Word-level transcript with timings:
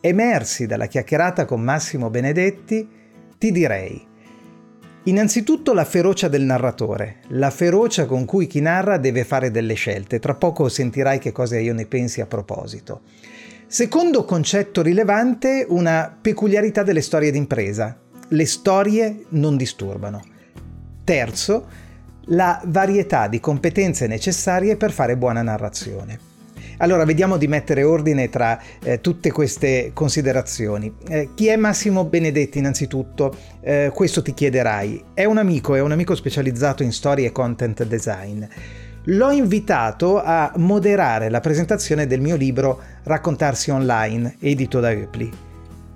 emersi 0.00 0.66
dalla 0.66 0.86
chiacchierata 0.86 1.44
con 1.44 1.60
Massimo 1.60 2.10
Benedetti, 2.10 2.88
ti 3.38 3.52
direi 3.52 4.08
Innanzitutto 5.04 5.72
la 5.72 5.86
ferocia 5.86 6.28
del 6.28 6.42
narratore, 6.42 7.20
la 7.28 7.48
ferocia 7.48 8.04
con 8.04 8.26
cui 8.26 8.46
chi 8.46 8.60
narra 8.60 8.98
deve 8.98 9.24
fare 9.24 9.50
delle 9.50 9.72
scelte. 9.72 10.18
Tra 10.18 10.34
poco 10.34 10.68
sentirai 10.68 11.18
che 11.18 11.32
cosa 11.32 11.58
io 11.58 11.72
ne 11.72 11.86
pensi 11.86 12.20
a 12.20 12.26
proposito. 12.26 13.00
Secondo 13.66 14.26
concetto 14.26 14.82
rilevante, 14.82 15.64
una 15.66 16.14
peculiarità 16.20 16.82
delle 16.82 17.00
storie 17.00 17.30
d'impresa. 17.30 17.98
Le 18.28 18.46
storie 18.46 19.24
non 19.30 19.56
disturbano. 19.56 20.22
Terzo, 21.02 21.66
la 22.26 22.60
varietà 22.66 23.26
di 23.26 23.40
competenze 23.40 24.06
necessarie 24.06 24.76
per 24.76 24.92
fare 24.92 25.16
buona 25.16 25.40
narrazione. 25.40 26.29
Allora, 26.80 27.04
vediamo 27.04 27.36
di 27.36 27.46
mettere 27.46 27.82
ordine 27.82 28.30
tra 28.30 28.58
eh, 28.82 29.02
tutte 29.02 29.30
queste 29.30 29.90
considerazioni. 29.92 30.94
Eh, 31.08 31.30
chi 31.34 31.48
è 31.48 31.56
Massimo 31.56 32.04
Benedetti 32.04 32.58
innanzitutto? 32.58 33.36
Eh, 33.60 33.90
questo 33.94 34.22
ti 34.22 34.32
chiederai. 34.32 35.04
È 35.12 35.24
un 35.24 35.36
amico, 35.36 35.74
è 35.74 35.80
un 35.80 35.92
amico 35.92 36.14
specializzato 36.14 36.82
in 36.82 36.92
storie 36.92 37.26
e 37.26 37.32
content 37.32 37.84
design. 37.84 38.42
L'ho 39.04 39.30
invitato 39.30 40.22
a 40.22 40.52
moderare 40.56 41.28
la 41.28 41.40
presentazione 41.40 42.06
del 42.06 42.22
mio 42.22 42.36
libro 42.36 42.80
Raccontarsi 43.02 43.70
online, 43.70 44.36
edito 44.40 44.80
da 44.80 44.90
Eupli. 44.90 45.30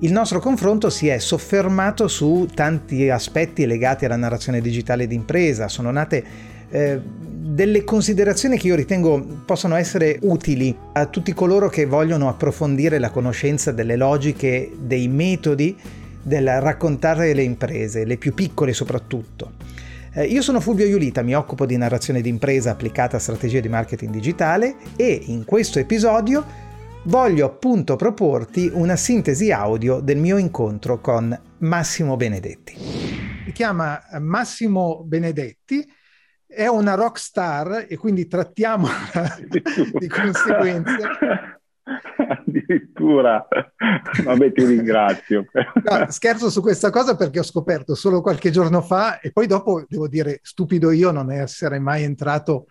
Il 0.01 0.13
nostro 0.13 0.39
confronto 0.39 0.91
si 0.91 1.09
è 1.09 1.19
soffermato 1.19 2.09
su 2.09 2.47
tanti 2.55 3.09
aspetti 3.09 3.65
legati 3.65 4.05
alla 4.05 4.17
narrazione 4.17 4.61
digitale 4.61 5.07
d'impresa. 5.07 5.67
Sono 5.69 5.91
nate 5.91 6.53
eh, 6.75 7.01
delle 7.01 7.85
considerazioni 7.85 8.59
che 8.59 8.67
io 8.67 8.75
ritengo 8.75 9.43
possano 9.45 9.77
essere 9.77 10.19
utili 10.23 10.77
a 10.95 11.07
tutti 11.07 11.33
coloro 11.33 11.69
che 11.69 11.87
vogliono 11.87 12.29
approfondire 12.29 12.99
la 12.99 13.11
conoscenza 13.11 13.71
delle 13.71 13.95
logiche, 13.95 14.73
dei 14.77 15.07
metodi 15.07 15.77
del 16.21 16.61
raccontare 16.61 17.33
le 17.33 17.43
imprese, 17.45 18.05
le 18.05 18.17
più 18.17 18.35
piccole 18.35 18.73
soprattutto. 18.73 19.53
Eh, 20.15 20.25
io 20.25 20.43
sono 20.43 20.59
Fulvio 20.59 20.87
Iulita, 20.87 21.23
mi 21.23 21.37
occupo 21.37 21.65
di 21.65 21.77
narrazione 21.77 22.21
d'impresa 22.21 22.73
applicata 22.73 23.19
a 23.19 23.21
strategie 23.21 23.61
di 23.61 23.69
marketing 23.69 24.11
digitale 24.11 24.75
e 24.97 25.23
in 25.27 25.45
questo 25.45 25.79
episodio 25.79 26.45
voglio 27.05 27.47
appunto 27.47 27.95
proporti 27.95 28.69
una 28.73 28.97
sintesi 28.97 29.53
audio 29.53 30.01
del 30.01 30.17
mio 30.17 30.39
incontro 30.39 31.01
con 31.01 31.39
Massimo 31.59 32.17
Benedetti. 32.17 32.75
Mi 33.47 33.53
chiama 33.53 34.01
Massimo 34.19 35.05
Benedetti, 35.05 35.87
è 36.55 36.67
una 36.69 36.95
rock 36.95 37.19
star 37.19 37.87
e 37.89 37.97
quindi 37.97 38.27
trattiamo 38.27 38.87
di 39.99 40.09
conseguenza. 40.09 41.59
Addirittura, 42.17 43.47
vabbè 44.25 44.53
ti 44.53 44.65
ringrazio. 44.65 45.45
No, 45.53 46.07
scherzo 46.09 46.49
su 46.49 46.63
questa 46.63 46.91
cosa 46.91 47.17
perché 47.17 47.41
ho 47.41 47.45
scoperto 47.45 47.95
solo 47.95 48.23
qualche 48.23 48.51
giorno 48.51 48.81
fa 48.81 49.21
e 49.21 49.33
poi 49.33 49.47
dopo 49.47 49.85
devo 49.87 50.09
dire 50.09 50.41
stupido 50.43 50.91
io 50.91 51.11
non 51.11 51.31
essere 51.31 51.79
mai 51.79 52.03
entrato 52.05 52.67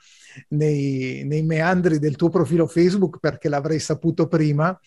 nei, 0.50 1.23
nei 1.25 1.44
meandri 1.44 2.00
del 2.00 2.15
tuo 2.15 2.29
profilo 2.29 2.65
Facebook 2.65 3.19
perché 3.19 3.50
l'avrei 3.50 3.79
saputo 3.79 4.27
prima 4.27 4.77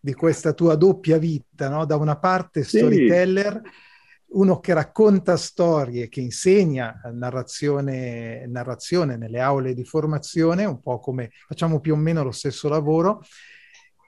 di 0.00 0.14
questa 0.14 0.52
tua 0.52 0.76
doppia 0.76 1.18
vita, 1.18 1.68
no? 1.68 1.84
da 1.84 1.96
una 1.96 2.16
parte 2.16 2.62
storyteller 2.62 3.60
sì 3.62 3.92
uno 4.28 4.58
che 4.58 4.74
racconta 4.74 5.36
storie, 5.36 6.08
che 6.08 6.20
insegna 6.20 7.00
narrazione, 7.12 8.46
narrazione, 8.46 9.16
nelle 9.16 9.40
aule 9.40 9.74
di 9.74 9.84
formazione, 9.84 10.64
un 10.64 10.80
po' 10.80 10.98
come 10.98 11.30
facciamo 11.46 11.80
più 11.80 11.94
o 11.94 11.96
meno 11.96 12.22
lo 12.22 12.32
stesso 12.32 12.68
lavoro, 12.68 13.22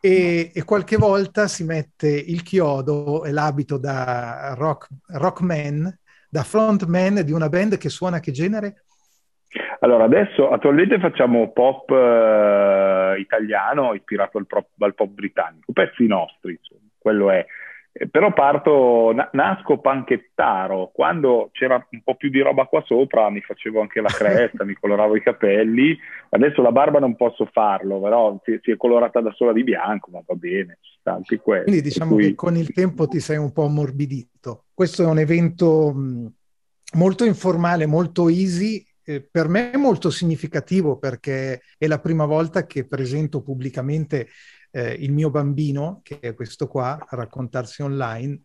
e, 0.00 0.50
e 0.53 0.65
qualche 0.65 0.97
volta 0.97 1.47
si 1.47 1.65
mette 1.65 2.09
il 2.09 2.43
chiodo 2.43 3.25
e 3.25 3.32
l'abito 3.32 3.78
da 3.78 4.54
rock, 4.56 4.88
rockman, 5.09 5.99
da 6.28 6.43
frontman 6.43 7.22
di 7.25 7.33
una 7.33 7.48
band 7.48 7.77
che 7.78 7.88
suona 7.88 8.21
che 8.21 8.33
genere? 8.33 8.84
Allora, 9.81 10.04
adesso 10.04 10.50
attualmente 10.50 10.98
facciamo 10.98 11.53
pop 11.53 11.91
eh, 11.91 13.16
italiano 13.19 13.94
ispirato 13.94 14.38
al, 14.38 14.47
pop, 14.47 14.69
al 14.78 14.94
pop 14.94 15.09
britannico, 15.09 15.72
pezzi 15.72 16.06
nostri, 16.06 16.53
insomma, 16.53 16.91
quello 16.98 17.31
è 17.31 17.44
eh, 17.99 18.09
però 18.09 18.33
parto, 18.33 19.12
na- 19.15 19.31
nasco 19.33 19.79
panchettaro, 19.79 20.91
quando 20.93 21.49
c'era 21.53 21.84
un 21.91 22.03
po' 22.03 22.15
più 22.15 22.29
di 22.29 22.41
roba 22.41 22.67
qua 22.67 22.83
sopra 22.84 23.31
mi 23.31 23.41
facevo 23.41 23.81
anche 23.81 24.03
la 24.03 24.09
cresta, 24.09 24.65
mi 24.65 24.75
coloravo 24.75 25.17
i 25.17 25.23
capelli, 25.23 25.97
adesso 26.31 26.61
la 26.61 26.73
barba 26.73 26.99
non 26.99 27.17
posso 27.17 27.49
farlo, 27.51 27.99
però 28.01 28.39
si, 28.45 28.59
si 28.62 28.71
è 28.71 28.77
colorata 28.77 29.21
da 29.21 29.33
sola 29.33 29.53
di 29.53 29.65
bianco, 29.65 30.11
ma 30.11 30.21
va 30.27 30.34
bene, 30.34 30.79
anche 31.05 31.39
quello. 31.39 31.65
Quindi 31.65 31.81
diciamo 31.81 32.15
cui... 32.15 32.25
che 32.25 32.34
con 32.34 32.57
il 32.57 32.71
tempo 32.73 33.09
ti 33.09 33.21
sei 33.21 33.39
un 33.39 33.53
po' 33.53 33.65
ammorbidito. 33.65 34.65
Questo 34.75 35.03
è 35.03 35.07
un 35.07 35.19
evento 35.19 35.93
mh, 35.95 36.33
molto 36.99 37.25
informale, 37.25 37.87
molto 37.87 38.28
easy, 38.28 38.84
eh, 39.05 39.23
per 39.23 39.49
me 39.49 39.71
è 39.71 39.77
molto 39.77 40.11
significativo 40.11 40.99
perché 40.99 41.63
è 41.78 41.87
la 41.87 42.01
prima 42.01 42.27
volta 42.27 42.67
che 42.67 42.84
presento 42.84 43.41
pubblicamente 43.41 44.28
eh, 44.77 44.95
il 44.99 45.11
mio 45.11 45.31
bambino, 45.31 46.01
che 46.03 46.19
è 46.21 46.35
questo 46.35 46.69
qua, 46.69 46.99
a 46.99 47.17
raccontarsi 47.17 47.81
online, 47.81 48.41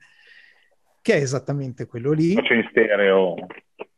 che 1.02 1.16
è 1.16 1.22
esattamente 1.22 1.86
quello 1.86 2.14
lì. 2.14 2.34
Faccio 2.36 2.54
in 2.54 2.66
stereo. 2.70 3.36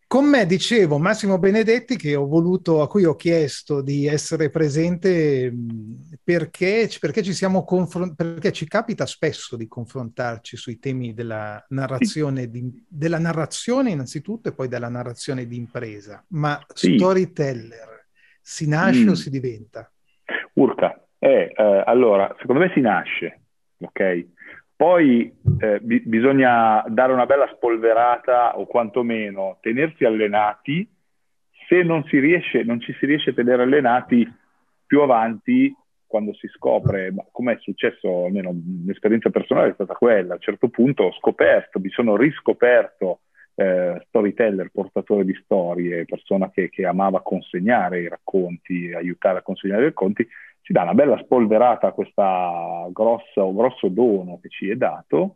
Con 0.07 0.25
me 0.25 0.45
dicevo 0.45 0.97
Massimo 0.97 1.37
Benedetti 1.37 1.95
che 1.95 2.15
ho 2.15 2.25
voluto, 2.25 2.81
a 2.81 2.87
cui 2.87 3.03
ho 3.03 3.15
chiesto 3.15 3.81
di 3.81 4.07
essere 4.07 4.49
presente 4.49 5.51
perché, 6.23 6.89
perché 6.99 7.23
ci 7.23 7.33
siamo 7.33 7.63
confron- 7.63 8.15
perché 8.15 8.51
ci 8.51 8.67
capita 8.67 9.07
spesso 9.07 9.55
di 9.55 9.67
confrontarci 9.67 10.55
sui 10.55 10.77
temi 10.77 11.13
della 11.13 11.63
narrazione, 11.69 12.49
di, 12.49 12.85
della 12.87 13.17
narrazione 13.17 13.89
innanzitutto 13.89 14.49
e 14.49 14.53
poi 14.53 14.67
della 14.67 14.89
narrazione 14.89 15.47
di 15.47 15.55
impresa. 15.55 16.23
Ma 16.29 16.63
sì. 16.73 16.95
storyteller 16.95 18.07
si 18.39 18.67
nasce 18.67 19.05
mm. 19.05 19.09
o 19.09 19.15
si 19.15 19.29
diventa? 19.31 19.91
Urca, 20.53 21.02
è, 21.23 21.53
eh, 21.55 21.83
allora, 21.85 22.35
secondo 22.39 22.61
me 22.61 22.71
si 22.73 22.81
nasce, 22.81 23.39
ok? 23.79 24.25
Poi 24.75 25.33
eh, 25.59 25.79
bi- 25.79 26.03
bisogna 26.05 26.83
dare 26.87 27.13
una 27.13 27.25
bella 27.25 27.49
spolverata 27.55 28.57
o 28.59 28.65
quantomeno 28.65 29.57
tenersi 29.61 30.03
allenati. 30.03 30.85
Se 31.69 31.81
non, 31.81 32.03
si 32.05 32.19
riesce, 32.19 32.63
non 32.63 32.81
ci 32.81 32.93
si 32.99 33.05
riesce 33.05 33.29
a 33.29 33.33
tenere 33.33 33.63
allenati 33.63 34.29
più 34.85 34.99
avanti, 34.99 35.73
quando 36.05 36.33
si 36.33 36.47
scopre, 36.49 37.13
come 37.31 37.53
è 37.53 37.57
successo, 37.61 38.25
almeno 38.25 38.53
l'esperienza 38.85 39.29
personale 39.29 39.69
è 39.69 39.73
stata 39.75 39.93
quella, 39.93 40.33
a 40.33 40.35
un 40.35 40.41
certo 40.41 40.67
punto 40.67 41.03
ho 41.03 41.13
scoperto, 41.13 41.79
mi 41.79 41.89
sono 41.89 42.17
riscoperto 42.17 43.21
eh, 43.55 44.03
storyteller, 44.09 44.71
portatore 44.73 45.23
di 45.23 45.39
storie, 45.41 46.03
persona 46.03 46.51
che, 46.51 46.69
che 46.69 46.85
amava 46.85 47.21
consegnare 47.21 48.01
i 48.01 48.09
racconti, 48.09 48.91
aiutare 48.93 49.39
a 49.39 49.41
consegnare 49.41 49.83
i 49.83 49.85
racconti, 49.85 50.27
ci 50.63 50.71
dà 50.71 50.83
una 50.83 50.93
bella 50.93 51.17
spolverata 51.17 51.87
a 51.87 51.91
questo 51.91 52.91
grosso 52.93 53.89
dono 53.89 54.39
che 54.41 54.49
ci 54.49 54.69
è 54.69 54.75
dato 54.75 55.35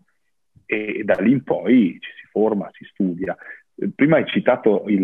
e 0.66 1.04
da 1.04 1.16
lì 1.20 1.32
in 1.32 1.44
poi 1.44 1.98
ci 2.00 2.10
si 2.20 2.28
forma, 2.32 2.70
si 2.72 2.86
studia. 2.86 3.36
Prima 3.94 4.18
hai 4.18 4.26
citato 4.26 4.86
il, 4.88 5.04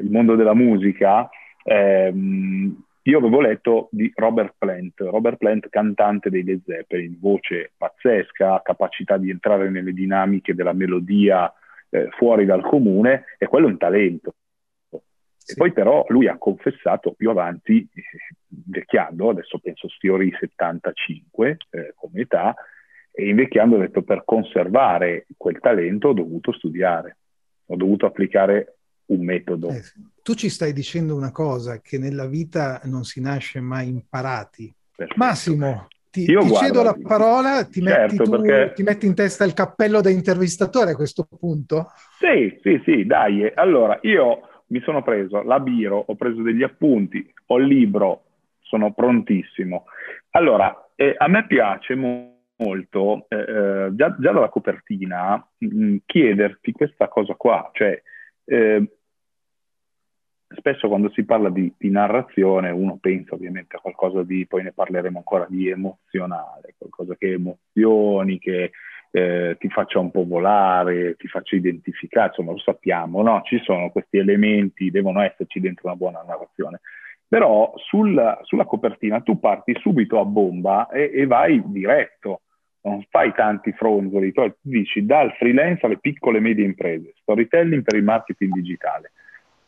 il 0.00 0.10
mondo 0.10 0.34
della 0.34 0.54
musica, 0.54 1.28
ehm, 1.62 2.84
io 3.02 3.18
avevo 3.18 3.40
letto 3.42 3.88
di 3.92 4.10
Robert 4.14 4.54
Plant, 4.56 4.98
Robert 5.00 5.36
Plant 5.36 5.68
cantante 5.68 6.30
dei 6.30 6.42
Led 6.42 6.62
Zeppelin, 6.64 7.18
voce 7.20 7.72
pazzesca, 7.76 8.62
capacità 8.62 9.18
di 9.18 9.28
entrare 9.28 9.68
nelle 9.68 9.92
dinamiche 9.92 10.54
della 10.54 10.72
melodia 10.72 11.52
eh, 11.90 12.08
fuori 12.16 12.46
dal 12.46 12.62
comune 12.62 13.24
e 13.36 13.46
quello 13.46 13.66
è 13.66 13.70
un 13.70 13.76
talento. 13.76 14.34
Sì. 15.44 15.52
E 15.52 15.56
poi 15.56 15.72
però 15.72 16.06
lui 16.08 16.26
ha 16.26 16.38
confessato 16.38 17.12
più 17.12 17.28
avanti, 17.28 17.86
eh, 17.92 18.02
invecchiando, 18.48 19.28
adesso 19.28 19.58
penso 19.58 19.90
sfiori 19.90 20.28
i 20.28 20.36
75 20.40 21.58
eh, 21.68 21.92
come 21.94 22.22
età, 22.22 22.54
e 23.12 23.28
invecchiando 23.28 23.76
ha 23.76 23.80
detto 23.80 24.02
per 24.02 24.22
conservare 24.24 25.26
quel 25.36 25.60
talento 25.60 26.08
ho 26.08 26.12
dovuto 26.14 26.50
studiare, 26.52 27.18
ho 27.66 27.76
dovuto 27.76 28.06
applicare 28.06 28.78
un 29.06 29.22
metodo. 29.22 29.68
Eh, 29.68 29.82
tu 30.22 30.32
ci 30.32 30.48
stai 30.48 30.72
dicendo 30.72 31.14
una 31.14 31.30
cosa, 31.30 31.78
che 31.82 31.98
nella 31.98 32.26
vita 32.26 32.80
non 32.84 33.04
si 33.04 33.20
nasce 33.20 33.60
mai 33.60 33.88
imparati. 33.88 34.74
Perfetto. 34.96 35.22
Massimo, 35.22 35.88
ti, 36.10 36.24
ti 36.24 36.32
guarda, 36.32 36.58
cedo 36.58 36.82
la 36.82 36.96
parola, 37.02 37.64
ti, 37.64 37.82
certo, 37.82 38.00
metti 38.00 38.16
tu, 38.16 38.30
perché... 38.30 38.72
ti 38.76 38.82
metti 38.82 39.06
in 39.06 39.14
testa 39.14 39.44
il 39.44 39.52
cappello 39.52 40.00
da 40.00 40.08
intervistatore 40.08 40.92
a 40.92 40.96
questo 40.96 41.28
punto? 41.38 41.90
Sì, 42.18 42.58
sì, 42.62 42.80
sì, 42.82 43.04
dai. 43.04 43.52
Allora, 43.54 43.98
io 44.02 44.48
mi 44.66 44.80
sono 44.80 45.02
preso 45.02 45.42
la 45.42 45.60
biro, 45.60 46.02
ho 46.06 46.14
preso 46.14 46.42
degli 46.42 46.62
appunti, 46.62 47.32
ho 47.46 47.58
il 47.58 47.66
libro, 47.66 48.24
sono 48.60 48.92
prontissimo. 48.92 49.84
Allora, 50.30 50.90
eh, 50.94 51.14
a 51.16 51.28
me 51.28 51.46
piace 51.46 51.94
molto, 51.94 53.26
eh, 53.28 53.36
eh, 53.36 53.88
già, 53.94 54.16
già, 54.18 54.32
dalla 54.32 54.48
copertina, 54.48 55.36
mh, 55.58 55.66
mm, 55.66 55.96
chiederti 56.06 56.72
questa 56.72 57.08
cosa 57.08 57.34
qua, 57.34 57.70
cioè 57.72 58.00
eh, 58.46 58.88
spesso 60.56 60.88
quando 60.88 61.10
si 61.10 61.24
parla 61.24 61.50
di, 61.50 61.72
di, 61.76 61.90
narrazione 61.90 62.70
uno 62.70 62.98
pensa 63.00 63.34
ovviamente 63.34 63.76
a 63.76 63.80
qualcosa 63.80 64.22
di, 64.22 64.46
poi 64.46 64.62
ne 64.62 64.72
parleremo 64.72 65.18
ancora, 65.18 65.46
di 65.48 65.68
emozionale, 65.68 66.74
qualcosa 66.78 67.16
che 67.16 67.32
emozioni, 67.32 68.38
che 68.38 68.70
eh, 69.16 69.56
ti 69.58 69.68
faccia 69.68 70.00
un 70.00 70.10
po' 70.10 70.26
volare, 70.26 71.14
ti 71.16 71.28
faccia 71.28 71.54
identificare, 71.54 72.28
insomma 72.28 72.52
lo 72.52 72.58
sappiamo, 72.58 73.22
no? 73.22 73.42
Ci 73.44 73.60
sono 73.62 73.90
questi 73.90 74.18
elementi, 74.18 74.90
devono 74.90 75.22
esserci 75.22 75.60
dentro 75.60 75.86
una 75.86 75.96
buona 75.96 76.24
narrazione. 76.26 76.80
Però 77.26 77.72
sul, 77.76 78.38
sulla 78.42 78.64
copertina 78.64 79.20
tu 79.20 79.38
parti 79.38 79.74
subito 79.78 80.18
a 80.18 80.24
bomba 80.24 80.88
e, 80.88 81.10
e 81.14 81.26
vai 81.26 81.62
diretto, 81.66 82.40
non 82.82 83.04
fai 83.08 83.32
tanti 83.34 83.72
fronzoli, 83.72 84.32
tu 84.32 84.52
dici 84.60 85.06
dal 85.06 85.32
freelance 85.34 85.86
alle 85.86 85.98
piccole 85.98 86.38
e 86.38 86.40
medie 86.40 86.64
imprese, 86.64 87.12
storytelling 87.20 87.82
per 87.82 87.96
il 87.96 88.04
marketing 88.04 88.52
digitale 88.52 89.12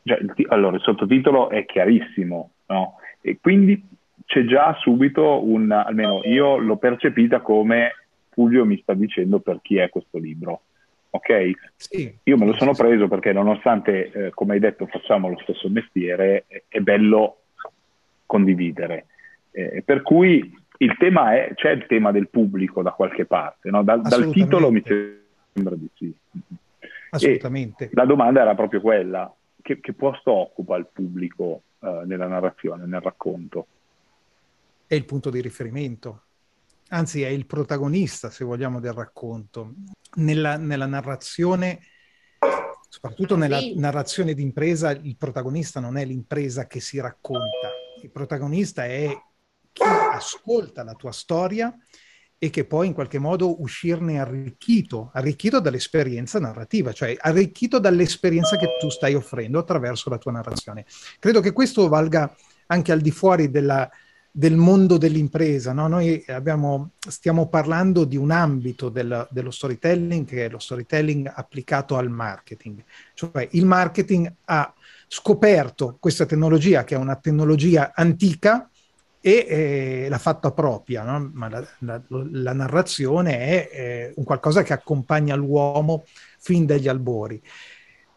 cioè, 0.06 0.20
allora, 0.48 0.76
il 0.76 0.82
sottotitolo 0.82 1.50
è 1.50 1.64
chiarissimo, 1.66 2.50
no? 2.68 2.94
E 3.20 3.38
quindi 3.40 3.84
c'è 4.24 4.44
già 4.44 4.72
subito 4.78 5.44
un, 5.44 5.72
almeno 5.72 6.20
io 6.24 6.58
l'ho 6.58 6.76
percepita 6.76 7.40
come 7.40 8.05
Fulvio 8.36 8.66
mi 8.66 8.78
sta 8.82 8.92
dicendo 8.92 9.38
per 9.38 9.60
chi 9.62 9.78
è 9.78 9.88
questo 9.88 10.18
libro. 10.18 10.60
Ok? 11.08 11.52
Sì. 11.74 12.14
Io 12.24 12.36
me 12.36 12.44
lo 12.44 12.54
sono 12.54 12.74
preso 12.74 13.08
perché 13.08 13.32
nonostante, 13.32 14.10
eh, 14.10 14.30
come 14.30 14.52
hai 14.52 14.60
detto, 14.60 14.86
facciamo 14.86 15.30
lo 15.30 15.38
stesso 15.38 15.70
mestiere, 15.70 16.44
è, 16.46 16.64
è 16.68 16.80
bello 16.80 17.38
condividere. 18.26 19.06
Eh, 19.52 19.82
per 19.82 20.02
cui 20.02 20.54
il 20.78 20.96
tema 20.98 21.34
è, 21.34 21.52
c'è 21.54 21.70
il 21.70 21.86
tema 21.86 22.12
del 22.12 22.28
pubblico 22.28 22.82
da 22.82 22.90
qualche 22.90 23.24
parte, 23.24 23.70
no? 23.70 23.82
dal, 23.82 24.02
dal 24.02 24.30
titolo 24.30 24.70
mi 24.70 24.82
sembra 24.84 25.74
di 25.74 25.88
sì. 25.94 26.14
Assolutamente. 27.08 27.84
E 27.84 27.90
la 27.94 28.04
domanda 28.04 28.42
era 28.42 28.54
proprio 28.54 28.82
quella, 28.82 29.34
che, 29.62 29.80
che 29.80 29.94
posto 29.94 30.30
occupa 30.30 30.76
il 30.76 30.88
pubblico 30.92 31.62
eh, 31.80 32.02
nella 32.04 32.26
narrazione, 32.26 32.84
nel 32.84 33.00
racconto? 33.00 33.66
È 34.86 34.94
il 34.94 35.06
punto 35.06 35.30
di 35.30 35.40
riferimento, 35.40 36.24
anzi 36.88 37.22
è 37.22 37.28
il 37.28 37.46
protagonista, 37.46 38.30
se 38.30 38.44
vogliamo, 38.44 38.80
del 38.80 38.92
racconto. 38.92 39.74
Nella, 40.16 40.56
nella 40.56 40.86
narrazione, 40.86 41.80
soprattutto 42.88 43.36
nella 43.36 43.60
narrazione 43.74 44.34
d'impresa, 44.34 44.90
il 44.90 45.16
protagonista 45.16 45.80
non 45.80 45.96
è 45.96 46.04
l'impresa 46.04 46.66
che 46.66 46.80
si 46.80 46.98
racconta, 47.00 47.70
il 48.02 48.10
protagonista 48.10 48.84
è 48.84 49.08
chi 49.72 49.82
ascolta 49.82 50.84
la 50.84 50.94
tua 50.94 51.12
storia 51.12 51.76
e 52.38 52.50
che 52.50 52.64
poi 52.64 52.86
in 52.86 52.92
qualche 52.92 53.18
modo 53.18 53.60
uscirne 53.60 54.20
arricchito, 54.20 55.10
arricchito 55.12 55.60
dall'esperienza 55.60 56.38
narrativa, 56.38 56.92
cioè 56.92 57.16
arricchito 57.18 57.78
dall'esperienza 57.78 58.56
che 58.56 58.76
tu 58.78 58.88
stai 58.90 59.14
offrendo 59.14 59.58
attraverso 59.58 60.10
la 60.10 60.18
tua 60.18 60.32
narrazione. 60.32 60.86
Credo 61.18 61.40
che 61.40 61.52
questo 61.52 61.88
valga 61.88 62.34
anche 62.66 62.92
al 62.92 63.00
di 63.00 63.10
fuori 63.10 63.50
della, 63.50 63.90
del 64.36 64.56
mondo 64.56 64.98
dell'impresa. 64.98 65.72
No? 65.72 65.88
Noi 65.88 66.22
abbiamo, 66.26 66.90
stiamo 66.98 67.48
parlando 67.48 68.04
di 68.04 68.18
un 68.18 68.30
ambito 68.30 68.90
del, 68.90 69.26
dello 69.30 69.50
storytelling 69.50 70.26
che 70.26 70.44
è 70.44 70.48
lo 70.50 70.58
storytelling 70.58 71.32
applicato 71.34 71.96
al 71.96 72.10
marketing. 72.10 72.84
Cioè 73.14 73.48
il 73.52 73.64
marketing 73.64 74.30
ha 74.44 74.74
scoperto 75.08 75.96
questa 75.98 76.26
tecnologia 76.26 76.84
che 76.84 76.96
è 76.96 76.98
una 76.98 77.16
tecnologia 77.16 77.92
antica, 77.94 78.68
e 79.22 79.46
eh, 79.48 80.06
l'ha 80.08 80.18
fatta 80.18 80.52
propria, 80.52 81.02
no? 81.02 81.30
ma 81.32 81.48
la, 81.48 81.66
la, 81.78 82.00
la, 82.08 82.52
narrazione 82.52 83.38
è 83.38 83.70
eh, 83.72 84.12
un 84.14 84.22
qualcosa 84.22 84.62
che 84.62 84.72
accompagna 84.72 85.34
l'uomo 85.34 86.04
fin 86.38 86.64
dagli 86.64 86.86
albori. 86.86 87.42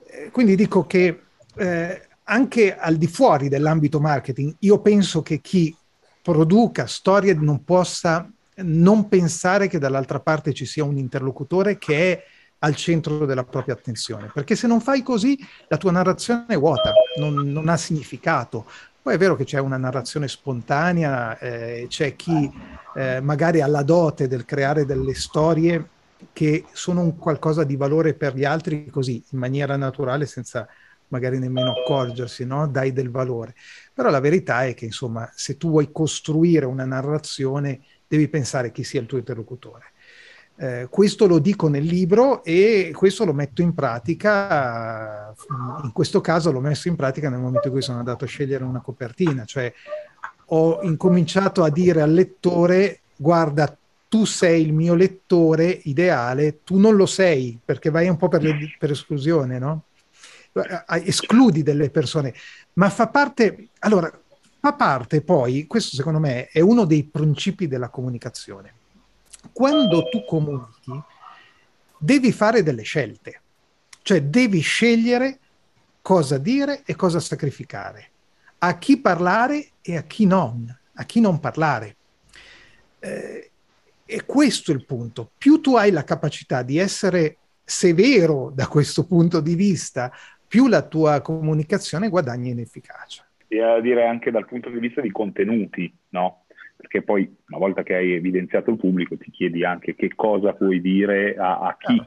Eh, 0.06 0.30
quindi 0.32 0.56
dico 0.56 0.86
che 0.86 1.22
eh, 1.56 2.08
anche 2.26 2.78
al 2.78 2.98
di 2.98 3.08
fuori 3.08 3.50
dell'ambito 3.50 4.00
marketing, 4.00 4.58
io 4.60 4.82
penso 4.82 5.24
che 5.24 5.40
chi 5.42 5.76
produca 6.22 6.86
storie 6.86 7.34
non 7.34 7.64
possa 7.64 8.30
non 8.62 9.08
pensare 9.08 9.68
che 9.68 9.80
dall'altra 9.80 10.20
parte 10.20 10.54
ci 10.54 10.66
sia 10.66 10.84
un 10.84 10.98
interlocutore 10.98 11.78
che 11.78 12.12
è 12.12 12.24
al 12.60 12.76
centro 12.76 13.26
della 13.26 13.46
propria 13.46 13.74
attenzione, 13.74 14.30
perché 14.34 14.56
se 14.56 14.68
non 14.68 14.82
fai 14.82 15.02
così 15.02 15.38
la 15.70 15.78
tua 15.78 15.92
narrazione 15.92 16.46
è 16.48 16.58
vuota, 16.58 16.92
non, 17.18 17.34
non 17.36 17.70
ha 17.70 17.78
significato, 17.78 18.66
poi 19.02 19.14
è 19.14 19.18
vero 19.18 19.38
che 19.38 19.46
c'è 19.46 19.60
una 19.60 19.78
narrazione 19.78 20.28
spontanea, 20.28 21.38
eh, 21.40 21.86
c'è 21.88 22.18
chi 22.18 22.52
eh, 22.96 23.22
magari 23.22 23.62
ha 23.62 23.68
la 23.68 23.82
dote 23.82 24.28
del 24.28 24.44
creare 24.44 24.86
delle 24.86 25.14
storie 25.14 25.88
che 26.34 26.66
sono 26.74 27.02
un 27.02 27.18
qualcosa 27.18 27.64
di 27.64 27.78
valore 27.78 28.14
per 28.14 28.36
gli 28.36 28.44
altri 28.44 28.90
così, 28.90 29.24
in 29.30 29.40
maniera 29.40 29.78
naturale, 29.78 30.26
senza 30.26 30.68
magari 31.08 31.40
nemmeno 31.40 31.72
accorgersi, 31.72 32.46
no? 32.46 32.68
dai 32.68 32.92
del 32.92 33.10
valore. 33.10 33.56
Però 34.00 34.12
la 34.12 34.22
verità 34.22 34.64
è 34.64 34.74
che, 34.76 34.86
insomma, 34.86 35.30
se 35.36 35.58
tu 35.58 35.72
vuoi 35.72 35.92
costruire 35.92 36.66
una 36.66 36.86
narrazione, 36.86 37.82
devi 38.08 38.30
pensare 38.30 38.72
chi 38.72 38.86
sia 38.86 39.02
il 39.02 39.08
tuo 39.08 39.18
interlocutore. 39.18 39.92
Eh, 40.56 40.88
questo 40.90 41.28
lo 41.28 41.38
dico 41.40 41.68
nel 41.68 41.84
libro 41.84 42.42
e 42.46 42.94
questo 42.96 43.26
lo 43.26 43.34
metto 43.34 43.62
in 43.62 43.74
pratica, 43.74 45.36
in 45.84 45.92
questo 45.92 46.22
caso 46.22 46.50
l'ho 46.50 46.62
messo 46.62 46.88
in 46.88 46.96
pratica 46.96 47.30
nel 47.30 47.42
momento 47.42 47.68
in 47.68 47.74
cui 47.74 47.82
sono 47.82 47.98
andato 47.98 48.24
a 48.24 48.28
scegliere 48.28 48.64
una 48.64 48.80
copertina, 48.80 49.44
cioè 49.44 49.70
ho 50.46 50.80
incominciato 50.84 51.66
a 51.66 51.70
dire 51.70 52.02
al 52.02 52.14
lettore 52.14 53.02
guarda 53.18 53.78
tu 54.08 54.24
sei 54.24 54.62
il 54.62 54.72
mio 54.72 54.96
lettore 54.96 55.78
ideale, 55.84 56.64
tu 56.64 56.78
non 56.78 56.96
lo 56.96 57.06
sei 57.06 57.60
perché 57.66 57.90
vai 57.90 58.08
un 58.08 58.16
po' 58.16 58.30
per, 58.30 58.44
le, 58.44 58.56
per 58.80 58.92
esclusione, 58.92 59.60
no? 59.60 59.84
Escludi 61.04 61.64
delle 61.64 61.90
persone, 61.90 62.34
ma 62.74 62.90
fa 62.90 63.08
parte, 63.08 63.70
allora, 63.80 64.12
fa 64.60 64.74
parte 64.74 65.22
poi, 65.22 65.68
questo 65.68 65.96
secondo 65.96 66.20
me 66.20 66.48
è 66.48 66.60
uno 66.60 66.86
dei 66.86 67.04
principi 67.04 67.68
della 67.68 67.90
comunicazione 67.90 68.74
quando 69.54 70.08
tu 70.10 70.26
comunichi, 70.26 71.02
devi 71.98 72.32
fare 72.32 72.64
delle 72.64 72.84
scelte, 72.84 73.42
cioè 74.02 74.24
devi 74.24 74.60
scegliere 74.60 75.40
cosa 76.02 76.38
dire 76.38 76.84
e 76.86 76.96
cosa 76.96 77.20
sacrificare, 77.20 78.10
a 78.60 78.78
chi 78.78 78.98
parlare 78.98 79.72
e 79.82 79.98
a 79.98 80.04
chi 80.04 80.26
non, 80.26 80.76
a 80.94 81.04
chi 81.06 81.20
non 81.20 81.40
parlare. 81.40 81.96
Eh, 83.00 83.52
e 84.06 84.26
questo 84.26 84.72
è 84.72 84.74
il 84.74 84.86
punto. 84.86 85.32
Più 85.38 85.62
tu 85.62 85.76
hai 85.76 85.92
la 85.92 86.04
capacità 86.04 86.64
di 86.64 86.78
essere 86.78 87.38
severo 87.64 88.52
da 88.54 88.68
questo 88.68 89.06
punto 89.06 89.40
di 89.40 89.54
vista, 89.54 90.12
più 90.50 90.68
la 90.68 90.82
tua 90.82 91.22
comunicazione 91.22 92.10
guadagna 92.10 92.50
in 92.50 92.60
efficacia. 92.60 93.24
E 93.48 93.62
a 93.62 93.80
dire 93.80 94.06
anche 94.06 94.32
dal 94.32 94.46
punto 94.46 94.70
di 94.70 94.80
vista 94.80 95.00
di 95.00 95.12
contenuti, 95.12 95.96
no? 96.10 96.46
perché 96.76 97.04
poi 97.04 97.30
una 97.50 97.60
volta 97.60 97.84
che 97.84 97.94
hai 97.94 98.14
evidenziato 98.14 98.72
il 98.72 98.78
pubblico 98.78 99.16
ti 99.18 99.30
chiedi 99.32 99.64
anche 99.64 99.96
che 99.96 100.14
cosa 100.16 100.54
puoi 100.54 100.82
dire 100.82 101.36
a, 101.36 101.60
a 101.60 101.78
chi, 101.78 102.02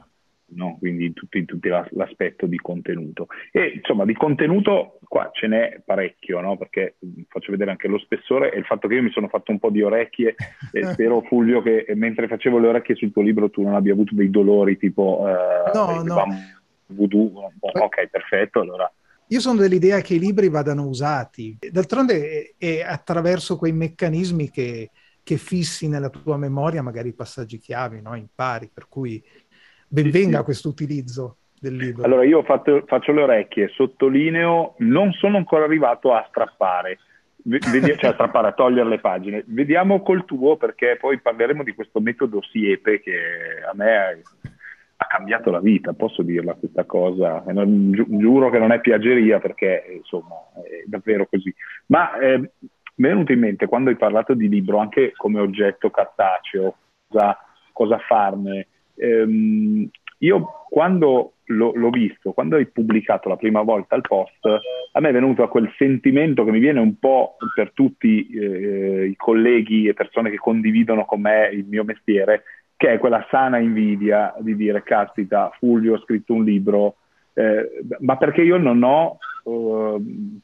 no? 0.55 0.77
quindi 0.79 1.05
in 1.05 1.13
tutto, 1.13 1.41
tutto, 1.45 1.85
l'aspetto 1.91 2.47
di 2.47 2.57
contenuto. 2.57 3.27
E 3.51 3.73
insomma 3.75 4.03
di 4.03 4.13
contenuto 4.13 4.99
qua 5.07 5.29
ce 5.31 5.47
n'è 5.47 5.81
parecchio, 5.85 6.41
no? 6.41 6.57
perché 6.57 6.95
faccio 7.29 7.51
vedere 7.51 7.71
anche 7.71 7.87
lo 7.87 7.97
spessore 7.99 8.51
e 8.51 8.57
il 8.57 8.65
fatto 8.65 8.89
che 8.89 8.95
io 8.95 9.03
mi 9.03 9.11
sono 9.11 9.29
fatto 9.29 9.51
un 9.51 9.59
po' 9.59 9.69
di 9.69 9.81
orecchie 9.81 10.35
e 10.71 10.83
spero 10.91 11.21
Fulvio 11.21 11.61
che 11.61 11.85
mentre 11.95 12.27
facevo 12.27 12.57
le 12.59 12.67
orecchie 12.67 12.95
sul 12.95 13.13
tuo 13.13 13.21
libro 13.21 13.49
tu 13.49 13.61
non 13.61 13.75
abbia 13.75 13.93
avuto 13.93 14.15
dei 14.15 14.29
dolori 14.29 14.77
tipo 14.77 15.25
eh, 15.29 15.71
no, 15.73 16.03
no. 16.03 16.25
Voodoo, 16.87 17.51
ok 17.59 18.07
perfetto, 18.07 18.61
allora 18.61 18.91
io 19.27 19.39
sono 19.39 19.59
dell'idea 19.59 20.01
che 20.01 20.15
i 20.15 20.19
libri 20.19 20.49
vadano 20.49 20.85
usati. 20.85 21.57
D'altronde 21.71 22.53
è, 22.57 22.65
è 22.65 22.81
attraverso 22.81 23.57
quei 23.57 23.71
meccanismi 23.71 24.51
che, 24.51 24.91
che, 25.23 25.37
fissi 25.37 25.87
nella 25.87 26.09
tua 26.09 26.37
memoria 26.37 26.83
magari 26.83 27.09
i 27.09 27.13
passaggi 27.13 27.57
chiavi, 27.57 28.01
no? 28.01 28.15
impari, 28.15 28.69
per 28.71 28.87
cui 28.87 29.23
benvenga 29.87 30.29
sì, 30.29 30.37
sì. 30.37 30.43
questo 30.43 30.69
utilizzo 30.69 31.37
del 31.59 31.75
libro. 31.75 32.03
Allora 32.03 32.25
io 32.25 32.43
fatto, 32.43 32.83
faccio 32.85 33.11
le 33.11 33.23
orecchie, 33.23 33.69
sottolineo, 33.69 34.75
non 34.79 35.11
sono 35.13 35.37
ancora 35.37 35.63
arrivato 35.63 36.13
a 36.13 36.25
strappare, 36.27 36.99
Vedi, 37.45 37.97
cioè 37.97 38.11
a 38.11 38.13
strappare, 38.13 38.47
a 38.49 38.53
togliere 38.53 38.87
le 38.87 38.99
pagine. 38.99 39.43
Vediamo 39.47 40.01
col 40.01 40.23
tuo 40.23 40.55
perché 40.55 40.97
poi 40.97 41.19
parleremo 41.19 41.63
di 41.63 41.73
questo 41.73 41.99
metodo 41.99 42.41
Siepe 42.41 43.01
che 43.01 43.17
a 43.69 43.73
me 43.75 44.21
ha 45.03 45.07
cambiato 45.07 45.51
la 45.51 45.59
vita, 45.59 45.93
posso 45.93 46.23
dirla 46.23 46.53
questa 46.53 46.85
cosa, 46.85 47.43
non, 47.47 47.91
gi- 47.91 48.05
giuro 48.17 48.49
che 48.49 48.59
non 48.59 48.71
è 48.71 48.79
piaggeria 48.79 49.39
perché 49.39 49.83
insomma 49.97 50.35
è 50.63 50.83
davvero 50.85 51.27
così. 51.27 51.53
Ma 51.87 52.17
eh, 52.17 52.37
mi 52.39 53.07
è 53.07 53.09
venuto 53.09 53.31
in 53.31 53.39
mente 53.39 53.67
quando 53.67 53.89
hai 53.89 53.97
parlato 53.97 54.33
di 54.33 54.47
libro 54.47 54.77
anche 54.77 55.13
come 55.15 55.39
oggetto 55.39 55.89
cartaceo, 55.89 56.75
cosa, 57.07 57.37
cosa 57.71 57.97
farne. 57.99 58.67
Ehm, 58.95 59.89
io 60.19 60.65
quando 60.69 61.33
lo, 61.45 61.73
l'ho 61.75 61.89
visto, 61.89 62.31
quando 62.31 62.55
hai 62.55 62.67
pubblicato 62.67 63.27
la 63.27 63.35
prima 63.35 63.61
volta 63.61 63.95
il 63.95 64.01
post, 64.01 64.45
a 64.45 64.99
me 64.99 65.09
è 65.09 65.11
venuto 65.11 65.47
quel 65.47 65.71
sentimento 65.77 66.45
che 66.45 66.51
mi 66.51 66.59
viene 66.59 66.79
un 66.79 66.97
po' 66.97 67.35
per 67.53 67.71
tutti 67.73 68.29
eh, 68.29 69.07
i 69.07 69.15
colleghi 69.15 69.87
e 69.87 69.93
persone 69.93 70.29
che 70.29 70.37
condividono 70.37 71.03
con 71.05 71.21
me 71.21 71.49
il 71.51 71.65
mio 71.65 71.83
mestiere, 71.83 72.43
che 72.75 72.93
è 72.93 72.97
quella 72.97 73.25
sana 73.29 73.59
invidia 73.59 74.33
di 74.39 74.55
dire, 74.55 74.83
caspita, 74.83 75.51
Fulvio 75.57 75.95
ha 75.95 75.99
scritto 75.99 76.33
un 76.33 76.43
libro, 76.43 76.95
eh, 77.33 77.83
ma 77.99 78.17
perché 78.17 78.41
io 78.41 78.57
non 78.57 78.83
ho, 78.83 79.17
uh, 79.43 80.41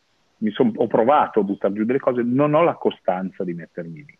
son, 0.51 0.71
ho 0.75 0.87
provato 0.87 1.41
a 1.41 1.43
buttare 1.43 1.73
giù 1.73 1.85
delle 1.85 1.99
cose, 1.99 2.21
non 2.23 2.53
ho 2.53 2.63
la 2.63 2.75
costanza 2.75 3.43
di 3.43 3.53
mettermi 3.53 4.05
lì. 4.05 4.17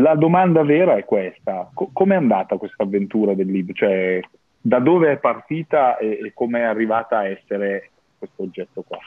La 0.00 0.14
domanda 0.14 0.62
vera 0.62 0.96
è 0.96 1.04
questa, 1.04 1.68
Co- 1.74 1.90
com'è 1.92 2.14
andata 2.14 2.56
questa 2.56 2.84
avventura 2.84 3.34
del 3.34 3.50
libro? 3.50 3.74
Cioè, 3.74 4.20
da 4.60 4.78
dove 4.78 5.12
è 5.12 5.18
partita 5.18 5.98
e, 5.98 6.18
e 6.24 6.32
come 6.34 6.60
è 6.60 6.62
arrivata 6.62 7.18
a 7.18 7.28
essere 7.28 7.90
questo 8.18 8.42
oggetto 8.42 8.82
qua? 8.86 8.98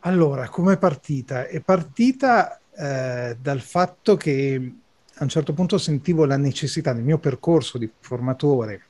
Allora, 0.00 0.48
come 0.48 0.74
è 0.74 0.78
partita? 0.78 1.46
È 1.46 1.60
partita 1.60 2.60
eh, 2.76 3.36
dal 3.40 3.60
fatto 3.60 4.16
che 4.16 4.72
a 5.18 5.24
un 5.24 5.28
certo 5.28 5.52
punto 5.52 5.78
sentivo 5.78 6.24
la 6.24 6.36
necessità 6.36 6.92
nel 6.92 7.02
mio 7.02 7.18
percorso 7.18 7.76
di 7.76 7.90
formatore 7.98 8.82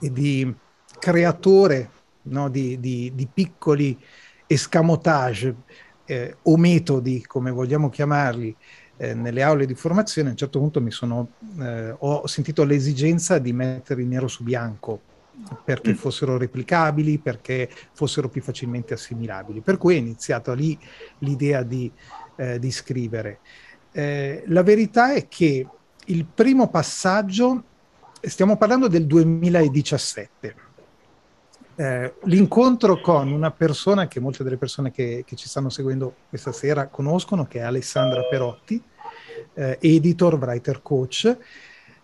e 0.00 0.12
di 0.12 0.52
creatore 0.98 1.90
no, 2.22 2.48
di, 2.48 2.80
di, 2.80 3.12
di, 3.14 3.28
piccoli 3.32 3.98
escamotage 4.46 5.54
eh, 6.04 6.36
o 6.42 6.56
metodi, 6.56 7.24
come 7.24 7.50
vogliamo 7.52 7.88
chiamarli, 7.90 8.56
eh, 8.96 9.14
nelle 9.14 9.42
aule 9.42 9.66
di 9.66 9.74
formazione, 9.74 10.28
a 10.28 10.32
un 10.32 10.36
certo 10.36 10.58
punto 10.58 10.80
mi 10.80 10.90
sono, 10.90 11.28
eh, 11.60 11.94
ho 11.96 12.26
sentito 12.26 12.64
l'esigenza 12.64 13.38
di 13.38 13.52
mettere 13.52 14.02
nero 14.04 14.26
su 14.26 14.42
bianco 14.42 15.00
perché 15.64 15.92
mm. 15.92 15.94
fossero 15.94 16.36
replicabili, 16.36 17.18
perché 17.18 17.70
fossero 17.92 18.28
più 18.28 18.42
facilmente 18.42 18.94
assimilabili. 18.94 19.60
Per 19.60 19.78
cui 19.78 19.94
è 19.94 19.98
iniziata 19.98 20.52
lì 20.52 20.78
l'idea 21.18 21.62
di, 21.62 21.90
eh, 22.36 22.58
di 22.58 22.70
scrivere. 22.70 23.38
Eh, 23.92 24.44
la 24.46 24.62
verità 24.62 25.12
è 25.12 25.26
che 25.28 25.66
il 26.06 26.24
primo 26.24 26.68
passaggio, 26.68 27.62
stiamo 28.20 28.56
parlando 28.56 28.88
del 28.88 29.06
2017, 29.06 30.54
eh, 31.76 32.14
l'incontro 32.24 33.00
con 33.00 33.32
una 33.32 33.50
persona 33.50 34.06
che 34.06 34.20
molte 34.20 34.44
delle 34.44 34.58
persone 34.58 34.90
che, 34.90 35.24
che, 35.26 35.34
ci 35.34 35.48
stanno 35.48 35.70
seguendo 35.70 36.14
questa 36.28 36.52
sera 36.52 36.88
conoscono, 36.88 37.46
che 37.46 37.60
è 37.60 37.62
Alessandra 37.62 38.22
Perotti, 38.24 38.82
eh, 39.54 39.78
editor, 39.80 40.34
writer 40.34 40.82
coach. 40.82 41.36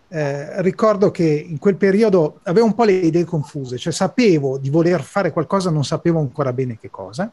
Eh, 0.09 0.61
ricordo 0.61 1.11
che 1.11 1.25
in 1.25 1.59
quel 1.59 1.75
periodo 1.75 2.39
avevo 2.43 2.65
un 2.65 2.73
po' 2.73 2.85
le 2.85 2.93
idee 2.93 3.25
confuse, 3.25 3.77
cioè 3.77 3.93
sapevo 3.93 4.57
di 4.57 4.69
voler 4.69 5.03
fare 5.03 5.31
qualcosa, 5.31 5.69
non 5.69 5.83
sapevo 5.83 6.19
ancora 6.19 6.53
bene 6.53 6.77
che 6.79 6.89
cosa. 6.89 7.31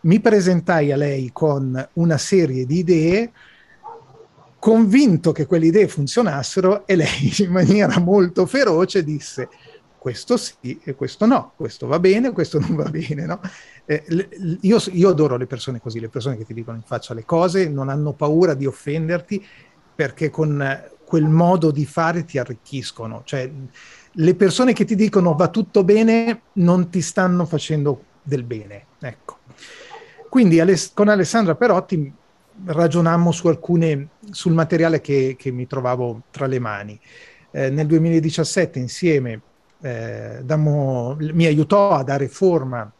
Mi 0.00 0.20
presentai 0.20 0.90
a 0.90 0.96
lei 0.96 1.30
con 1.32 1.88
una 1.94 2.18
serie 2.18 2.66
di 2.66 2.78
idee, 2.78 3.32
convinto 4.62 5.32
che 5.32 5.46
quelle 5.46 5.66
idee 5.66 5.88
funzionassero 5.88 6.86
e 6.86 6.94
lei 6.94 7.34
in 7.42 7.50
maniera 7.50 7.98
molto 7.98 8.46
feroce 8.46 9.02
disse 9.02 9.48
questo 9.98 10.36
sì 10.36 10.78
e 10.84 10.94
questo 10.94 11.26
no, 11.26 11.54
questo 11.56 11.88
va 11.88 11.98
bene, 11.98 12.30
questo 12.30 12.60
non 12.60 12.76
va 12.76 12.88
bene. 12.88 13.26
No? 13.26 13.40
Eh, 13.84 14.04
io, 14.60 14.80
io, 14.92 15.08
adoro 15.08 15.36
le 15.36 15.46
persone 15.46 15.80
così, 15.80 15.98
le 15.98 16.08
persone 16.08 16.36
che 16.36 16.44
ti 16.44 16.54
dicono 16.54 16.76
in 16.76 16.84
faccia 16.84 17.12
le 17.12 17.24
cose, 17.24 17.68
non 17.68 17.88
hanno 17.88 18.12
paura 18.12 18.54
di 18.54 18.64
offenderti 18.64 19.44
perché 19.96 20.30
con 20.30 20.90
quel 21.04 21.28
modo 21.28 21.72
di 21.72 21.84
fare 21.84 22.24
ti 22.24 22.38
arricchiscono. 22.38 23.22
Cioè, 23.24 23.50
le 24.12 24.34
persone 24.36 24.72
che 24.74 24.84
ti 24.84 24.94
dicono 24.94 25.34
va 25.34 25.48
tutto 25.48 25.82
bene 25.82 26.42
non 26.54 26.88
ti 26.88 27.00
stanno 27.00 27.46
facendo 27.46 28.04
del 28.22 28.44
bene. 28.44 28.86
Ecco. 29.00 29.38
Quindi 30.28 30.62
con 30.94 31.08
Alessandra 31.08 31.56
Perotti 31.56 32.20
ragionammo 32.64 33.32
su 33.32 33.48
alcune, 33.48 34.08
sul 34.30 34.52
materiale 34.52 35.00
che, 35.00 35.36
che 35.38 35.50
mi 35.50 35.66
trovavo 35.66 36.22
tra 36.30 36.46
le 36.46 36.58
mani. 36.58 36.98
Eh, 37.50 37.70
nel 37.70 37.86
2017 37.86 38.78
insieme 38.78 39.40
eh, 39.82 40.40
dammo, 40.42 41.16
mi 41.18 41.44
aiutò 41.44 41.90
a 41.90 42.02
dare 42.02 42.28
forma 42.28 42.90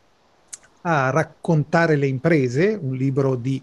a 0.82 1.10
raccontare 1.10 1.96
le 1.96 2.06
imprese, 2.06 2.78
un 2.80 2.94
libro 2.94 3.36
di 3.36 3.62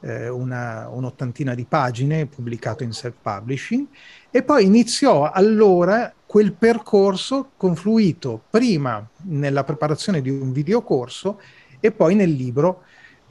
eh, 0.00 0.28
una, 0.28 0.88
un'ottantina 0.88 1.54
di 1.54 1.64
pagine 1.64 2.26
pubblicato 2.26 2.82
in 2.82 2.92
self-publishing, 2.92 3.86
e 4.30 4.42
poi 4.42 4.64
iniziò 4.64 5.30
allora 5.30 6.12
quel 6.24 6.52
percorso 6.52 7.50
confluito 7.56 8.40
prima 8.48 9.06
nella 9.22 9.64
preparazione 9.64 10.22
di 10.22 10.30
un 10.30 10.52
videocorso 10.52 11.40
e 11.80 11.90
poi 11.90 12.14
nel 12.14 12.30
libro 12.30 12.84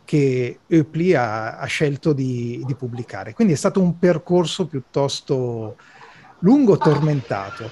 che 0.09 0.61
Eupli 0.65 1.13
ha, 1.13 1.59
ha 1.59 1.65
scelto 1.67 2.13
di, 2.13 2.63
di, 2.65 2.73
pubblicare. 2.73 3.35
Quindi 3.35 3.53
è 3.53 3.55
stato 3.55 3.79
un 3.79 3.99
percorso 3.99 4.65
piuttosto 4.65 5.75
lungo, 6.39 6.77
tormentato. 6.77 7.69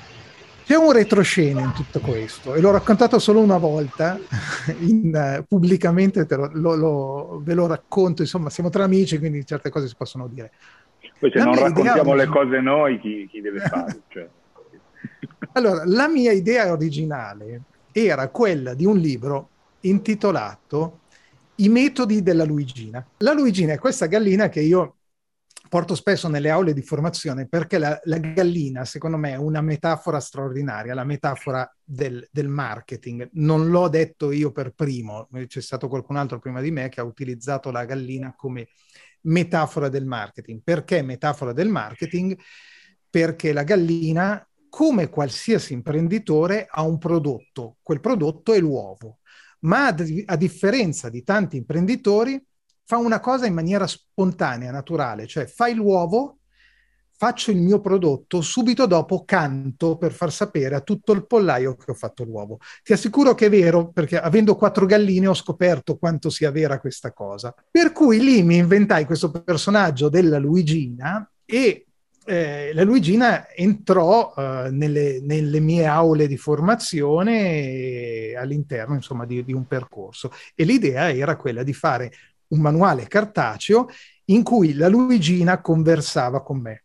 C'è 0.64 0.76
un 0.76 0.92
retroscena 0.92 1.62
in 1.62 1.74
tutto 1.74 2.00
questo 2.00 2.54
e 2.54 2.62
l'ho 2.62 2.70
raccontato 2.70 3.18
solo 3.18 3.40
una 3.40 3.58
volta 3.58 4.20
in, 4.82 5.40
uh, 5.40 5.46
pubblicamente, 5.48 6.28
lo, 6.30 6.52
lo, 6.54 6.76
lo, 6.76 7.42
ve 7.44 7.56
lo 7.56 7.66
racconto, 7.66 8.22
insomma 8.22 8.52
siamo 8.52 8.70
tra 8.70 8.84
amici 8.84 9.18
quindi 9.18 9.44
certe 9.44 9.72
cose 9.72 9.88
si 9.88 9.96
possono 9.98 10.28
dire. 10.28 10.52
Poi 11.18 11.32
se 11.32 11.40
la 11.40 11.44
non 11.44 11.56
raccontiamo 11.56 12.14
idea... 12.14 12.26
le 12.26 12.28
cose 12.28 12.60
noi, 12.60 13.00
chi, 13.00 13.28
chi 13.32 13.42
deve 13.42 13.62
fare? 13.62 14.02
Cioè. 14.10 14.30
allora, 15.54 15.82
la 15.88 16.08
mia 16.08 16.34
idea 16.34 16.72
originale 16.72 17.62
era 17.92 18.28
quella 18.28 18.76
di 18.76 18.86
un 18.86 18.98
libro 18.98 19.50
intitolato 19.80 21.00
I 21.60 21.70
metodi 21.70 22.22
della 22.22 22.44
Luigina. 22.44 23.04
La 23.18 23.34
Luigina 23.34 23.74
è 23.74 23.80
questa 23.80 24.06
gallina 24.06 24.48
che 24.48 24.62
io 24.62 24.98
porto 25.70 25.96
spesso 25.96 26.28
nelle 26.28 26.52
aule 26.52 26.72
di 26.72 26.84
formazione 26.84 27.48
perché 27.48 27.80
la, 27.80 28.00
la, 28.04 28.20
gallina, 28.20 28.86
secondo 28.86 29.18
me, 29.18 29.32
è 29.32 29.38
una 29.38 29.62
metafora 29.62 30.20
straordinaria, 30.20 30.94
la 30.94 31.04
metafora 31.04 31.68
del, 31.84 32.28
del, 32.32 32.48
marketing. 32.48 33.30
Non 33.34 33.70
l'ho 33.70 33.88
detto 33.88 34.32
io 34.32 34.52
per 34.52 34.72
primo, 34.74 35.28
c'è 35.48 35.62
stato 35.62 35.88
qualcun 35.88 36.18
altro 36.18 36.40
prima 36.40 36.62
di 36.62 36.70
me 36.70 36.90
che 36.90 37.00
ha 37.00 37.04
utilizzato 37.04 37.72
la 37.72 37.86
gallina 37.86 38.36
come 38.36 38.68
metafora 39.22 39.90
del 39.90 40.06
marketing. 40.06 40.62
Perché 40.64 41.02
metafora 41.02 41.54
del 41.54 41.70
marketing? 41.70 42.38
Perché 43.10 43.52
la 43.52 43.64
gallina, 43.64 44.48
come 44.70 45.10
qualsiasi 45.10 45.74
imprenditore, 45.74 46.68
ha 46.70 46.84
un 46.84 47.00
prodotto, 47.00 47.78
quel 47.82 48.00
prodotto 48.00 48.54
è 48.54 48.60
l'uovo. 48.60 49.20
Ma 49.60 49.88
a 49.88 50.36
differenza 50.36 51.10
di 51.10 51.24
tanti 51.24 51.58
imprenditori, 51.58 52.42
fa 52.84 52.98
una 52.98 53.20
cosa 53.20 53.46
in 53.46 53.54
maniera 53.54 53.86
spontanea, 53.86 54.72
naturale, 54.72 55.28
cioè 55.28 55.46
fai 55.46 55.74
l'uovo, 55.74 56.38
faccio 57.18 57.50
il 57.50 57.58
mio 57.58 57.82
prodotto, 57.82 58.42
subito 58.42 58.86
dopo 58.86 59.26
canto 59.26 59.98
per 59.98 60.14
far 60.14 60.32
sapere 60.32 60.76
a 60.76 60.82
tutto 60.82 61.12
il 61.14 61.26
pollaio 61.26 61.76
che 61.76 61.92
ho 61.92 61.96
fatto 61.96 62.24
l'uovo. 62.24 62.60
Ti 62.84 62.94
assicuro 62.94 63.34
che 63.34 63.48
è 63.48 63.50
vero, 63.50 63.90
perché 63.92 64.20
avendo 64.20 64.56
quattro 64.56 64.86
galline 64.86 65.28
ho 65.28 65.34
scoperto 65.34 65.98
quanto 65.98 66.30
sia 66.30 66.52
vera 66.52 66.80
questa 66.80 67.12
cosa. 67.12 67.54
Per 67.72 67.92
cui 67.92 68.20
lì 68.20 68.44
mi 68.44 68.58
inventai 68.58 69.06
questo 69.06 69.32
personaggio 69.32 70.10
della 70.10 70.38
Luigina 70.38 71.30
e 71.44 71.87
eh, 72.28 72.72
la 72.74 72.84
Luigina 72.84 73.50
entrò 73.54 74.34
eh, 74.36 74.70
nelle, 74.72 75.20
nelle, 75.22 75.60
mie 75.60 75.86
aule 75.86 76.28
di 76.28 76.38
formazione 76.38 78.34
all'interno 78.38 78.96
insomma 78.96 79.26
di, 79.26 79.44
di, 79.44 79.54
un 79.54 79.66
percorso 79.66 80.32
e 80.54 80.66
l'idea 80.66 81.12
era 81.12 81.38
quella 81.38 81.64
di 81.64 81.74
fare 81.74 82.12
un 82.48 82.60
manuale 82.60 83.08
cartaceo 83.08 83.88
in 84.26 84.44
cui 84.44 84.74
la 84.74 84.88
Luigina 84.90 85.62
conversava 85.62 86.44
con 86.44 86.60
me. 86.60 86.84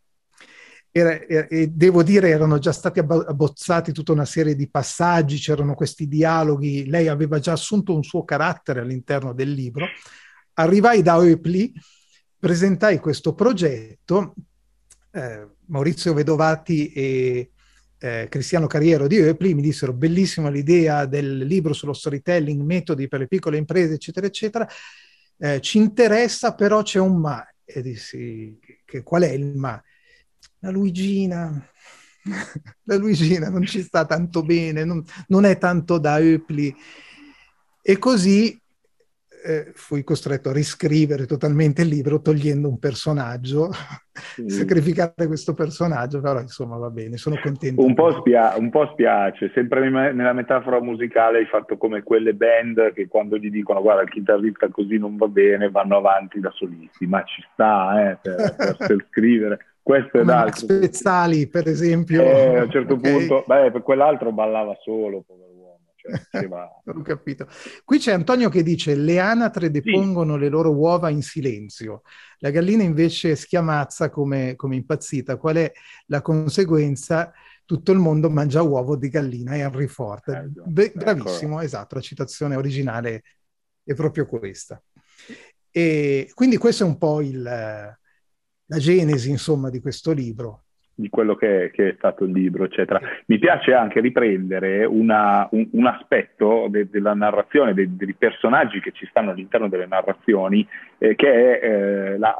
Era, 0.95 1.19
e 1.19 1.69
devo 1.73 2.03
dire 2.03 2.29
erano 2.29 2.59
già 2.59 2.71
stati 2.71 2.99
abbozzati 2.99 3.91
tutta 3.91 4.11
una 4.11 4.25
serie 4.25 4.55
di 4.55 4.69
passaggi, 4.69 5.39
c'erano 5.39 5.73
questi 5.73 6.07
dialoghi, 6.07 6.87
lei 6.87 7.07
aveva 7.07 7.39
già 7.39 7.53
assunto 7.53 7.95
un 7.95 8.03
suo 8.03 8.23
carattere 8.23 8.81
all'interno 8.81 9.33
del 9.33 9.51
libro. 9.51 9.87
Arrivai 10.53 11.01
da 11.01 11.17
Oepli, 11.17 11.73
presentai 12.37 12.99
questo 12.99 13.33
progetto, 13.33 14.35
eh, 15.13 15.47
Maurizio 15.67 16.13
Vedovati 16.13 16.91
e 16.91 17.51
eh, 17.97 18.27
Cristiano 18.29 18.67
Carriero 18.67 19.07
di 19.07 19.19
Oepli 19.19 19.53
mi 19.53 19.61
dissero 19.61 19.93
bellissima 19.93 20.49
l'idea 20.49 21.05
del 21.05 21.37
libro 21.37 21.73
sullo 21.73 21.93
storytelling, 21.93 22.61
metodi 22.61 23.07
per 23.07 23.21
le 23.21 23.27
piccole 23.27 23.57
imprese, 23.57 23.93
eccetera, 23.93 24.27
eccetera 24.27 24.67
eh, 25.37 25.59
ci 25.61 25.77
interessa, 25.77 26.53
però 26.55 26.81
c'è 26.83 26.99
un 26.99 27.17
ma. 27.17 27.45
E 27.65 27.81
dissi, 27.81 28.57
che, 28.85 29.03
qual 29.03 29.23
è 29.23 29.31
il 29.31 29.45
ma? 29.57 29.81
La 30.59 30.69
Luigina, 30.69 31.69
la 32.83 32.95
Luigina 32.95 33.49
non 33.49 33.65
ci 33.65 33.81
sta 33.81 34.05
tanto 34.05 34.43
bene, 34.43 34.83
non, 34.85 35.03
non 35.27 35.45
è 35.45 35.57
tanto 35.57 35.97
da 35.97 36.19
Eupli. 36.19 36.73
E 37.81 37.97
così 37.97 38.57
eh, 39.43 39.71
fui 39.73 40.03
costretto 40.03 40.49
a 40.49 40.53
riscrivere 40.53 41.25
totalmente 41.25 41.81
il 41.81 41.89
libro 41.89 42.21
togliendo 42.21 42.69
un 42.69 42.79
personaggio, 42.79 43.69
sì. 44.13 44.47
sacrificare 44.49 45.27
questo 45.27 45.53
personaggio, 45.53 46.21
però 46.21 46.39
insomma 46.39 46.77
va 46.77 46.89
bene, 46.89 47.17
sono 47.17 47.37
contento. 47.41 47.83
Un 47.83 47.93
po', 47.93 48.19
spia- 48.19 48.55
un 48.57 48.69
po' 48.69 48.87
spiace, 48.93 49.51
sempre 49.53 49.89
nella 49.89 50.33
metafora 50.33 50.81
musicale 50.81 51.39
hai 51.39 51.45
fatto 51.45 51.77
come 51.77 52.03
quelle 52.03 52.33
band 52.33 52.93
che 52.93 53.07
quando 53.07 53.37
gli 53.37 53.49
dicono 53.49 53.81
guarda 53.81 54.03
il 54.03 54.09
chitarrista 54.09 54.69
così 54.69 54.97
non 54.97 55.17
va 55.17 55.27
bene 55.27 55.69
vanno 55.69 55.97
avanti 55.97 56.39
da 56.39 56.51
solisti, 56.51 57.05
ma 57.05 57.23
ci 57.23 57.43
sta 57.51 58.11
eh, 58.11 58.17
per, 58.21 58.75
per 58.77 59.05
scrivere. 59.11 59.59
Questo 59.83 60.19
è 60.19 60.23
Max 60.23 60.63
Spezzali, 60.63 61.49
per 61.49 61.67
esempio. 61.67 62.21
Eh, 62.21 62.57
a 62.57 62.63
un 62.63 62.71
certo 62.71 62.93
okay. 62.93 63.11
punto, 63.11 63.43
beh, 63.45 63.69
per 63.71 63.83
quell'altro 63.83 64.31
ballava 64.31 64.77
solo, 64.81 65.25
povero 65.27 65.52
cioè, 66.31 66.47
Ho 66.85 67.01
capito. 67.01 67.47
Qui 67.83 67.97
c'è 67.97 68.11
Antonio 68.11 68.49
che 68.49 68.63
dice 68.63 68.95
le 68.95 69.19
anatre 69.19 69.71
depongono 69.71 70.33
sì. 70.33 70.39
le 70.41 70.49
loro 70.49 70.71
uova 70.71 71.09
in 71.09 71.21
silenzio, 71.21 72.01
la 72.39 72.49
gallina 72.49 72.83
invece 72.83 73.35
schiamazza 73.35 74.09
come, 74.09 74.55
come 74.55 74.75
impazzita. 74.75 75.37
Qual 75.37 75.55
è 75.55 75.71
la 76.07 76.21
conseguenza? 76.21 77.31
Tutto 77.65 77.93
il 77.93 77.99
mondo 77.99 78.29
mangia 78.29 78.61
uovo 78.61 78.97
di 78.97 79.07
gallina, 79.07 79.55
Henry 79.55 79.87
Ford. 79.87 80.27
Eh, 80.27 80.49
Be- 80.65 80.91
bravissimo, 80.93 81.55
ecco. 81.55 81.65
esatto, 81.65 81.95
la 81.95 82.01
citazione 82.01 82.55
originale 82.55 83.23
è 83.83 83.93
proprio 83.93 84.25
questa. 84.25 84.81
E 85.71 86.29
quindi 86.33 86.57
questa 86.57 86.83
è 86.83 86.87
un 86.87 86.97
po' 86.97 87.21
il, 87.21 87.41
la 87.41 88.77
genesi, 88.77 89.29
insomma, 89.29 89.69
di 89.69 89.79
questo 89.79 90.11
libro 90.11 90.62
di 90.95 91.09
quello 91.09 91.35
che, 91.35 91.71
che, 91.73 91.89
è 91.89 91.93
stato 91.97 92.23
il 92.23 92.31
libro, 92.31 92.65
eccetera. 92.65 92.99
Mi 93.25 93.39
piace 93.39 93.73
anche 93.73 93.99
riprendere 93.99 94.85
una, 94.85 95.47
un, 95.51 95.67
un, 95.71 95.85
aspetto 95.87 96.67
de, 96.69 96.89
della 96.89 97.13
narrazione, 97.13 97.73
dei, 97.73 97.95
dei, 97.95 98.13
personaggi 98.13 98.79
che 98.79 98.91
ci 98.91 99.07
stanno 99.07 99.31
all'interno 99.31 99.67
delle 99.67 99.87
narrazioni, 99.87 100.67
eh, 100.99 101.15
che 101.15 101.59
è 101.59 101.65
eh, 101.65 102.17
la, 102.17 102.39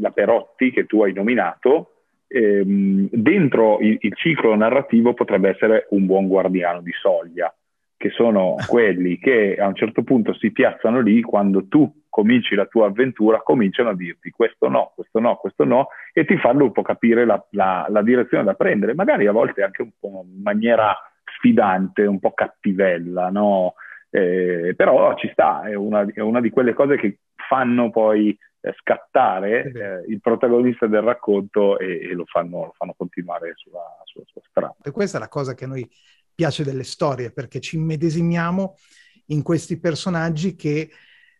la, 0.00 0.10
Perotti 0.10 0.70
che 0.70 0.86
tu 0.86 1.02
hai 1.02 1.12
nominato. 1.12 1.90
Ehm, 2.26 3.08
dentro 3.12 3.78
il, 3.80 3.98
il 4.00 4.14
ciclo 4.16 4.54
narrativo 4.56 5.12
potrebbe 5.12 5.50
essere 5.50 5.86
un 5.90 6.06
buon 6.06 6.26
guardiano 6.26 6.80
di 6.80 6.92
soglia, 6.92 7.54
che 7.96 8.10
sono 8.10 8.56
quelli 8.68 9.18
che 9.18 9.56
a 9.58 9.66
un 9.66 9.74
certo 9.74 10.02
punto 10.02 10.34
si 10.34 10.52
piazzano 10.52 11.00
lì 11.00 11.22
quando 11.22 11.66
tu 11.66 12.02
cominci 12.08 12.54
la 12.54 12.66
tua 12.66 12.86
avventura, 12.86 13.42
cominciano 13.42 13.88
a 13.88 13.94
dirti 13.96 14.30
questo 14.30 14.68
no, 14.68 14.92
questo 14.94 15.18
no, 15.18 15.36
questo 15.36 15.64
no, 15.64 15.88
e 16.12 16.24
ti 16.24 16.36
fanno 16.38 16.64
un 16.64 16.72
po' 16.72 16.82
capire 16.82 17.24
la, 17.24 17.44
la, 17.50 17.86
la 17.88 18.02
direzione 18.02 18.44
da 18.44 18.54
prendere, 18.54 18.94
magari 18.94 19.26
a 19.26 19.32
volte 19.32 19.62
anche 19.62 19.82
un 19.82 19.90
po' 19.98 20.24
in 20.24 20.40
maniera 20.42 20.96
sfidante, 21.24 22.06
un 22.06 22.20
po' 22.20 22.32
cattivella, 22.32 23.30
no? 23.30 23.74
Eh, 24.10 24.74
però 24.76 25.16
ci 25.16 25.28
sta, 25.32 25.62
è 25.62 25.74
una, 25.74 26.06
è 26.12 26.20
una, 26.20 26.40
di 26.40 26.50
quelle 26.50 26.72
cose 26.72 26.96
che 26.96 27.18
fanno 27.48 27.90
poi 27.90 28.36
eh, 28.60 28.72
scattare 28.78 29.64
eh, 29.64 30.04
il 30.06 30.20
protagonista 30.20 30.86
del 30.86 31.02
racconto 31.02 31.78
e, 31.78 32.10
e 32.10 32.14
lo, 32.14 32.24
fanno, 32.26 32.66
lo, 32.66 32.74
fanno, 32.76 32.94
continuare 32.96 33.54
sulla, 33.56 33.82
sulla 34.04 34.24
sua 34.26 34.40
strada. 34.48 34.76
E 34.84 34.92
questa 34.92 35.18
è 35.18 35.20
la 35.20 35.28
cosa 35.28 35.54
che 35.54 35.66
noi 35.66 35.84
piace 36.34 36.64
delle 36.64 36.84
storie, 36.84 37.32
perché 37.32 37.60
ci 37.60 37.76
immedesimiamo 37.76 38.76
in 39.26 39.42
questi 39.42 39.78
personaggi 39.78 40.54
che 40.54 40.90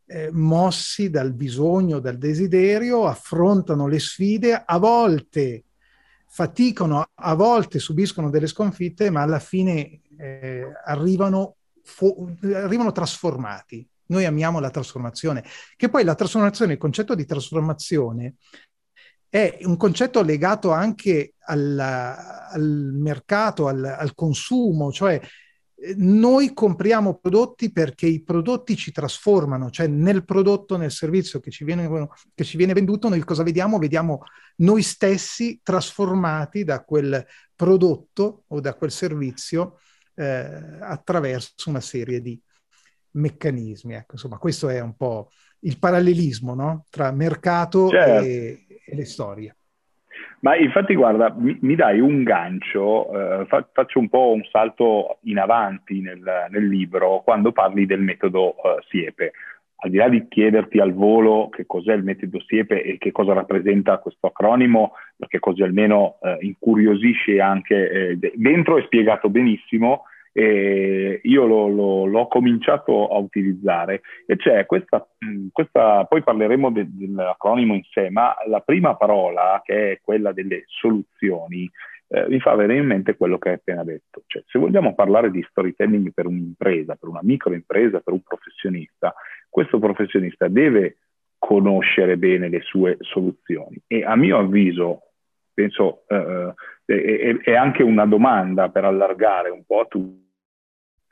eh, 0.06 0.30
mossi 0.32 1.10
dal 1.10 1.32
bisogno, 1.32 1.98
dal 1.98 2.18
desiderio, 2.18 3.06
affrontano 3.06 3.86
le 3.86 3.98
sfide, 3.98 4.62
a 4.64 4.78
volte 4.78 5.64
faticano, 6.28 7.10
a 7.14 7.34
volte 7.34 7.78
subiscono 7.78 8.30
delle 8.30 8.46
sconfitte, 8.46 9.10
ma 9.10 9.22
alla 9.22 9.38
fine 9.38 10.00
eh, 10.18 10.64
arrivano, 10.84 11.56
fo- 11.82 12.34
arrivano 12.42 12.92
trasformati. 12.92 13.86
Noi 14.06 14.24
amiamo 14.26 14.60
la 14.60 14.70
trasformazione, 14.70 15.44
che 15.76 15.88
poi 15.88 16.04
la 16.04 16.14
trasformazione, 16.14 16.74
il 16.74 16.78
concetto 16.78 17.14
di 17.14 17.24
trasformazione 17.24 18.34
è 19.34 19.58
un 19.62 19.76
concetto 19.76 20.22
legato 20.22 20.70
anche 20.70 21.34
alla, 21.40 22.48
al 22.50 22.92
mercato, 22.94 23.66
al, 23.66 23.84
al, 23.84 24.14
consumo, 24.14 24.92
cioè 24.92 25.20
noi 25.96 26.54
compriamo 26.54 27.16
prodotti 27.16 27.72
perché 27.72 28.06
i 28.06 28.22
prodotti 28.22 28.76
ci 28.76 28.92
trasformano, 28.92 29.70
cioè 29.70 29.88
nel 29.88 30.24
prodotto, 30.24 30.76
nel 30.76 30.92
servizio 30.92 31.40
che 31.40 31.50
ci 31.50 31.64
viene, 31.64 32.08
che 32.32 32.44
ci 32.44 32.56
viene 32.56 32.74
venduto, 32.74 33.08
noi 33.08 33.24
cosa 33.24 33.42
vediamo? 33.42 33.78
Vediamo 33.78 34.22
noi 34.58 34.82
stessi 34.82 35.58
trasformati 35.64 36.62
da 36.62 36.84
quel 36.84 37.26
prodotto 37.56 38.44
o 38.46 38.60
da 38.60 38.74
quel 38.74 38.92
servizio 38.92 39.80
eh, 40.14 40.78
attraverso 40.78 41.54
una 41.66 41.80
serie 41.80 42.20
di 42.20 42.40
meccanismi. 43.14 43.94
Ecco, 43.94 44.12
insomma, 44.12 44.38
questo 44.38 44.68
è 44.68 44.78
un 44.78 44.94
po' 44.94 45.28
il 45.64 45.78
parallelismo 45.78 46.54
no? 46.54 46.86
tra 46.90 47.10
mercato 47.10 47.88
certo. 47.88 48.24
e, 48.24 48.63
e 48.86 48.94
le 48.94 49.04
storie. 49.04 49.56
Ma 50.40 50.56
infatti, 50.56 50.94
guarda, 50.94 51.34
mi, 51.36 51.56
mi 51.62 51.74
dai 51.74 52.00
un 52.00 52.22
gancio, 52.22 53.40
eh, 53.40 53.46
fa, 53.46 53.66
faccio 53.72 53.98
un 53.98 54.08
po' 54.08 54.32
un 54.32 54.44
salto 54.44 55.18
in 55.22 55.38
avanti 55.38 56.00
nel, 56.00 56.46
nel 56.50 56.68
libro 56.68 57.22
quando 57.24 57.50
parli 57.50 57.86
del 57.86 58.00
metodo 58.00 58.54
eh, 58.56 58.82
Siepe. 58.88 59.32
Al 59.76 59.90
di 59.90 59.96
là 59.96 60.08
di 60.08 60.28
chiederti 60.28 60.78
al 60.78 60.94
volo 60.94 61.48
che 61.50 61.66
cos'è 61.66 61.94
il 61.94 62.04
metodo 62.04 62.40
Siepe 62.40 62.82
e 62.82 62.98
che 62.98 63.10
cosa 63.10 63.32
rappresenta 63.32 63.98
questo 63.98 64.28
acronimo, 64.28 64.92
perché 65.16 65.38
così 65.38 65.62
almeno 65.62 66.18
eh, 66.22 66.36
incuriosisce 66.40 67.40
anche, 67.40 67.90
eh, 67.90 68.18
dentro 68.34 68.78
è 68.78 68.82
spiegato 68.82 69.28
benissimo, 69.28 70.04
e 70.36 71.20
io 71.22 71.46
lo, 71.46 71.68
lo, 71.68 72.06
l'ho 72.06 72.26
cominciato 72.26 73.06
a 73.06 73.18
utilizzare. 73.18 74.02
E 74.26 74.34
c'è 74.34 74.66
questa, 74.66 75.06
questa 75.52 76.04
poi 76.06 76.24
parleremo 76.24 76.72
de, 76.72 76.86
dell'acronimo 76.88 77.74
in 77.74 77.84
sé, 77.84 78.10
ma 78.10 78.34
la 78.48 78.58
prima 78.58 78.96
parola 78.96 79.62
che 79.64 79.92
è 79.92 80.00
quella 80.02 80.32
delle 80.32 80.64
soluzioni 80.66 81.70
eh, 82.08 82.28
mi 82.28 82.40
fa 82.40 82.56
venire 82.56 82.80
in 82.80 82.86
mente 82.86 83.16
quello 83.16 83.38
che 83.38 83.50
hai 83.50 83.54
appena 83.54 83.84
detto, 83.84 84.24
cioè 84.26 84.42
se 84.46 84.58
vogliamo 84.58 84.94
parlare 84.94 85.30
di 85.30 85.44
storytelling 85.48 86.12
per 86.12 86.26
un'impresa, 86.26 86.96
per 86.96 87.08
una 87.08 87.22
microimpresa, 87.22 88.00
per 88.00 88.12
un 88.12 88.22
professionista, 88.22 89.14
questo 89.48 89.78
professionista 89.78 90.48
deve 90.48 90.98
conoscere 91.38 92.16
bene 92.16 92.48
le 92.48 92.60
sue 92.62 92.96
soluzioni. 93.00 93.80
E 93.86 94.04
a 94.04 94.16
mio 94.16 94.38
avviso 94.38 95.02
penso 95.54 96.02
eh, 96.08 96.52
eh 96.86 97.02
è, 97.04 97.36
è, 97.50 97.54
anche 97.54 97.82
una 97.82 98.04
domanda 98.04 98.68
per 98.68 98.84
allargare 98.84 99.48
un 99.48 99.62
po' 99.64 99.80
a 99.80 99.86
tutti 99.86 100.23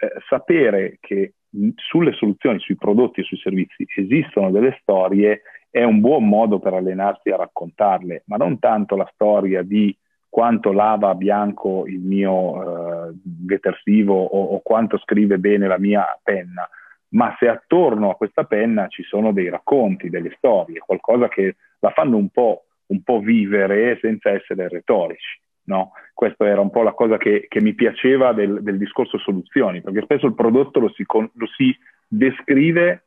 eh, 0.03 0.11
sapere 0.29 0.99
che 1.01 1.35
sulle 1.77 2.13
soluzioni, 2.15 2.59
sui 2.59 2.77
prodotti 2.77 3.21
e 3.21 3.25
sui 3.25 3.37
servizi 3.37 3.87
esistono 3.95 4.51
delle 4.51 4.77
storie 4.81 5.43
è 5.71 5.85
un 5.85 6.01
buon 6.01 6.27
modo 6.29 6.59
per 6.59 6.75
allenarsi 6.75 7.31
a 7.31 7.37
raccontarle, 7.37 8.25
ma 8.27 8.37
non 8.37 8.59
tanto 8.59 8.97
la 8.97 9.09
storia 9.15 9.63
di 9.63 9.97
quanto 10.29 10.73
lava 10.73 11.15
bianco 11.15 11.85
il 11.87 12.01
mio 12.01 13.11
eh, 13.11 13.13
detersivo 13.23 14.21
o, 14.21 14.55
o 14.55 14.61
quanto 14.61 14.99
scrive 14.99 15.39
bene 15.39 15.69
la 15.69 15.79
mia 15.79 16.05
penna, 16.21 16.69
ma 17.11 17.37
se 17.39 17.47
attorno 17.47 18.11
a 18.11 18.17
questa 18.17 18.43
penna 18.43 18.89
ci 18.89 19.05
sono 19.05 19.33
dei 19.33 19.49
racconti, 19.49 20.11
delle 20.11 20.35
storie, 20.37 20.81
qualcosa 20.81 21.29
che 21.29 21.57
la 21.79 21.91
fanno 21.91 22.17
un 22.17 22.31
po', 22.31 22.65
un 22.87 23.03
po 23.03 23.21
vivere 23.21 23.99
senza 24.01 24.31
essere 24.31 24.69
retorici. 24.69 25.41
No? 25.65 25.93
Questa 26.13 26.47
era 26.47 26.61
un 26.61 26.71
po' 26.71 26.83
la 26.83 26.93
cosa 26.93 27.17
che, 27.17 27.47
che 27.49 27.61
mi 27.61 27.75
piaceva 27.75 28.33
del, 28.33 28.63
del, 28.63 28.79
discorso 28.79 29.19
soluzioni, 29.19 29.81
perché 29.81 30.03
spesso 30.03 30.27
il 30.27 30.35
prodotto 30.35 30.81
lo 30.81 30.93
si, 30.93 31.05
lo 31.07 31.47
si, 31.57 31.77
descrive 32.09 33.07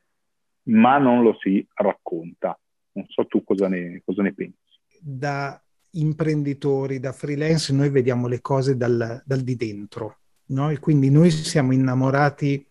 ma 0.67 0.97
non 0.97 1.21
lo 1.21 1.37
si 1.39 1.65
racconta. 1.73 2.57
Non 2.93 3.05
so 3.07 3.25
tu 3.27 3.43
cosa 3.43 3.67
ne, 3.67 4.01
cosa 4.05 4.21
ne 4.21 4.33
pensi. 4.33 4.57
Da 4.99 5.61
imprenditori, 5.91 6.99
da 6.99 7.11
freelance, 7.11 7.73
noi 7.73 7.89
vediamo 7.89 8.27
le 8.27 8.41
cose 8.41 8.75
dal, 8.77 9.21
dal 9.25 9.41
di 9.41 9.55
dentro, 9.55 10.19
no? 10.47 10.69
e 10.69 10.79
quindi 10.79 11.09
noi 11.09 11.29
siamo 11.29 11.73
innamorati 11.73 12.65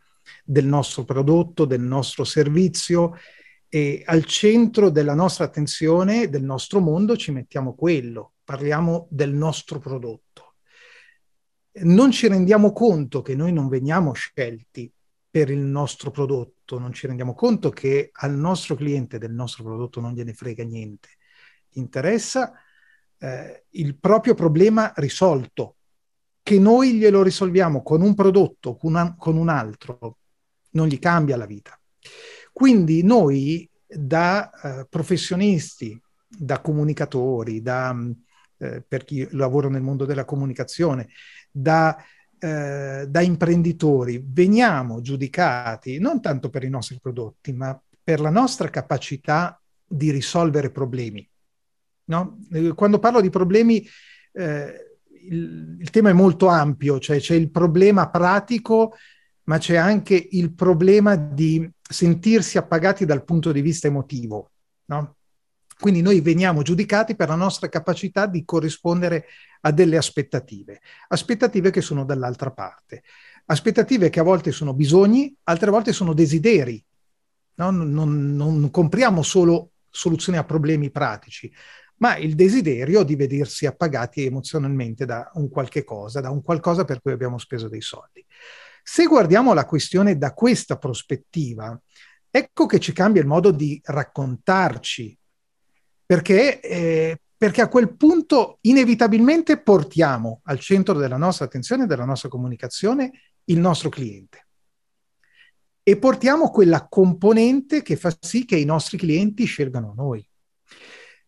del 0.45 0.67
nostro 0.67 1.05
prodotto, 1.05 1.65
del 1.65 1.81
nostro 1.81 2.25
servizio 2.25 3.15
e 3.69 4.03
al 4.05 4.25
centro 4.25 4.91
della 4.91 5.15
nostra 5.15 5.45
attenzione, 5.45 6.29
del 6.29 6.45
nostro 6.45 6.81
mondo, 6.81 7.17
ci 7.17 7.33
mettiamo 7.33 7.75
quello 7.75 8.34
parliamo 8.45 9.09
del 9.11 9.33
nostro 9.33 9.79
prodotto. 9.79 10.55
Non 11.83 12.13
ci 12.13 12.29
rendiamo 12.29 12.73
conto 12.73 13.23
che 13.23 13.35
noi 13.35 13.53
non 13.53 13.69
veniamo 13.69 14.13
scelti 14.13 14.93
per 15.29 15.51
il 15.51 15.59
nostro 15.59 16.13
prodotto, 16.13 16.79
non 16.79 16.93
ci 16.93 17.09
rendiamo 17.09 17.35
conto 17.35 17.71
che 17.71 18.11
al 18.13 18.35
nostro 18.35 18.77
cliente 18.77 19.19
del 19.19 19.33
nostro 19.33 19.65
prodotto 19.65 20.01
non 20.01 20.13
gliene 20.13 20.33
frega 20.33 20.63
niente. 20.63 21.09
Interessa 21.71 22.53
eh, 23.19 23.65
il 23.71 23.99
proprio 23.99 24.35
problema 24.35 24.93
risolto, 24.95 25.77
che 26.41 26.59
noi 26.61 26.95
glielo 26.95 27.23
risolviamo 27.23 27.83
con 27.83 28.03
un 28.03 28.15
prodotto, 28.15 28.77
con, 28.77 28.91
una, 28.91 29.17
con 29.17 29.37
un 29.37 29.49
altro, 29.49 30.19
non 30.73 30.87
gli 30.87 30.99
cambia 30.99 31.37
la 31.37 31.47
vita. 31.47 31.77
Quindi 32.53 33.03
noi 33.03 33.69
da 33.85 34.51
eh, 34.51 34.87
professionisti, 34.89 36.01
da 36.29 36.61
comunicatori, 36.61 37.63
da 37.63 37.97
eh, 38.65 38.83
per 38.87 39.05
chi 39.05 39.27
lavora 39.33 39.69
nel 39.69 39.83
mondo 39.83 40.05
della 40.05 40.25
comunicazione, 40.25 41.09
da, 41.51 41.97
eh, 42.39 43.07
da 43.09 43.21
imprenditori, 43.21 44.25
veniamo 44.27 45.01
giudicati 45.01 45.99
non 45.99 46.21
tanto 46.21 46.51
per 46.51 46.65
i 46.65 46.71
nostri 46.71 46.99
prodotti, 47.01 47.53
ma 47.53 47.79
per 48.03 48.21
la 48.21 48.31
nostra 48.31 48.71
capacità 48.71 49.61
di 49.87 50.11
risolvere 50.11 50.71
problemi. 50.71 51.29
No? 52.07 52.39
Eh, 52.53 52.73
quando 52.75 52.99
parlo 52.99 53.21
di 53.21 53.31
problemi, 53.31 53.87
eh, 54.33 54.97
il, 55.29 55.77
il, 55.81 55.91
tema 55.91 56.11
è 56.11 56.13
molto 56.13 56.47
ampio, 56.47 56.99
cioè 56.99 57.19
c'è 57.19 57.35
il 57.35 57.51
problema 57.51 58.09
pratico, 58.11 58.95
ma 59.45 59.59
c'è 59.59 59.77
anche 59.77 60.29
il 60.33 60.55
problema 60.55 61.17
di 61.17 61.71
sentirsi 61.81 62.59
appagati 62.59 63.05
dal 63.05 63.25
punto 63.25 63.53
di 63.53 63.61
vista 63.61 63.89
emotivo. 63.89 64.51
No? 64.87 65.17
Quindi 65.85 66.01
noi 66.01 66.23
veniamo 66.23 66.63
giudicati 66.63 67.15
per 67.15 67.29
la 67.29 67.35
nostra 67.35 67.69
capacità 67.69 68.25
di 68.25 68.43
corrispondere 68.47 69.27
a 69.61 69.71
delle 69.71 69.99
aspettative, 69.99 70.81
aspettative 71.09 71.69
che 71.69 71.83
sono 71.83 72.07
dall'altra 72.07 72.51
parte, 72.53 73.03
aspettative 73.45 74.09
che 74.09 74.19
a 74.19 74.23
volte 74.23 74.51
sono 74.51 74.73
bisogni, 74.73 75.37
altre 75.43 75.71
volte 75.71 75.93
sono 75.93 76.15
desideri. 76.15 76.83
No? 77.57 77.71
Non, 77.71 77.91
non, 77.91 78.35
non 78.35 78.71
compriamo 78.71 79.23
solo 79.23 79.73
soluzioni 79.91 80.39
a 80.39 80.45
problemi 80.45 80.91
pratici, 80.91 81.53
ma 81.97 82.17
il 82.17 82.35
desiderio 82.35 83.03
di 83.03 83.15
vedersi 83.15 83.67
appagati 83.67 84.25
emozionalmente 84.25 85.05
da 85.05 85.31
un 85.35 85.51
qualche 85.51 85.85
cosa, 85.85 86.23
da 86.23 86.31
un 86.31 86.41
qualcosa 86.41 86.87
per 86.87 87.03
cui 87.03 87.13
abbiamo 87.13 87.37
speso 87.37 87.69
dei 87.69 87.83
soldi. 87.83 88.25
Se 88.83 89.05
guardiamo 89.05 89.53
la 89.53 89.67
questione 89.67 90.17
da 90.17 90.33
questa 90.33 90.79
prospettiva, 90.79 91.79
ecco 92.31 92.65
che 92.65 92.81
ci 92.81 92.95
cambia 92.95 93.21
il 93.21 93.29
modo 93.29 93.51
di 93.51 93.79
raccontarci, 93.85 95.19
perché, 96.15 96.61
eh, 96.61 97.21
perché 97.37 97.61
a 97.61 97.69
quel 97.69 97.97
punto 97.97 98.59
inevitabilmente 98.63 99.61
portiamo 99.61 100.43
al 100.45 100.61
centro 100.61 100.97
della 100.97 101.17
nostra 101.17 101.47
attenzione 101.47 101.87
della 101.87 102.05
nostra 102.05 102.29
comunicazione 102.29 103.11
il 103.47 103.59
nostro 103.59 103.89
cliente 103.89 104.47
e 105.83 105.99
portiamo 105.99 106.51
quella 106.51 106.87
componente 106.89 107.83
che 107.83 107.97
fa 107.97 108.17
sì 108.21 108.45
che 108.45 108.55
i 108.57 108.65
nostri 108.65 108.97
clienti 108.97 109.45
scelgano 109.45 109.93
noi. 109.97 110.25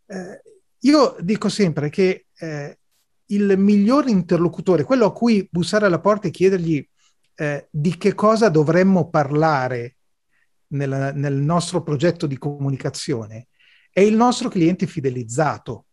Eh, 0.07 0.41
io 0.79 1.17
dico 1.19 1.49
sempre 1.49 1.91
che 1.91 2.27
eh, 2.39 2.79
il 3.27 3.59
miglior 3.59 4.07
interlocutore, 4.07 4.85
quello 4.85 5.07
a 5.07 5.13
cui 5.13 5.49
bussare 5.51 5.87
alla 5.87 6.01
porta 6.01 6.29
e 6.29 6.31
chiedergli 6.31 6.89
eh, 7.35 7.67
di 7.73 7.99
che 7.99 8.15
cosa 8.15 8.49
dovremmo 8.51 9.11
parlare 9.11 9.97
nel, 10.69 11.11
nel 11.17 11.35
nostro 11.35 11.83
progetto 11.83 12.29
di 12.29 12.39
comunicazione, 12.39 13.49
è 13.97 14.01
il 14.01 14.15
nostro 14.15 14.51
cliente 14.51 14.87
fidelizzato, 14.87 15.87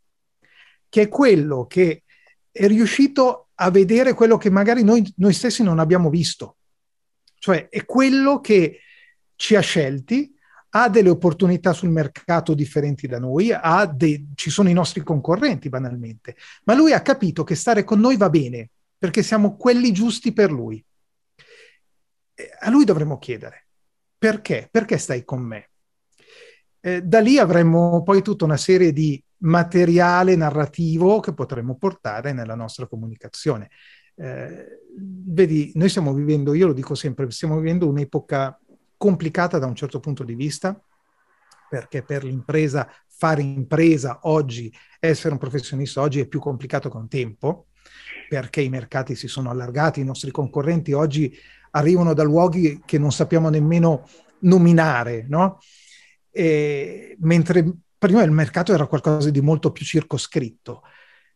che 0.89 1.03
è 1.03 1.07
quello 1.07 1.65
che 1.67 2.03
è 2.51 2.67
riuscito 2.67 3.51
a 3.53 3.71
vedere 3.71 4.13
quello 4.13 4.35
che 4.35 4.49
magari 4.49 4.83
noi, 4.83 5.09
noi 5.15 5.31
stessi 5.31 5.63
non 5.63 5.79
abbiamo 5.79 6.09
visto. 6.09 6.57
Cioè 7.35 7.69
è 7.69 7.85
quello 7.85 8.41
che 8.41 8.81
ci 9.37 9.55
ha 9.55 9.61
scelti, 9.61 10.35
ha 10.71 10.89
delle 10.89 11.11
opportunità 11.11 11.71
sul 11.71 11.91
mercato 11.91 12.53
differenti 12.53 13.07
da 13.07 13.19
noi, 13.19 13.53
dei, 13.93 14.31
ci 14.35 14.49
sono 14.49 14.67
i 14.67 14.73
nostri 14.73 15.01
concorrenti 15.01 15.69
banalmente, 15.69 16.35
ma 16.65 16.73
lui 16.73 16.91
ha 16.91 17.01
capito 17.01 17.45
che 17.45 17.55
stare 17.55 17.85
con 17.85 18.01
noi 18.01 18.17
va 18.17 18.29
bene, 18.29 18.71
perché 18.97 19.23
siamo 19.23 19.55
quelli 19.55 19.93
giusti 19.93 20.33
per 20.33 20.51
lui. 20.51 20.83
A 22.59 22.69
lui 22.69 22.83
dovremmo 22.83 23.17
chiedere, 23.17 23.67
perché? 24.17 24.67
Perché 24.69 24.97
stai 24.97 25.23
con 25.23 25.41
me? 25.41 25.69
Eh, 26.86 27.02
da 27.02 27.22
lì 27.22 27.38
avremmo 27.38 28.04
poi 28.04 28.22
tutta 28.22 28.43
una 28.43 28.58
serie 28.58 28.91
di 28.91 29.24
materiale 29.38 30.36
narrativo 30.36 31.22
che 31.22 31.34
potremmo 31.34 31.78
portare 31.78 32.34
nella 32.34 32.56
nostra 32.56 32.88
comunicazione. 32.88 33.69
Eh, 34.15 34.82
vedi, 34.98 35.72
noi 35.76 35.88
stiamo 35.88 36.13
vivendo, 36.13 36.54
io 36.54 36.67
lo 36.67 36.74
dico 36.74 36.93
sempre, 36.93 37.32
stiamo 37.32 37.58
vivendo 37.58 37.88
un'epoca 37.88 38.60
complicata 38.98 39.60
da 39.60 39.65
un 39.65 39.76
certo 39.76 40.02
punto 40.02 40.26
di 40.26 40.36
vista, 40.36 40.78
perché 41.69 42.04
per 42.04 42.26
l'impresa 42.26 42.89
fare 43.08 43.41
impresa 43.41 44.19
oggi, 44.24 44.69
essere 45.00 45.34
un 45.34 45.39
professionista 45.39 46.02
oggi 46.02 46.19
è 46.19 46.28
più 46.28 46.41
complicato 46.41 46.89
con 46.89 47.08
tempo, 47.08 47.67
perché 48.28 48.60
i 48.60 48.67
mercati 48.67 49.15
si 49.15 49.30
sono 49.30 49.50
allargati, 49.50 50.02
i 50.02 50.06
nostri 50.06 50.32
concorrenti 50.32 50.91
oggi 50.91 51.34
arrivano 51.72 52.13
da 52.13 52.24
luoghi 52.24 52.82
che 52.86 52.98
non 52.98 53.13
sappiamo 53.13 53.48
nemmeno 53.48 54.06
nominare, 54.39 55.26
no? 55.30 55.60
E, 56.36 57.15
mentre 57.19 57.63
prima 57.96 58.24
il 58.24 58.32
mercato 58.32 58.74
era 58.74 58.88
qualcosa 58.88 59.30
di 59.30 59.39
molto 59.39 59.72
più 59.72 59.86
circoscritto. 59.86 60.82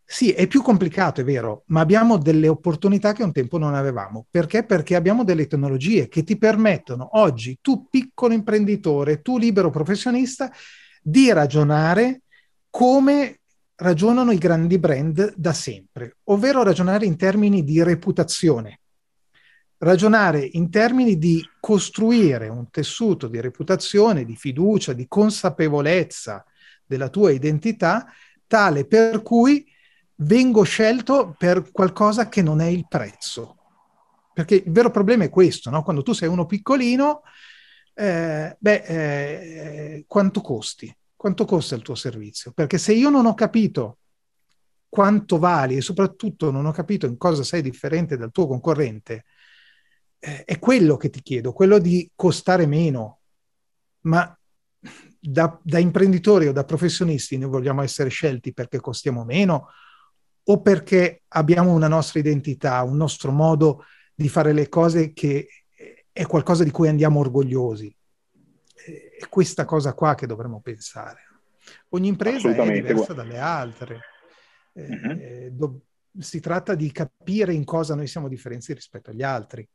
Sì, 0.03 0.31
è 0.31 0.47
più 0.47 0.61
complicato, 0.61 1.21
è 1.21 1.23
vero, 1.23 1.63
ma 1.67 1.81
abbiamo 1.81 2.17
delle 2.17 2.47
opportunità 2.47 3.13
che 3.13 3.23
un 3.23 3.33
tempo 3.33 3.57
non 3.57 3.75
avevamo. 3.75 4.25
Perché? 4.29 4.63
Perché 4.63 4.95
abbiamo 4.95 5.23
delle 5.23 5.47
tecnologie 5.47 6.07
che 6.07 6.23
ti 6.23 6.37
permettono 6.37 7.09
oggi, 7.19 7.59
tu 7.61 7.87
piccolo 7.89 8.33
imprenditore, 8.33 9.21
tu 9.21 9.37
libero 9.37 9.69
professionista, 9.69 10.51
di 11.01 11.31
ragionare 11.31 12.21
come 12.69 13.39
ragionano 13.75 14.31
i 14.31 14.37
grandi 14.37 14.79
brand 14.79 15.33
da 15.35 15.53
sempre, 15.53 16.17
ovvero 16.25 16.63
ragionare 16.63 17.05
in 17.05 17.15
termini 17.15 17.63
di 17.63 17.83
reputazione, 17.83 18.79
ragionare 19.79 20.39
in 20.53 20.69
termini 20.69 21.17
di 21.17 21.47
costruire 21.59 22.47
un 22.47 22.69
tessuto 22.69 23.27
di 23.27 23.39
reputazione, 23.39 24.25
di 24.25 24.35
fiducia, 24.35 24.93
di 24.93 25.07
consapevolezza 25.07 26.43
della 26.85 27.09
tua 27.09 27.31
identità, 27.31 28.05
tale 28.47 28.85
per 28.85 29.21
cui 29.21 29.65
vengo 30.15 30.63
scelto 30.63 31.35
per 31.37 31.71
qualcosa 31.71 32.29
che 32.29 32.41
non 32.41 32.61
è 32.61 32.67
il 32.67 32.87
prezzo. 32.87 33.55
Perché 34.33 34.55
il 34.55 34.71
vero 34.71 34.91
problema 34.91 35.23
è 35.23 35.29
questo, 35.29 35.69
no? 35.69 35.83
quando 35.83 36.03
tu 36.03 36.13
sei 36.13 36.29
uno 36.29 36.45
piccolino, 36.45 37.21
eh, 37.93 38.55
beh, 38.57 38.83
eh, 38.85 40.05
quanto 40.07 40.41
costi? 40.41 40.95
Quanto 41.15 41.45
costa 41.45 41.75
il 41.75 41.81
tuo 41.81 41.95
servizio? 41.95 42.51
Perché 42.51 42.77
se 42.77 42.93
io 42.93 43.09
non 43.09 43.25
ho 43.25 43.33
capito 43.33 43.97
quanto 44.87 45.39
vali 45.39 45.75
e 45.75 45.81
soprattutto 45.81 46.51
non 46.51 46.65
ho 46.65 46.71
capito 46.71 47.07
in 47.07 47.17
cosa 47.17 47.43
sei 47.43 47.61
differente 47.61 48.15
dal 48.15 48.31
tuo 48.31 48.47
concorrente, 48.47 49.25
è 50.19 50.59
quello 50.59 50.97
che 50.97 51.09
ti 51.09 51.21
chiedo, 51.21 51.53
quello 51.53 51.79
di 51.79 52.09
costare 52.15 52.65
meno. 52.65 53.19
Ma 54.01 54.37
da, 55.19 55.59
da 55.61 55.79
imprenditori 55.79 56.47
o 56.47 56.53
da 56.53 56.63
professionisti 56.63 57.37
noi 57.37 57.49
vogliamo 57.49 57.81
essere 57.81 58.09
scelti 58.09 58.53
perché 58.53 58.79
costiamo 58.79 59.25
meno 59.25 59.69
o 60.49 60.61
perché 60.61 61.23
abbiamo 61.29 61.73
una 61.73 61.87
nostra 61.87 62.19
identità, 62.19 62.81
un 62.83 62.95
nostro 62.95 63.31
modo 63.31 63.83
di 64.15 64.29
fare 64.29 64.53
le 64.53 64.69
cose 64.69 65.11
che 65.11 65.47
è 66.11 66.25
qualcosa 66.25 66.63
di 66.63 66.71
cui 66.71 66.87
andiamo 66.87 67.19
orgogliosi. 67.19 67.93
È 69.19 69.27
questa 69.27 69.65
cosa 69.65 69.93
qua 69.93 70.15
che 70.15 70.25
dovremmo 70.25 70.61
pensare. 70.61 71.25
Ogni 71.89 72.07
impresa 72.07 72.49
è 72.49 72.71
diversa 72.71 73.13
dalle 73.13 73.37
altre. 73.37 73.99
Mm-hmm. 74.79 75.19
Eh, 75.19 75.49
do- 75.51 75.81
si 76.17 76.39
tratta 76.39 76.73
di 76.73 76.91
capire 76.91 77.53
in 77.53 77.65
cosa 77.65 77.93
noi 77.93 78.07
siamo 78.07 78.27
differenzi 78.27 78.73
rispetto 78.73 79.11
agli 79.11 79.23
altri. 79.23 79.67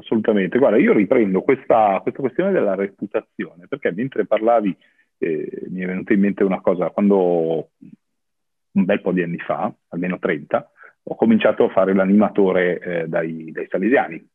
Assolutamente. 0.00 0.58
Guarda, 0.58 0.78
io 0.78 0.94
riprendo 0.94 1.42
questa, 1.42 2.00
questa 2.02 2.20
questione 2.20 2.52
della 2.52 2.74
reputazione, 2.74 3.66
perché 3.68 3.92
mentre 3.92 4.26
parlavi 4.26 4.74
eh, 5.18 5.66
mi 5.68 5.82
è 5.82 5.86
venuta 5.86 6.14
in 6.14 6.20
mente 6.20 6.42
una 6.42 6.60
cosa, 6.60 6.88
quando 6.88 7.70
un 8.72 8.84
bel 8.84 9.00
po' 9.02 9.12
di 9.12 9.22
anni 9.22 9.38
fa, 9.38 9.72
almeno 9.88 10.18
30, 10.18 10.70
ho 11.02 11.14
cominciato 11.16 11.64
a 11.64 11.70
fare 11.70 11.94
l'animatore 11.94 12.78
eh, 12.78 13.08
dai, 13.08 13.50
dai, 13.52 13.66
Salesiani. 13.68 14.26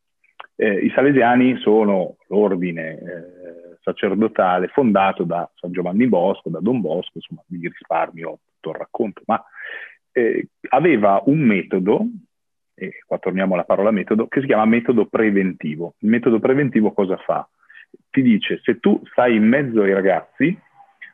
Eh, 0.55 0.85
I 0.85 0.91
Salesiani 0.93 1.57
sono 1.57 2.17
l'ordine 2.27 2.91
eh, 2.91 3.77
sacerdotale 3.81 4.67
fondato 4.67 5.23
da 5.23 5.49
San 5.55 5.71
Giovanni 5.71 6.07
Bosco, 6.07 6.49
da 6.49 6.59
Don 6.61 6.79
Bosco, 6.79 7.13
insomma 7.15 7.41
vi 7.47 7.67
risparmio 7.67 8.39
tutto 8.45 8.69
il 8.69 8.75
racconto, 8.75 9.21
ma 9.25 9.43
eh, 10.11 10.47
aveva 10.69 11.21
un 11.25 11.39
metodo, 11.39 12.05
e 12.75 12.99
qua 13.05 13.17
torniamo 13.17 13.53
alla 13.53 13.63
parola 13.63 13.89
metodo, 13.91 14.27
che 14.27 14.41
si 14.41 14.45
chiama 14.45 14.65
metodo 14.65 15.05
preventivo. 15.05 15.95
Il 15.99 16.09
metodo 16.09 16.39
preventivo 16.39 16.91
cosa 16.91 17.17
fa? 17.17 17.47
Ti 18.09 18.21
dice 18.21 18.59
se 18.63 18.79
tu 18.79 19.01
stai 19.11 19.35
in 19.35 19.47
mezzo 19.47 19.81
ai 19.81 19.93
ragazzi, 19.93 20.57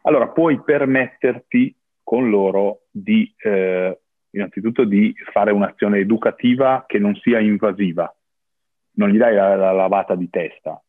allora 0.03 0.27
puoi 0.29 0.59
permetterti 0.61 1.73
con 2.03 2.29
loro 2.29 2.81
di, 2.89 3.31
eh, 3.37 3.99
innanzitutto, 4.31 4.83
di 4.83 5.13
fare 5.31 5.51
un'azione 5.51 5.99
educativa 5.99 6.83
che 6.87 6.97
non 6.97 7.15
sia 7.15 7.39
invasiva. 7.39 8.13
Non 8.93 9.09
gli 9.09 9.17
dai 9.17 9.35
la, 9.35 9.55
la 9.55 9.71
lavata 9.71 10.15
di 10.15 10.29
testa. 10.29 10.81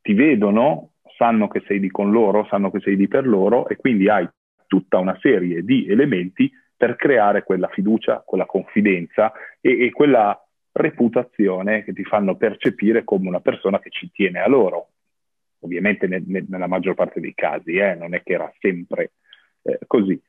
Ti 0.00 0.14
vedono, 0.14 0.92
sanno 1.16 1.48
che 1.48 1.62
sei 1.66 1.80
di 1.80 1.90
con 1.90 2.10
loro, 2.10 2.46
sanno 2.46 2.70
che 2.70 2.80
sei 2.80 2.96
di 2.96 3.08
per 3.08 3.26
loro 3.26 3.68
e 3.68 3.76
quindi 3.76 4.08
hai 4.08 4.28
tutta 4.66 4.98
una 4.98 5.18
serie 5.20 5.62
di 5.62 5.86
elementi 5.88 6.50
per 6.82 6.96
creare 6.96 7.44
quella 7.44 7.68
fiducia, 7.68 8.24
quella 8.26 8.44
confidenza 8.44 9.32
e, 9.60 9.86
e 9.86 9.90
quella 9.92 10.36
reputazione 10.72 11.84
che 11.84 11.92
ti 11.92 12.02
fanno 12.02 12.34
percepire 12.34 13.04
come 13.04 13.28
una 13.28 13.38
persona 13.38 13.78
che 13.78 13.90
ci 13.90 14.10
tiene 14.10 14.40
a 14.40 14.48
loro. 14.48 14.88
Ovviamente 15.60 16.08
ne, 16.08 16.20
ne, 16.26 16.44
nella 16.48 16.66
maggior 16.66 16.94
parte 16.94 17.20
dei 17.20 17.34
casi, 17.34 17.76
eh, 17.76 17.94
non 17.94 18.14
è 18.14 18.22
che 18.24 18.32
era 18.32 18.52
sempre 18.58 19.12
eh, 19.62 19.78
così. 19.86 20.20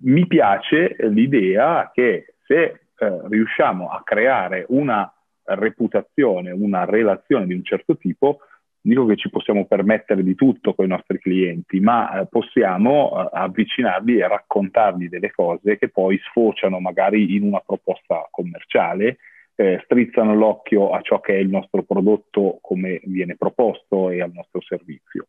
Mi 0.00 0.26
piace 0.26 0.94
l'idea 1.08 1.90
che 1.90 2.34
se 2.46 2.62
eh, 2.62 2.78
riusciamo 2.98 3.88
a 3.88 4.02
creare 4.04 4.66
una 4.68 5.10
reputazione, 5.44 6.50
una 6.50 6.84
relazione 6.84 7.46
di 7.46 7.54
un 7.54 7.64
certo 7.64 7.96
tipo, 7.96 8.40
dico 8.86 9.06
che 9.06 9.16
ci 9.16 9.30
possiamo 9.30 9.64
permettere 9.64 10.22
di 10.22 10.34
tutto 10.34 10.74
con 10.74 10.84
i 10.84 10.88
nostri 10.88 11.18
clienti, 11.18 11.80
ma 11.80 12.20
eh, 12.20 12.26
possiamo 12.26 13.12
eh, 13.18 13.30
avvicinarli 13.32 14.18
e 14.18 14.28
raccontargli 14.28 15.08
delle 15.08 15.30
cose 15.30 15.78
che 15.78 15.88
poi 15.88 16.20
sfociano 16.28 16.80
magari 16.80 17.34
in 17.34 17.44
una 17.44 17.62
proposta 17.64 18.28
commerciale, 18.30 19.16
eh, 19.54 19.80
strizzano 19.84 20.34
l'occhio 20.34 20.90
a 20.90 21.00
ciò 21.00 21.18
che 21.20 21.34
è 21.34 21.38
il 21.38 21.48
nostro 21.48 21.82
prodotto 21.82 22.58
come 22.60 23.00
viene 23.04 23.36
proposto 23.36 24.10
e 24.10 24.20
al 24.20 24.32
nostro 24.34 24.60
servizio. 24.60 25.28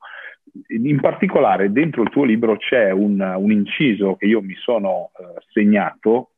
In 0.67 0.99
particolare 0.99 1.71
dentro 1.71 2.01
il 2.01 2.09
tuo 2.09 2.25
libro 2.25 2.57
c'è 2.57 2.91
un, 2.91 3.21
un 3.21 3.51
inciso 3.51 4.15
che 4.15 4.25
io 4.25 4.41
mi 4.41 4.55
sono 4.55 5.11
eh, 5.17 5.41
segnato, 5.53 6.31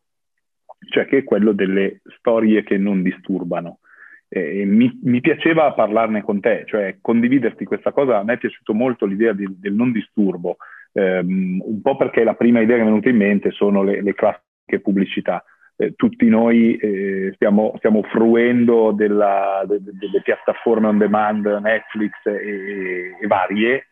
cioè 0.91 1.07
che 1.07 1.19
è 1.19 1.23
quello 1.23 1.51
delle 1.51 2.01
storie 2.19 2.63
che 2.63 2.77
non 2.77 3.01
disturbano. 3.01 3.79
Eh, 4.29 4.65
mi, 4.65 4.99
mi, 5.03 5.21
piaceva 5.21 5.71
parlarne 5.71 6.21
con 6.21 6.41
te, 6.41 6.65
cioè 6.67 6.97
condividerti 7.01 7.65
questa 7.65 7.91
cosa. 7.91 8.19
A 8.19 8.23
me 8.23 8.33
è 8.33 8.37
piaciuto 8.37 8.73
molto 8.73 9.05
l'idea 9.05 9.33
di, 9.33 9.47
del 9.57 9.73
non 9.73 9.91
disturbo, 9.91 10.57
ehm, 10.93 11.61
un 11.63 11.81
po' 11.81 11.95
perché 11.95 12.23
la 12.23 12.33
prima 12.33 12.59
idea 12.59 12.75
che 12.75 12.81
mi 12.81 12.87
è 12.87 12.91
venuta 12.91 13.09
in 13.09 13.17
mente 13.17 13.51
sono 13.51 13.83
le, 13.83 14.01
le 14.01 14.13
classiche 14.13 14.81
pubblicità. 14.81 15.43
Eh, 15.77 15.93
tutti 15.95 16.27
noi 16.27 16.75
eh, 16.75 17.31
stiamo, 17.35 17.73
stiamo, 17.77 18.01
fruendo 18.03 18.91
della, 18.91 19.63
de, 19.65 19.81
de, 19.81 19.91
delle 19.93 20.21
piattaforme 20.23 20.87
on 20.87 20.97
demand, 20.97 21.45
Netflix 21.45 22.13
e, 22.25 23.15
e 23.21 23.27
varie, 23.27 23.87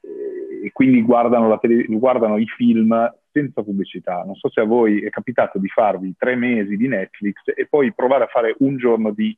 eh, 0.00 0.66
e 0.66 0.72
quindi 0.72 1.02
guardano, 1.02 1.58
tele, 1.58 1.84
guardano 1.88 2.38
i 2.38 2.46
film 2.46 3.14
senza 3.30 3.62
pubblicità. 3.62 4.22
Non 4.24 4.34
so 4.34 4.48
se 4.48 4.62
a 4.62 4.64
voi 4.64 5.02
è 5.02 5.10
capitato 5.10 5.58
di 5.58 5.68
farvi 5.68 6.14
tre 6.18 6.34
mesi 6.36 6.76
di 6.76 6.88
Netflix 6.88 7.42
e 7.54 7.66
poi 7.68 7.92
provare 7.92 8.24
a 8.24 8.28
fare 8.28 8.56
un 8.60 8.78
giorno 8.78 9.10
di 9.10 9.36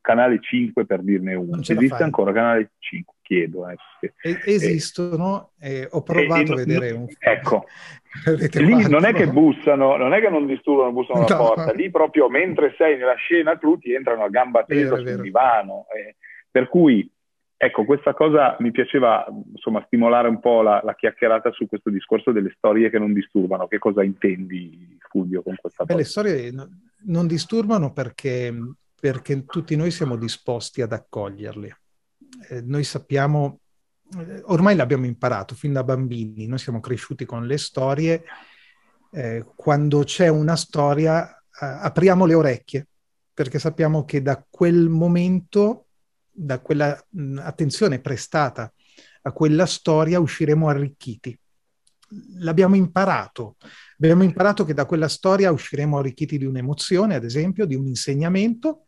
canale 0.00 0.40
5 0.40 0.86
per 0.86 1.02
dirne 1.02 1.34
uno. 1.34 1.60
Esiste 1.60 1.88
fai. 1.88 2.02
ancora 2.02 2.32
canale 2.32 2.72
5? 2.78 3.14
Chiedo. 3.24 3.66
Eh, 3.68 4.40
Esistono, 4.44 5.52
eh, 5.58 5.88
ho 5.90 6.02
provato 6.02 6.52
a 6.52 6.56
vedere 6.56 6.90
un 6.90 7.06
Ecco, 7.18 7.64
lì 8.52 8.86
non 8.86 9.06
è 9.06 9.14
che 9.14 9.28
bussano, 9.28 9.96
non 9.96 10.12
è 10.12 10.20
che 10.20 10.28
non 10.28 10.46
disturbano, 10.46 10.92
bussano 10.92 11.20
no. 11.20 11.26
la 11.26 11.36
porta, 11.36 11.72
lì 11.72 11.90
proprio 11.90 12.28
mentre 12.28 12.74
sei 12.76 12.98
nella 12.98 13.14
scena 13.14 13.56
tu 13.56 13.78
ti 13.78 13.94
entrano 13.94 14.24
a 14.24 14.28
gamba 14.28 14.64
tesa 14.64 14.96
sul 14.96 15.22
divano. 15.22 15.86
Eh. 15.96 16.16
Per 16.50 16.68
cui, 16.68 17.10
ecco, 17.56 17.84
questa 17.86 18.12
cosa 18.12 18.56
mi 18.60 18.70
piaceva 18.70 19.26
insomma 19.54 19.82
stimolare 19.86 20.28
un 20.28 20.38
po' 20.38 20.60
la, 20.60 20.82
la, 20.84 20.94
chiacchierata 20.94 21.50
su 21.52 21.66
questo 21.66 21.88
discorso 21.88 22.30
delle 22.30 22.52
storie 22.58 22.90
che 22.90 22.98
non 22.98 23.14
disturbano. 23.14 23.66
Che 23.68 23.78
cosa 23.78 24.04
intendi, 24.04 24.98
Fulvio, 25.08 25.42
con 25.42 25.56
questa 25.58 25.84
Beh, 25.84 25.94
cosa? 25.94 26.04
Le 26.04 26.08
storie 26.08 26.52
non 27.06 27.26
disturbano 27.26 27.90
perché 27.90 28.54
perché 29.04 29.44
tutti 29.44 29.76
noi 29.76 29.90
siamo 29.90 30.16
disposti 30.16 30.80
ad 30.80 30.94
accoglierli. 30.94 31.76
Eh, 32.48 32.62
noi 32.62 32.84
sappiamo, 32.84 33.60
eh, 34.16 34.40
ormai 34.46 34.76
l'abbiamo 34.76 35.04
imparato 35.04 35.54
fin 35.54 35.74
da 35.74 35.84
bambini, 35.84 36.46
noi 36.46 36.56
siamo 36.56 36.80
cresciuti 36.80 37.26
con 37.26 37.46
le 37.46 37.58
storie, 37.58 38.24
eh, 39.12 39.44
quando 39.54 40.04
c'è 40.04 40.28
una 40.28 40.56
storia 40.56 41.28
eh, 41.36 41.36
apriamo 41.66 42.24
le 42.24 42.32
orecchie, 42.32 42.86
perché 43.34 43.58
sappiamo 43.58 44.06
che 44.06 44.22
da 44.22 44.42
quel 44.48 44.88
momento, 44.88 45.88
da 46.30 46.60
quella 46.60 46.98
mh, 47.06 47.40
attenzione 47.42 48.00
prestata 48.00 48.72
a 49.20 49.32
quella 49.32 49.66
storia, 49.66 50.18
usciremo 50.18 50.66
arricchiti. 50.66 51.38
L'abbiamo 52.38 52.74
imparato, 52.74 53.56
abbiamo 53.98 54.22
imparato 54.22 54.64
che 54.64 54.72
da 54.72 54.86
quella 54.86 55.08
storia 55.08 55.52
usciremo 55.52 55.98
arricchiti 55.98 56.38
di 56.38 56.46
un'emozione, 56.46 57.16
ad 57.16 57.24
esempio, 57.24 57.66
di 57.66 57.74
un 57.74 57.86
insegnamento, 57.86 58.86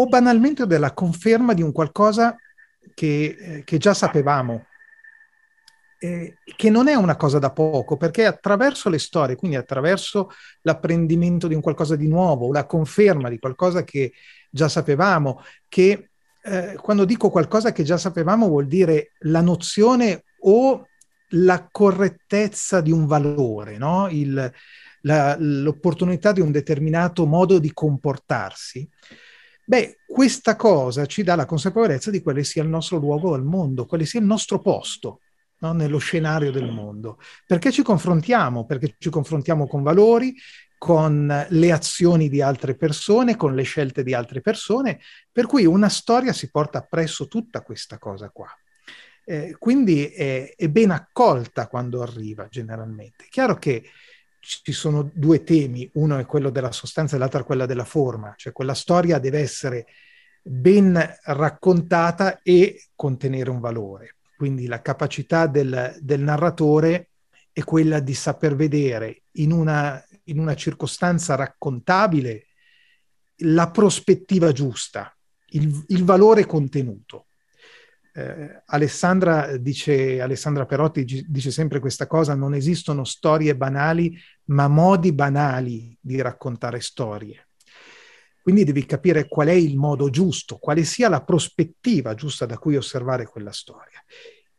o 0.00 0.06
banalmente 0.06 0.66
della 0.66 0.92
conferma 0.92 1.52
di 1.52 1.62
un 1.62 1.72
qualcosa 1.72 2.34
che, 2.94 3.36
eh, 3.38 3.64
che 3.64 3.76
già 3.76 3.92
sapevamo, 3.92 4.64
eh, 5.98 6.38
che 6.56 6.70
non 6.70 6.88
è 6.88 6.94
una 6.94 7.16
cosa 7.16 7.38
da 7.38 7.50
poco, 7.50 7.98
perché 7.98 8.24
attraverso 8.24 8.88
le 8.88 8.98
storie, 8.98 9.36
quindi 9.36 9.58
attraverso 9.58 10.30
l'apprendimento 10.62 11.46
di 11.46 11.54
un 11.54 11.60
qualcosa 11.60 11.96
di 11.96 12.08
nuovo, 12.08 12.50
la 12.50 12.64
conferma 12.64 13.28
di 13.28 13.38
qualcosa 13.38 13.84
che 13.84 14.12
già 14.48 14.70
sapevamo, 14.70 15.42
che 15.68 16.08
eh, 16.42 16.78
quando 16.80 17.04
dico 17.04 17.28
qualcosa 17.28 17.70
che 17.72 17.82
già 17.82 17.98
sapevamo 17.98 18.48
vuol 18.48 18.66
dire 18.66 19.12
la 19.20 19.42
nozione 19.42 20.24
o 20.40 20.86
la 21.34 21.68
correttezza 21.70 22.80
di 22.80 22.90
un 22.90 23.06
valore, 23.06 23.76
no? 23.76 24.08
Il, 24.08 24.50
la, 25.02 25.36
l'opportunità 25.38 26.32
di 26.32 26.40
un 26.40 26.50
determinato 26.50 27.26
modo 27.26 27.58
di 27.58 27.70
comportarsi. 27.74 28.88
Beh, 29.64 29.98
questa 30.06 30.56
cosa 30.56 31.06
ci 31.06 31.22
dà 31.22 31.34
la 31.34 31.46
consapevolezza 31.46 32.10
di 32.10 32.22
quale 32.22 32.44
sia 32.44 32.62
il 32.62 32.68
nostro 32.68 32.98
luogo 32.98 33.34
al 33.34 33.44
mondo, 33.44 33.86
quale 33.86 34.04
sia 34.04 34.20
il 34.20 34.26
nostro 34.26 34.60
posto 34.60 35.20
no? 35.60 35.72
nello 35.72 35.98
scenario 35.98 36.50
del 36.50 36.70
mondo. 36.70 37.18
Perché 37.46 37.70
ci 37.70 37.82
confrontiamo? 37.82 38.66
Perché 38.66 38.96
ci 38.98 39.10
confrontiamo 39.10 39.66
con 39.66 39.82
valori, 39.82 40.34
con 40.76 41.46
le 41.48 41.72
azioni 41.72 42.28
di 42.28 42.40
altre 42.40 42.74
persone, 42.74 43.36
con 43.36 43.54
le 43.54 43.62
scelte 43.62 44.02
di 44.02 44.14
altre 44.14 44.40
persone, 44.40 44.98
per 45.30 45.46
cui 45.46 45.66
una 45.66 45.88
storia 45.88 46.32
si 46.32 46.50
porta 46.50 46.78
appresso 46.78 47.28
tutta 47.28 47.62
questa 47.62 47.98
cosa 47.98 48.30
qua. 48.30 48.48
Eh, 49.24 49.56
quindi 49.58 50.06
è, 50.06 50.54
è 50.56 50.68
ben 50.68 50.90
accolta 50.90 51.68
quando 51.68 52.02
arriva 52.02 52.48
generalmente. 52.48 53.26
Chiaro 53.28 53.56
che 53.56 53.84
ci 54.40 54.72
sono 54.72 55.10
due 55.14 55.44
temi, 55.44 55.88
uno 55.94 56.18
è 56.18 56.26
quello 56.26 56.50
della 56.50 56.72
sostanza 56.72 57.16
e 57.16 57.18
l'altro 57.18 57.40
è 57.40 57.44
quella 57.44 57.66
della 57.66 57.84
forma, 57.84 58.32
cioè 58.36 58.52
quella 58.52 58.74
storia 58.74 59.18
deve 59.18 59.38
essere 59.40 59.86
ben 60.42 60.98
raccontata 61.24 62.40
e 62.42 62.86
contenere 62.94 63.50
un 63.50 63.60
valore. 63.60 64.16
Quindi 64.36 64.66
la 64.66 64.80
capacità 64.80 65.46
del, 65.46 65.96
del 66.00 66.20
narratore 66.20 67.10
è 67.52 67.62
quella 67.62 68.00
di 68.00 68.14
saper 68.14 68.56
vedere 68.56 69.24
in 69.32 69.52
una, 69.52 70.02
in 70.24 70.38
una 70.38 70.54
circostanza 70.54 71.34
raccontabile 71.34 72.46
la 73.42 73.70
prospettiva 73.70 74.52
giusta, 74.52 75.14
il, 75.50 75.84
il 75.88 76.04
valore 76.04 76.46
contenuto 76.46 77.26
eh, 78.12 78.62
Alessandra 78.66 79.56
dice, 79.56 80.20
Alessandra 80.20 80.66
Perotti 80.66 81.26
dice 81.28 81.50
sempre 81.50 81.78
questa 81.78 82.06
cosa, 82.06 82.34
non 82.34 82.54
esistono 82.54 83.04
storie 83.04 83.56
banali, 83.56 84.18
ma 84.46 84.68
modi 84.68 85.12
banali 85.12 85.96
di 86.00 86.20
raccontare 86.20 86.80
storie. 86.80 87.48
Quindi 88.42 88.64
devi 88.64 88.86
capire 88.86 89.28
qual 89.28 89.48
è 89.48 89.52
il 89.52 89.76
modo 89.76 90.10
giusto, 90.10 90.56
quale 90.56 90.84
sia 90.84 91.08
la 91.08 91.22
prospettiva 91.22 92.14
giusta 92.14 92.46
da 92.46 92.58
cui 92.58 92.76
osservare 92.76 93.26
quella 93.26 93.52
storia. 93.52 94.02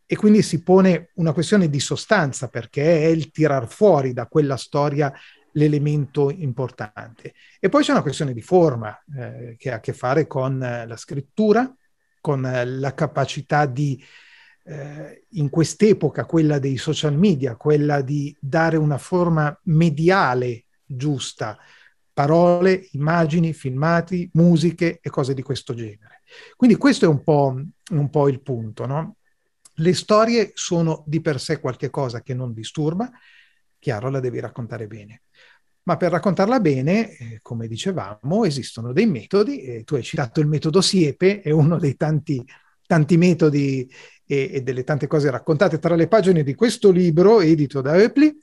E 0.05 0.15
quindi 0.15 0.41
si 0.41 0.61
pone 0.61 1.11
una 1.15 1.33
questione 1.33 1.69
di 1.69 1.79
sostanza, 1.79 2.47
perché 2.47 3.03
è 3.03 3.07
il 3.07 3.31
tirar 3.31 3.67
fuori 3.67 4.13
da 4.13 4.27
quella 4.27 4.57
storia 4.57 5.11
l'elemento 5.53 6.29
importante. 6.29 7.33
E 7.59 7.69
poi 7.69 7.83
c'è 7.83 7.91
una 7.91 8.01
questione 8.01 8.33
di 8.33 8.41
forma, 8.41 8.97
eh, 9.17 9.55
che 9.57 9.71
ha 9.71 9.75
a 9.75 9.79
che 9.79 9.93
fare 9.93 10.27
con 10.27 10.61
eh, 10.61 10.85
la 10.85 10.97
scrittura, 10.97 11.73
con 12.21 12.45
eh, 12.45 12.65
la 12.65 12.93
capacità 12.93 13.65
di, 13.65 14.01
eh, 14.63 15.25
in 15.31 15.49
quest'epoca, 15.49 16.25
quella 16.25 16.59
dei 16.59 16.77
social 16.77 17.17
media, 17.17 17.55
quella 17.55 18.01
di 18.01 18.35
dare 18.39 18.77
una 18.77 18.97
forma 18.97 19.57
mediale 19.63 20.65
giusta, 20.85 21.57
parole, 22.13 22.87
immagini, 22.91 23.53
filmati, 23.53 24.29
musiche 24.33 24.99
e 25.01 25.09
cose 25.09 25.33
di 25.33 25.41
questo 25.41 25.73
genere. 25.73 26.21
Quindi 26.55 26.77
questo 26.77 27.05
è 27.05 27.07
un 27.07 27.23
po', 27.23 27.59
un 27.91 28.09
po 28.09 28.27
il 28.29 28.41
punto, 28.41 28.85
no? 28.85 29.15
Le 29.75 29.93
storie 29.93 30.51
sono 30.53 31.03
di 31.07 31.21
per 31.21 31.39
sé 31.39 31.59
qualcosa 31.59 32.21
che 32.21 32.33
non 32.33 32.53
disturba, 32.53 33.09
chiaro, 33.79 34.09
la 34.09 34.19
devi 34.19 34.39
raccontare 34.39 34.85
bene. 34.85 35.23
Ma 35.91 35.97
per 35.97 36.11
raccontarla 36.11 36.61
bene, 36.61 37.17
eh, 37.17 37.39
come 37.41 37.67
dicevamo, 37.67 38.45
esistono 38.45 38.93
dei 38.93 39.07
metodi, 39.07 39.59
e 39.59 39.83
tu 39.83 39.95
hai 39.95 40.03
citato 40.03 40.39
il 40.39 40.47
metodo 40.47 40.79
Siepe, 40.79 41.41
è 41.41 41.51
uno 41.51 41.77
dei 41.77 41.97
tanti, 41.97 42.41
tanti 42.87 43.17
metodi 43.17 43.91
e, 44.25 44.51
e, 44.53 44.61
delle 44.61 44.85
tante 44.85 45.07
cose 45.07 45.29
raccontate 45.29 45.79
tra 45.79 45.95
le 45.95 46.07
pagine 46.07 46.43
di 46.43 46.55
questo 46.55 46.91
libro 46.91 47.41
edito 47.41 47.81
da 47.81 47.97
Eupli. 47.97 48.33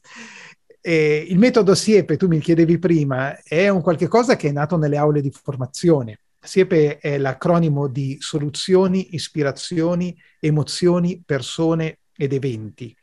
E 0.79 1.25
il 1.27 1.39
metodo 1.39 1.75
Siepe, 1.75 2.19
tu 2.19 2.27
mi 2.27 2.39
chiedevi 2.39 2.79
prima, 2.79 3.41
è 3.43 3.71
un 3.71 3.81
qualche 3.81 4.09
cosa 4.09 4.37
che 4.37 4.51
è 4.51 4.53
nato 4.53 4.77
nelle 4.77 4.99
aule 4.99 5.23
di 5.23 5.31
formazione. 5.31 6.21
Siepe 6.39 6.99
è 6.99 7.17
l'acronimo 7.17 7.87
di 7.87 8.19
soluzioni, 8.21 9.15
ispirazioni, 9.15 10.15
emozioni, 10.39 11.23
persone 11.25 12.01
ed 12.15 12.35
eventi. 12.35 12.95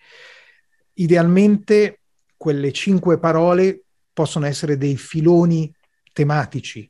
Idealmente 0.94 2.02
quelle 2.38 2.72
cinque 2.72 3.18
parole 3.18 3.85
possono 4.16 4.46
essere 4.46 4.78
dei 4.78 4.96
filoni 4.96 5.72
tematici. 6.14 6.90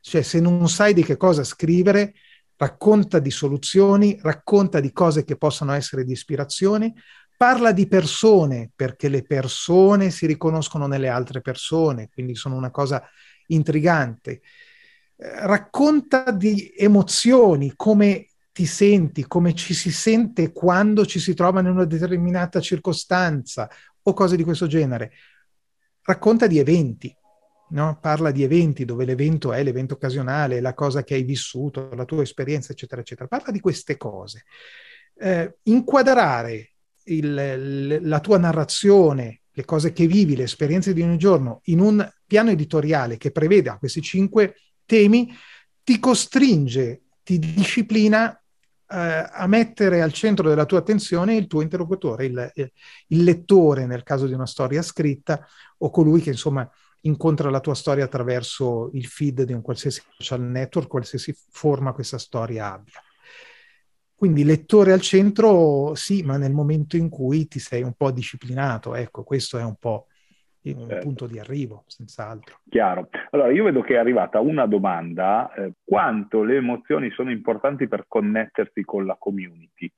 Cioè, 0.00 0.22
se 0.22 0.40
non 0.40 0.68
sai 0.68 0.94
di 0.94 1.02
che 1.02 1.16
cosa 1.16 1.42
scrivere, 1.42 2.14
racconta 2.56 3.18
di 3.18 3.30
soluzioni, 3.32 4.16
racconta 4.22 4.78
di 4.78 4.92
cose 4.92 5.24
che 5.24 5.36
possono 5.36 5.72
essere 5.72 6.04
di 6.04 6.12
ispirazione, 6.12 6.94
parla 7.36 7.72
di 7.72 7.88
persone, 7.88 8.70
perché 8.74 9.08
le 9.08 9.22
persone 9.22 10.10
si 10.10 10.26
riconoscono 10.26 10.86
nelle 10.86 11.08
altre 11.08 11.40
persone, 11.40 12.08
quindi 12.08 12.36
sono 12.36 12.54
una 12.54 12.70
cosa 12.70 13.02
intrigante. 13.48 14.42
Eh, 15.16 15.46
racconta 15.46 16.30
di 16.30 16.72
emozioni, 16.76 17.72
come 17.74 18.28
ti 18.52 18.66
senti, 18.66 19.26
come 19.26 19.54
ci 19.54 19.74
si 19.74 19.90
sente 19.90 20.52
quando 20.52 21.04
ci 21.04 21.18
si 21.18 21.34
trova 21.34 21.60
in 21.60 21.66
una 21.66 21.84
determinata 21.84 22.60
circostanza 22.60 23.68
o 24.02 24.12
cose 24.12 24.36
di 24.36 24.44
questo 24.44 24.66
genere. 24.66 25.12
Racconta 26.10 26.48
di 26.48 26.58
eventi, 26.58 27.16
no? 27.68 27.98
parla 28.00 28.32
di 28.32 28.42
eventi 28.42 28.84
dove 28.84 29.04
l'evento 29.04 29.52
è 29.52 29.62
l'evento 29.62 29.94
occasionale, 29.94 30.60
la 30.60 30.74
cosa 30.74 31.04
che 31.04 31.14
hai 31.14 31.22
vissuto, 31.22 31.88
la 31.94 32.04
tua 32.04 32.22
esperienza, 32.22 32.72
eccetera, 32.72 33.00
eccetera. 33.00 33.28
Parla 33.28 33.52
di 33.52 33.60
queste 33.60 33.96
cose. 33.96 34.42
Eh, 35.16 35.58
inquadrare 35.62 36.72
il, 37.04 38.00
la 38.02 38.18
tua 38.18 38.38
narrazione, 38.38 39.42
le 39.52 39.64
cose 39.64 39.92
che 39.92 40.08
vivi, 40.08 40.34
le 40.34 40.42
esperienze 40.42 40.92
di 40.92 41.02
ogni 41.02 41.16
giorno 41.16 41.60
in 41.66 41.78
un 41.78 42.04
piano 42.26 42.50
editoriale 42.50 43.16
che 43.16 43.30
preveda 43.30 43.78
questi 43.78 44.02
cinque 44.02 44.56
temi, 44.84 45.32
ti 45.84 46.00
costringe, 46.00 47.02
ti 47.22 47.38
disciplina 47.38 48.36
a 48.92 49.46
mettere 49.46 50.02
al 50.02 50.12
centro 50.12 50.48
della 50.48 50.66
tua 50.66 50.78
attenzione 50.78 51.36
il 51.36 51.46
tuo 51.46 51.62
interlocutore, 51.62 52.24
il, 52.24 52.52
il, 52.54 53.22
lettore 53.22 53.86
nel 53.86 54.02
caso 54.02 54.26
di 54.26 54.32
una 54.32 54.46
storia 54.46 54.82
scritta 54.82 55.46
o 55.78 55.90
colui 55.90 56.20
che 56.20 56.30
insomma 56.30 56.68
incontra 57.02 57.50
la 57.50 57.60
tua 57.60 57.74
storia 57.74 58.04
attraverso 58.04 58.90
il 58.94 59.06
feed 59.06 59.44
di 59.44 59.52
un 59.52 59.62
qualsiasi 59.62 60.02
social 60.18 60.40
network, 60.40 60.88
qualsiasi 60.88 61.36
forma 61.50 61.92
questa 61.92 62.18
storia 62.18 62.72
abbia. 62.72 63.00
Quindi 64.12 64.44
lettore 64.44 64.92
al 64.92 65.00
centro, 65.00 65.94
sì, 65.94 66.22
ma 66.22 66.36
nel 66.36 66.52
momento 66.52 66.96
in 66.96 67.08
cui 67.08 67.46
ti 67.46 67.58
sei 67.58 67.82
un 67.82 67.94
po' 67.94 68.10
disciplinato, 68.10 68.94
ecco, 68.94 69.22
questo 69.22 69.56
è 69.56 69.62
un 69.62 69.76
po' 69.76 70.08
un 70.62 70.88
certo. 70.88 71.04
punto 71.04 71.26
di 71.26 71.38
arrivo, 71.38 71.84
senz'altro. 71.86 72.60
Chiaro. 72.68 73.08
Allora, 73.30 73.50
io 73.50 73.64
vedo 73.64 73.80
che 73.80 73.94
è 73.94 73.98
arrivata 73.98 74.40
una 74.40 74.66
domanda, 74.66 75.52
eh, 75.54 75.72
quanto 75.84 76.42
le 76.42 76.56
emozioni 76.56 77.10
sono 77.10 77.30
importanti 77.30 77.88
per 77.88 78.04
connettersi 78.06 78.84
con 78.84 79.06
la 79.06 79.16
community? 79.18 79.90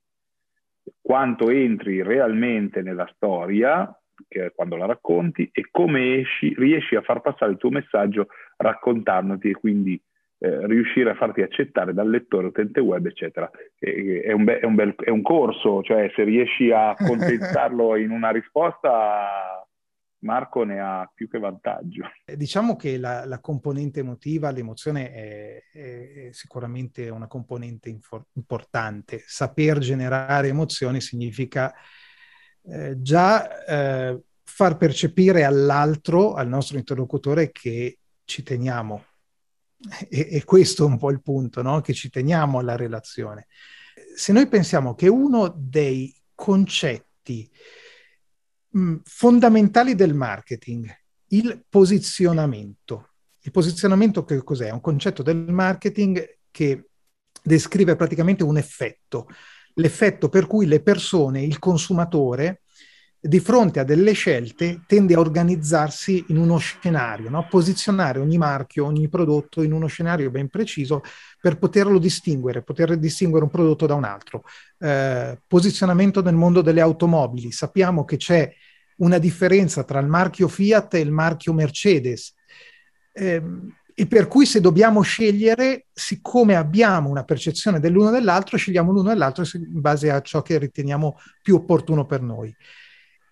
Quanto 1.00 1.50
entri 1.50 2.02
realmente 2.02 2.82
nella 2.82 3.08
storia, 3.14 3.92
che 4.28 4.46
è 4.46 4.52
quando 4.54 4.76
la 4.76 4.86
racconti, 4.86 5.48
e 5.52 5.68
come 5.70 6.20
esci, 6.20 6.54
riesci 6.56 6.94
a 6.94 7.02
far 7.02 7.20
passare 7.20 7.52
il 7.52 7.58
tuo 7.58 7.70
messaggio 7.70 8.28
raccontandoti 8.56 9.50
e 9.50 9.54
quindi 9.54 10.00
eh, 10.38 10.66
riuscire 10.66 11.10
a 11.10 11.14
farti 11.14 11.40
accettare 11.40 11.94
dal 11.94 12.10
lettore, 12.10 12.48
utente 12.48 12.80
web, 12.80 13.06
eccetera. 13.06 13.48
E, 13.78 14.22
è, 14.24 14.32
un 14.32 14.42
be- 14.42 14.58
è, 14.58 14.64
un 14.64 14.74
bel, 14.74 14.94
è, 14.96 15.10
un 15.10 15.22
corso, 15.22 15.82
cioè 15.82 16.10
se 16.16 16.24
riesci 16.24 16.72
a 16.72 16.96
condensarlo 16.98 17.94
in 17.94 18.10
una 18.10 18.30
risposta, 18.30 19.61
Marco 20.22 20.64
ne 20.64 20.80
ha 20.80 21.10
più 21.12 21.28
che 21.28 21.38
vantaggio. 21.38 22.04
Eh, 22.24 22.36
diciamo 22.36 22.76
che 22.76 22.96
la, 22.98 23.24
la 23.24 23.40
componente 23.40 24.00
emotiva, 24.00 24.50
l'emozione 24.50 25.12
è, 25.12 25.62
è, 25.72 26.28
sicuramente 26.32 27.08
una 27.08 27.26
componente 27.26 27.88
infor- 27.88 28.26
importante. 28.32 29.22
Saper 29.26 29.78
generare 29.78 30.48
emozioni 30.48 31.00
significa 31.00 31.72
eh, 32.64 33.00
già 33.00 33.64
eh, 33.64 34.20
far 34.44 34.76
percepire 34.76 35.44
all'altro, 35.44 36.34
al 36.34 36.48
nostro 36.48 36.78
interlocutore, 36.78 37.50
che 37.50 37.98
ci 38.24 38.42
teniamo 38.42 39.04
e, 40.08 40.28
e 40.30 40.44
questo 40.44 40.84
è 40.84 40.86
un 40.86 40.98
po' 40.98 41.10
il 41.10 41.22
punto, 41.22 41.62
no? 41.62 41.80
che 41.80 41.92
ci 41.92 42.08
teniamo 42.08 42.58
alla 42.58 42.76
relazione. 42.76 43.46
Se 44.14 44.32
noi 44.32 44.46
pensiamo 44.46 44.94
che 44.94 45.08
uno 45.08 45.52
dei 45.56 46.14
concetti 46.34 47.50
mm, 48.76 48.96
fondamentali 49.04 49.94
del 49.94 50.14
marketing, 50.14 50.88
il 51.28 51.64
posizionamento, 51.68 53.10
il 53.40 53.50
posizionamento 53.50 54.24
che 54.24 54.42
cos'è? 54.42 54.66
È 54.66 54.72
un 54.72 54.80
concetto 54.80 55.22
del 55.22 55.36
marketing 55.36 56.38
che 56.50 56.88
descrive 57.42 57.96
praticamente 57.96 58.44
un 58.44 58.56
effetto, 58.56 59.28
l'effetto 59.74 60.28
per 60.28 60.46
cui 60.46 60.66
le 60.66 60.82
persone, 60.82 61.42
il 61.42 61.58
consumatore, 61.58 62.61
di 63.24 63.38
fronte 63.38 63.78
a 63.78 63.84
delle 63.84 64.14
scelte 64.14 64.80
tende 64.84 65.14
a 65.14 65.20
organizzarsi 65.20 66.24
in 66.28 66.38
uno 66.38 66.58
scenario, 66.58 67.30
no? 67.30 67.46
posizionare 67.48 68.18
ogni 68.18 68.36
marchio, 68.36 68.84
ogni 68.84 69.08
prodotto 69.08 69.62
in 69.62 69.72
uno 69.72 69.86
scenario 69.86 70.28
ben 70.28 70.48
preciso 70.48 71.02
per 71.40 71.56
poterlo 71.56 72.00
distinguere, 72.00 72.62
poter 72.62 72.96
distinguere 72.96 73.44
un 73.44 73.50
prodotto 73.50 73.86
da 73.86 73.94
un 73.94 74.02
altro. 74.02 74.42
Eh, 74.76 75.38
posizionamento 75.46 76.20
nel 76.20 76.34
mondo 76.34 76.62
delle 76.62 76.80
automobili. 76.80 77.52
Sappiamo 77.52 78.04
che 78.04 78.16
c'è 78.16 78.52
una 78.96 79.18
differenza 79.18 79.84
tra 79.84 80.00
il 80.00 80.08
marchio 80.08 80.48
Fiat 80.48 80.94
e 80.94 80.98
il 80.98 81.12
marchio 81.12 81.52
Mercedes. 81.52 82.34
Eh, 83.12 83.40
e 83.94 84.06
per 84.06 84.26
cui 84.26 84.46
se 84.46 84.60
dobbiamo 84.60 85.00
scegliere, 85.02 85.86
siccome 85.92 86.56
abbiamo 86.56 87.08
una 87.08 87.22
percezione 87.22 87.78
dell'uno 87.78 88.08
e 88.08 88.12
dell'altro, 88.12 88.56
scegliamo 88.56 88.90
l'uno 88.90 89.12
e 89.12 89.14
l'altro 89.14 89.44
in 89.54 89.80
base 89.80 90.10
a 90.10 90.20
ciò 90.22 90.42
che 90.42 90.58
riteniamo 90.58 91.18
più 91.40 91.54
opportuno 91.54 92.04
per 92.04 92.20
noi. 92.20 92.52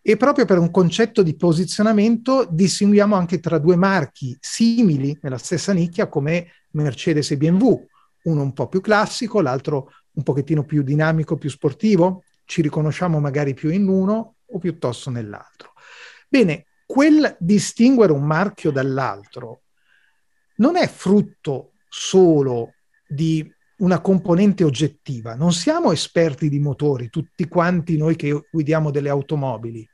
E 0.03 0.17
proprio 0.17 0.47
per 0.47 0.59
un 0.59 0.71
concetto 0.71 1.23
di 1.23 1.37
posizionamento 1.37 2.47
distinguiamo 2.51 3.15
anche 3.15 3.39
tra 3.39 3.59
due 3.59 3.77
marchi 3.77 4.37
simili 4.41 5.17
nella 5.21 5.37
stessa 5.37 5.73
nicchia 5.73 6.09
come 6.09 6.49
Mercedes 6.71 7.31
e 7.33 7.37
BMW, 7.37 7.87
uno 8.23 8.43
un 8.43 8.53
po' 8.53 8.69
più 8.69 8.81
classico, 8.81 9.41
l'altro 9.41 9.93
un 10.13 10.23
pochettino 10.23 10.65
più 10.65 10.83
dinamico, 10.83 11.37
più 11.37 11.51
sportivo, 11.51 12.25
ci 12.45 12.63
riconosciamo 12.63 13.21
magari 13.21 13.55
più 13.55 13.71
in 13.71 13.89
uno 13.89 14.37
o 14.47 14.59
piuttosto 14.59 15.11
nell'altro. 15.11 15.73
Bene, 16.29 16.67
quel 16.87 17.37
distinguere 17.39 18.13
un 18.13 18.25
marchio 18.25 18.71
dall'altro 18.71 19.63
non 20.57 20.77
è 20.77 20.89
frutto 20.89 21.73
solo 21.89 22.75
di 23.07 23.49
una 23.81 24.01
componente 24.01 24.65
oggettiva. 24.65 25.35
Non 25.35 25.53
siamo 25.53 25.93
esperti 25.93 26.49
di 26.49 26.59
motori, 26.59 27.11
tutti 27.11 27.47
quanti 27.49 27.97
noi 27.97 28.17
che 28.17 28.49
guidiamo 28.51 28.91
delle 28.91 29.09
automobili. 29.09 29.89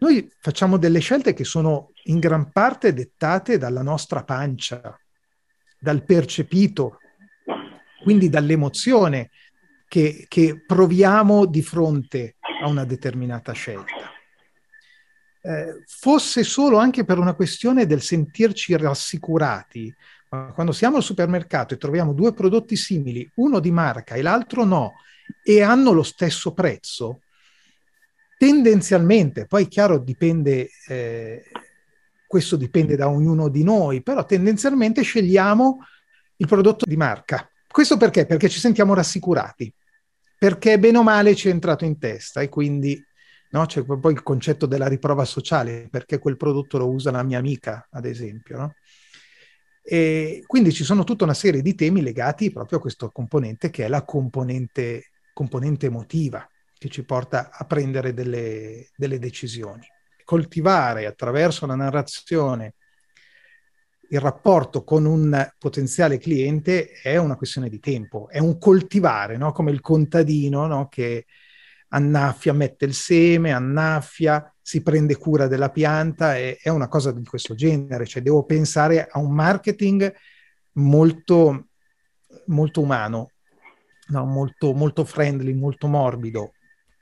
Noi 0.00 0.30
facciamo 0.40 0.76
delle 0.76 1.00
scelte 1.00 1.34
che 1.34 1.44
sono 1.44 1.90
in 2.04 2.18
gran 2.20 2.52
parte 2.52 2.92
dettate 2.92 3.58
dalla 3.58 3.82
nostra 3.82 4.22
pancia, 4.22 4.98
dal 5.78 6.04
percepito, 6.04 6.98
quindi 8.02 8.28
dall'emozione 8.28 9.30
che, 9.88 10.26
che 10.28 10.62
proviamo 10.64 11.46
di 11.46 11.62
fronte 11.62 12.36
a 12.62 12.68
una 12.68 12.84
determinata 12.84 13.52
scelta. 13.52 14.12
Eh, 15.40 15.82
fosse 15.86 16.42
solo 16.42 16.78
anche 16.78 17.04
per 17.04 17.18
una 17.18 17.34
questione 17.34 17.86
del 17.86 18.02
sentirci 18.02 18.76
rassicurati, 18.76 19.92
ma 20.30 20.52
quando 20.52 20.72
siamo 20.72 20.96
al 20.96 21.02
supermercato 21.02 21.74
e 21.74 21.78
troviamo 21.78 22.12
due 22.12 22.32
prodotti 22.32 22.76
simili, 22.76 23.28
uno 23.36 23.60
di 23.60 23.70
marca 23.70 24.14
e 24.14 24.22
l'altro 24.22 24.64
no, 24.64 24.94
e 25.42 25.62
hanno 25.62 25.92
lo 25.92 26.02
stesso 26.02 26.52
prezzo, 26.52 27.20
tendenzialmente, 28.36 29.46
poi 29.46 29.66
chiaro 29.68 29.98
dipende, 29.98 30.68
eh, 30.86 31.44
questo 32.26 32.56
dipende 32.56 32.96
da 32.96 33.08
ognuno 33.08 33.48
di 33.48 33.64
noi, 33.64 34.02
però 34.02 34.24
tendenzialmente 34.24 35.02
scegliamo 35.02 35.78
il 36.36 36.46
prodotto 36.46 36.84
di 36.86 36.96
marca. 36.96 37.48
Questo 37.66 37.96
perché? 37.96 38.26
Perché 38.26 38.48
ci 38.48 38.60
sentiamo 38.60 38.94
rassicurati, 38.94 39.72
perché 40.38 40.78
bene 40.78 40.98
o 40.98 41.02
male 41.02 41.34
ci 41.34 41.48
è 41.48 41.50
entrato 41.50 41.84
in 41.84 41.98
testa 41.98 42.40
e 42.40 42.48
quindi 42.48 43.02
no, 43.50 43.66
c'è 43.66 43.82
poi 43.82 44.12
il 44.12 44.22
concetto 44.22 44.66
della 44.66 44.88
riprova 44.88 45.24
sociale, 45.24 45.88
perché 45.90 46.18
quel 46.18 46.36
prodotto 46.36 46.78
lo 46.78 46.88
usa 46.88 47.10
la 47.10 47.22
mia 47.22 47.38
amica, 47.38 47.88
ad 47.90 48.04
esempio. 48.04 48.56
No? 48.58 48.74
E 49.90 50.42
quindi 50.46 50.70
ci 50.70 50.84
sono 50.84 51.02
tutta 51.02 51.24
una 51.24 51.32
serie 51.32 51.62
di 51.62 51.74
temi 51.74 52.02
legati 52.02 52.50
proprio 52.50 52.76
a 52.76 52.80
questo 52.82 53.10
componente 53.10 53.70
che 53.70 53.86
è 53.86 53.88
la 53.88 54.04
componente, 54.04 55.12
componente 55.32 55.86
emotiva 55.86 56.46
che 56.76 56.90
ci 56.90 57.04
porta 57.04 57.48
a 57.50 57.64
prendere 57.64 58.12
delle, 58.12 58.90
delle 58.94 59.18
decisioni. 59.18 59.86
Coltivare 60.26 61.06
attraverso 61.06 61.64
la 61.64 61.74
narrazione 61.74 62.74
il 64.10 64.20
rapporto 64.20 64.84
con 64.84 65.06
un 65.06 65.50
potenziale 65.58 66.18
cliente 66.18 66.90
è 67.02 67.16
una 67.16 67.36
questione 67.36 67.70
di 67.70 67.80
tempo, 67.80 68.28
è 68.28 68.38
un 68.38 68.58
coltivare, 68.58 69.38
no? 69.38 69.52
come 69.52 69.70
il 69.70 69.80
contadino 69.80 70.66
no? 70.66 70.88
che 70.88 71.24
annaffia, 71.88 72.52
mette 72.52 72.84
il 72.84 72.92
seme, 72.92 73.52
annaffia, 73.52 74.54
si 74.68 74.82
prende 74.82 75.16
cura 75.16 75.46
della 75.46 75.70
pianta, 75.70 76.36
è, 76.36 76.58
è 76.60 76.68
una 76.68 76.88
cosa 76.88 77.10
di 77.10 77.24
questo 77.24 77.54
genere, 77.54 78.04
cioè 78.04 78.20
devo 78.20 78.44
pensare 78.44 79.08
a 79.10 79.18
un 79.18 79.32
marketing 79.32 80.14
molto, 80.72 81.68
molto 82.48 82.82
umano, 82.82 83.30
no? 84.08 84.26
molto, 84.26 84.74
molto 84.74 85.06
friendly, 85.06 85.54
molto 85.54 85.86
morbido, 85.86 86.52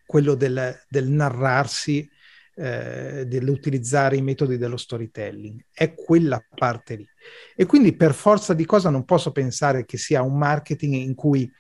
quello 0.07 0.37
del, 0.37 0.79
del 0.89 1.09
narrarsi, 1.09 2.09
eh, 2.55 3.25
dell'utilizzare 3.27 4.15
i 4.15 4.23
metodi 4.23 4.59
dello 4.59 4.77
storytelling. 4.77 5.67
È 5.73 5.93
quella 5.93 6.41
parte 6.55 6.95
lì. 6.95 7.09
E 7.57 7.67
quindi 7.67 7.97
per 7.97 8.15
forza 8.15 8.55
di 8.55 8.65
cosa 8.65 8.91
non 8.91 9.05
posso 9.05 9.33
pensare 9.33 9.85
che 9.85 9.99
sia 9.99 10.23
un 10.23 10.39
marketing 10.39 10.95
in 10.95 11.17
cui 11.17 11.53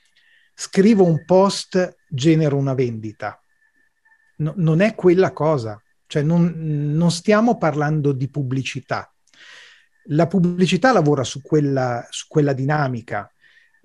scrivo 0.54 1.02
un 1.02 1.24
post, 1.24 1.96
genero 2.08 2.56
una 2.56 2.74
vendita. 2.74 3.40
No, 4.36 4.52
non 4.54 4.80
è 4.80 4.94
quella 4.94 5.32
cosa. 5.32 5.80
Cioè 6.06 6.22
non, 6.22 6.52
non 6.94 7.10
stiamo 7.10 7.58
parlando 7.58 8.12
di 8.12 8.28
pubblicità. 8.28 9.12
La 10.10 10.26
pubblicità 10.26 10.92
lavora 10.92 11.24
su 11.24 11.42
quella, 11.42 12.06
su 12.10 12.26
quella 12.28 12.52
dinamica 12.52 13.30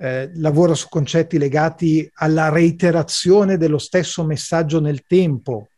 eh, 0.02 0.32
lavora 0.34 0.74
su 0.74 0.90
concetti 0.90 1.38
legati 1.38 2.10
alla 2.16 2.50
reiterazione 2.50 3.58
dello 3.58 3.78
stesso 3.78 4.26
messaggio 4.26 4.80
nel 4.82 5.04
tempo, 5.06 5.70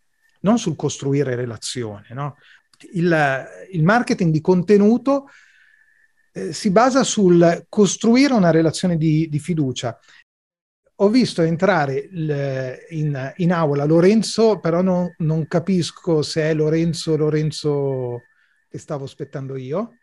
non 0.42 0.58
sul 0.58 0.78
costruire 0.78 1.36
relazione. 1.36 2.08
No? 2.12 2.38
Il, 2.94 3.48
il, 3.74 3.84
marketing 3.84 4.32
di 4.32 4.40
contenuto 4.40 5.28
eh, 6.32 6.54
si 6.54 6.70
basa 6.70 7.04
sul 7.04 7.66
costruire 7.68 8.34
una 8.34 8.50
relazione 8.50 8.96
di, 8.96 9.28
di 9.30 9.40
fiducia. 9.40 10.00
Ho 10.98 11.10
visto 11.10 11.42
entrare 11.42 11.96
il, 11.96 12.78
in, 12.90 13.34
in, 13.38 13.52
aula 13.52 13.86
Lorenzo, 13.86 14.60
però 14.60 14.82
non, 14.82 15.12
non 15.18 15.48
capisco 15.48 16.22
se 16.22 16.44
è 16.44 16.54
Lorenzo 16.54 17.18
Lorenzo 17.18 18.22
che 18.70 18.78
stavo 18.78 19.06
aspettando 19.06 19.56
io. 19.56 19.98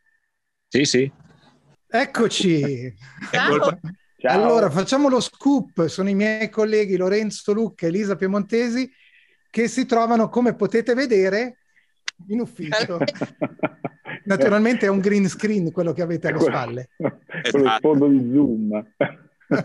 Sì, 0.68 0.84
sì. 0.84 1.10
Eccoci. 1.86 2.94
Ciao. 3.30 3.80
Ciao. 4.16 4.42
Allora, 4.42 4.68
facciamo 4.68 5.08
lo 5.08 5.20
scoop. 5.20 5.86
Sono 5.86 6.08
i 6.08 6.14
miei 6.14 6.50
colleghi 6.50 6.96
Lorenzo 6.96 7.52
Lucca 7.52 7.86
e 7.86 7.88
Elisa 7.88 8.16
Piemontesi 8.16 8.90
che 9.48 9.66
si 9.66 9.86
trovano, 9.86 10.28
come 10.28 10.54
potete 10.54 10.94
vedere, 10.94 11.58
in 12.28 12.40
ufficio. 12.40 12.98
Naturalmente 14.24 14.86
è 14.86 14.88
un 14.88 14.98
green 14.98 15.28
screen 15.28 15.72
quello 15.72 15.92
che 15.92 16.02
avete 16.02 16.28
alle 16.28 16.40
spalle. 16.40 16.88
Quello 16.96 17.64
esatto. 17.64 17.78
sfondo 17.78 18.06
di 18.08 18.30
Zoom. 18.32 18.86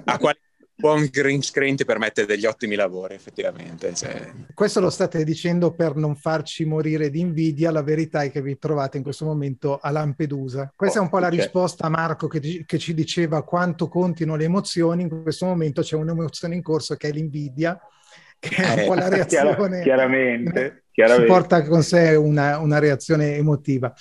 A 0.06 0.18
quale 0.18 0.40
buon 0.78 1.08
green 1.10 1.42
screen 1.42 1.76
ti 1.76 1.86
permette 1.86 2.26
degli 2.26 2.46
ottimi 2.46 2.76
lavori, 2.76 3.16
effettivamente. 3.16 3.94
Cioè... 3.94 4.32
Questo 4.54 4.80
lo 4.80 4.90
state 4.90 5.24
dicendo 5.24 5.74
per 5.74 5.96
non 5.96 6.16
farci 6.16 6.66
morire 6.66 7.10
di 7.10 7.22
invidia, 7.22 7.72
la 7.72 7.82
verità 7.82 8.24
è 8.24 8.32
che 8.32 8.42
vi 8.42 8.58
trovate 8.58 8.98
in 8.98 9.04
questo 9.04 9.26
momento 9.26 9.80
a 9.82 9.90
Lampedusa. 9.92 10.72
Questa 10.76 11.00
oh, 11.00 11.02
è 11.02 11.06
un 11.06 11.10
po' 11.10 11.20
la 11.20 11.28
okay. 11.28 11.40
risposta 11.40 11.86
a 11.86 11.90
Marco 11.90 12.28
che, 12.28 12.64
che, 12.66 12.78
ci 12.78 12.94
diceva 12.94 13.44
quanto 13.44 13.88
contino 13.88 14.36
le 14.36 14.44
emozioni, 14.44 15.04
in 15.04 15.22
questo 15.24 15.46
momento 15.46 15.82
c'è 15.82 15.96
un'emozione 15.96 16.56
in 16.56 16.62
corso 16.62 16.96
che 16.96 17.08
è 17.08 17.12
l'invidia, 17.12 17.80
che 18.38 18.56
è 18.56 18.82
un 18.82 18.88
po' 18.88 18.94
la 18.96 19.08
eh, 19.08 19.10
reazione... 19.16 19.82
chiaramente, 19.82 20.84
chiaramente. 20.92 21.32
Porta 21.32 21.64
con 21.64 21.84
sé 21.84 22.16
una, 22.16 22.60
una 22.60 22.80
reazione 22.80 23.36
emotiva. 23.36 23.94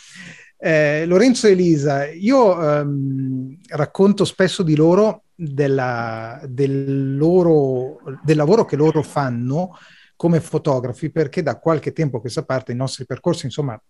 Eh, 0.56 1.04
Lorenzo 1.06 1.46
e 1.46 1.50
Elisa, 1.50 2.06
io 2.06 2.60
ehm, 2.60 3.58
racconto 3.68 4.24
spesso 4.24 4.62
di 4.62 4.74
loro 4.74 5.23
della, 5.34 6.40
del, 6.46 7.16
loro, 7.16 7.98
del 8.22 8.36
lavoro 8.36 8.64
che 8.64 8.76
loro 8.76 9.02
fanno 9.02 9.76
come 10.16 10.40
fotografi, 10.40 11.10
perché 11.10 11.42
da 11.42 11.58
qualche 11.58 11.92
tempo 11.92 12.18
a 12.18 12.20
questa 12.20 12.44
parte 12.44 12.72
i 12.72 12.76
nostri 12.76 13.04
percorsi, 13.04 13.46
insomma, 13.46 13.80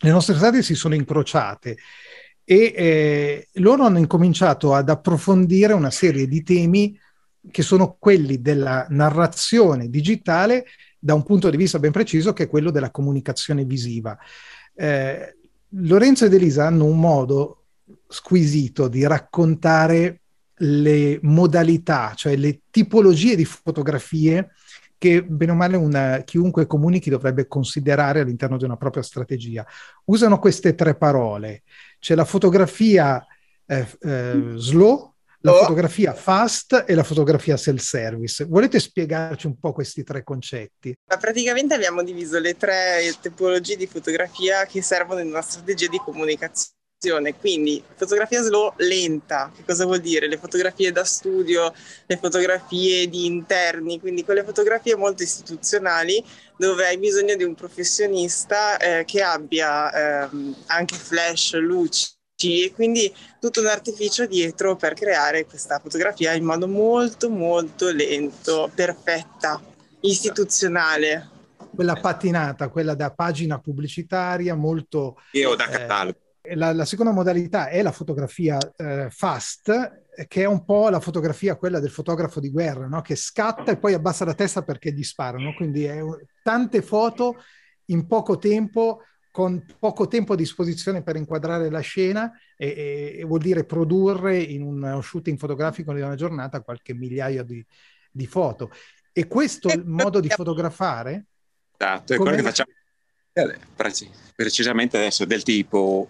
le 0.00 0.10
nostre 0.10 0.34
strade 0.34 0.62
si 0.62 0.74
sono 0.74 0.94
incrociate 0.94 1.76
e 2.44 2.72
eh, 2.76 3.48
loro 3.54 3.84
hanno 3.84 3.98
incominciato 3.98 4.74
ad 4.74 4.88
approfondire 4.88 5.72
una 5.72 5.90
serie 5.90 6.28
di 6.28 6.42
temi 6.42 6.98
che 7.50 7.62
sono 7.62 7.96
quelli 7.98 8.40
della 8.40 8.86
narrazione 8.90 9.88
digitale 9.88 10.66
da 10.98 11.14
un 11.14 11.24
punto 11.24 11.50
di 11.50 11.56
vista 11.56 11.78
ben 11.78 11.92
preciso 11.92 12.32
che 12.32 12.44
è 12.44 12.48
quello 12.48 12.70
della 12.70 12.90
comunicazione 12.90 13.64
visiva. 13.64 14.16
Eh, 14.74 15.36
Lorenzo 15.70 16.26
ed 16.26 16.34
Elisa 16.34 16.66
hanno 16.66 16.84
un 16.84 16.98
modo 16.98 17.64
squisito 18.08 18.88
di 18.88 19.04
raccontare 19.06 20.20
le 20.58 21.18
modalità, 21.22 22.12
cioè 22.14 22.36
le 22.36 22.60
tipologie 22.70 23.36
di 23.36 23.44
fotografie 23.44 24.50
che 24.98 25.22
bene 25.22 25.52
o 25.52 25.54
male 25.54 25.76
una, 25.76 26.22
chiunque 26.24 26.66
comunichi 26.66 27.10
dovrebbe 27.10 27.46
considerare 27.46 28.20
all'interno 28.20 28.56
di 28.56 28.64
una 28.64 28.76
propria 28.76 29.02
strategia. 29.02 29.66
Usano 30.04 30.38
queste 30.38 30.74
tre 30.74 30.96
parole. 30.96 31.62
C'è 31.98 32.14
la 32.14 32.24
fotografia 32.24 33.24
eh, 33.66 33.86
eh, 34.00 34.52
slow, 34.54 35.14
la 35.40 35.52
oh. 35.52 35.58
fotografia 35.58 36.14
fast 36.14 36.84
e 36.86 36.94
la 36.94 37.02
fotografia 37.02 37.56
self-service. 37.56 38.46
Volete 38.46 38.80
spiegarci 38.80 39.46
un 39.46 39.58
po' 39.58 39.72
questi 39.72 40.02
tre 40.02 40.24
concetti? 40.24 40.96
Ma 41.08 41.18
praticamente 41.18 41.74
abbiamo 41.74 42.02
diviso 42.02 42.38
le 42.38 42.56
tre 42.56 43.14
tipologie 43.20 43.76
di 43.76 43.86
fotografia 43.86 44.64
che 44.64 44.80
servono 44.80 45.20
in 45.20 45.28
una 45.28 45.42
strategia 45.42 45.88
di 45.88 45.98
comunicazione 45.98 46.75
quindi 47.38 47.82
fotografia 47.94 48.42
slow 48.42 48.72
lenta, 48.78 49.52
che 49.54 49.64
cosa 49.64 49.84
vuol 49.84 50.00
dire? 50.00 50.28
Le 50.28 50.38
fotografie 50.38 50.92
da 50.92 51.04
studio, 51.04 51.72
le 52.06 52.16
fotografie 52.16 53.08
di 53.08 53.26
interni, 53.26 54.00
quindi 54.00 54.24
quelle 54.24 54.42
fotografie 54.42 54.96
molto 54.96 55.22
istituzionali 55.22 56.24
dove 56.56 56.86
hai 56.86 56.98
bisogno 56.98 57.36
di 57.36 57.44
un 57.44 57.54
professionista 57.54 58.78
eh, 58.78 59.04
che 59.04 59.22
abbia 59.22 60.24
eh, 60.24 60.28
anche 60.66 60.94
flash, 60.94 61.54
luci 61.54 62.14
e 62.38 62.72
quindi 62.74 63.14
tutto 63.40 63.60
un 63.60 63.66
artificio 63.66 64.26
dietro 64.26 64.76
per 64.76 64.94
creare 64.94 65.46
questa 65.46 65.78
fotografia 65.78 66.32
in 66.32 66.44
modo 66.44 66.66
molto 66.66 67.30
molto 67.30 67.90
lento, 67.90 68.70
perfetta, 68.74 69.60
istituzionale. 70.00 71.30
Quella 71.74 71.94
patinata, 71.94 72.68
quella 72.68 72.94
da 72.94 73.10
pagina 73.10 73.58
pubblicitaria 73.58 74.54
molto... 74.54 75.20
Io 75.32 75.54
da 75.54 75.66
eh, 75.68 75.70
catalogo 75.70 76.24
la, 76.54 76.72
la, 76.72 76.84
seconda 76.84 77.12
modalità 77.12 77.68
è 77.68 77.82
la 77.82 77.92
fotografia 77.92 78.58
eh, 78.76 79.08
fast, 79.10 80.04
che 80.28 80.42
è 80.42 80.46
un 80.46 80.64
po' 80.64 80.88
la 80.88 81.00
fotografia 81.00 81.56
quella 81.56 81.80
del 81.80 81.90
fotografo 81.90 82.40
di 82.40 82.50
guerra, 82.50 82.86
no? 82.86 83.02
che 83.02 83.16
scatta 83.16 83.72
e 83.72 83.78
poi 83.78 83.94
abbassa 83.94 84.24
la 84.24 84.34
testa 84.34 84.62
perché 84.62 84.92
gli 84.92 85.02
sparano. 85.02 85.54
Quindi 85.54 85.84
è 85.84 86.00
tante 86.42 86.82
foto 86.82 87.36
in 87.86 88.06
poco 88.06 88.38
tempo, 88.38 89.02
con 89.30 89.64
poco 89.78 90.08
tempo 90.08 90.32
a 90.32 90.36
disposizione 90.36 91.02
per 91.02 91.16
inquadrare 91.16 91.70
la 91.70 91.80
scena 91.80 92.32
e, 92.56 92.68
e, 92.68 93.16
e 93.20 93.24
vuol 93.24 93.40
dire 93.40 93.64
produrre 93.64 94.38
in 94.38 94.62
un 94.62 95.00
shooting 95.02 95.38
fotografico 95.38 95.92
di 95.92 96.00
una 96.00 96.14
giornata 96.14 96.62
qualche 96.62 96.94
migliaio 96.94 97.44
di, 97.44 97.64
di 98.10 98.26
foto. 98.26 98.70
E 99.12 99.26
questo 99.26 99.68
il 99.68 99.84
modo 99.86 100.20
di 100.20 100.28
fotografare... 100.28 101.26
Esatto, 101.78 102.14
è 102.14 102.16
quello 102.16 102.36
che 102.36 102.42
facciamo 102.42 102.70
precisamente 104.34 104.96
adesso, 104.96 105.24
del 105.24 105.42
tipo 105.42 106.08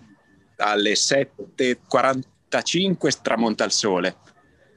alle 0.56 0.92
7.45 0.92 3.20
tramonta 3.22 3.64
il 3.64 3.72
sole, 3.72 4.16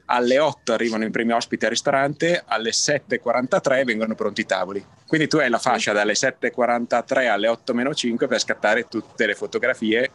alle 0.05 0.39
8 0.39 0.73
arrivano 0.73 1.05
i 1.05 1.11
primi 1.11 1.33
ospiti 1.33 1.65
al 1.65 1.71
ristorante, 1.71 2.43
alle 2.45 2.71
7.43 2.71 3.85
vengono 3.85 4.15
pronti 4.15 4.41
i 4.41 4.45
tavoli. 4.45 4.83
Quindi 5.05 5.27
tu 5.27 5.37
hai 5.37 5.49
la 5.49 5.59
fascia 5.59 5.93
dalle 5.93 6.13
7.43 6.13 7.27
alle 7.27 7.47
8-5 7.47 8.27
per 8.27 8.39
scattare 8.39 8.87
tutte 8.87 9.25
le 9.25 9.35
fotografie 9.35 10.11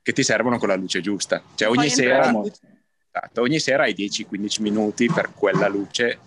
che 0.00 0.12
ti 0.12 0.22
servono 0.22 0.58
con 0.58 0.68
la 0.68 0.76
luce 0.76 1.00
giusta. 1.00 1.42
Cioè 1.54 1.68
ogni 1.68 1.88
sera, 1.88 2.30
esatto, 2.30 3.40
ogni 3.40 3.58
sera 3.58 3.84
hai 3.84 3.94
10-15 3.94 4.62
minuti 4.62 5.10
per 5.12 5.32
quella 5.34 5.68
luce 5.68 6.18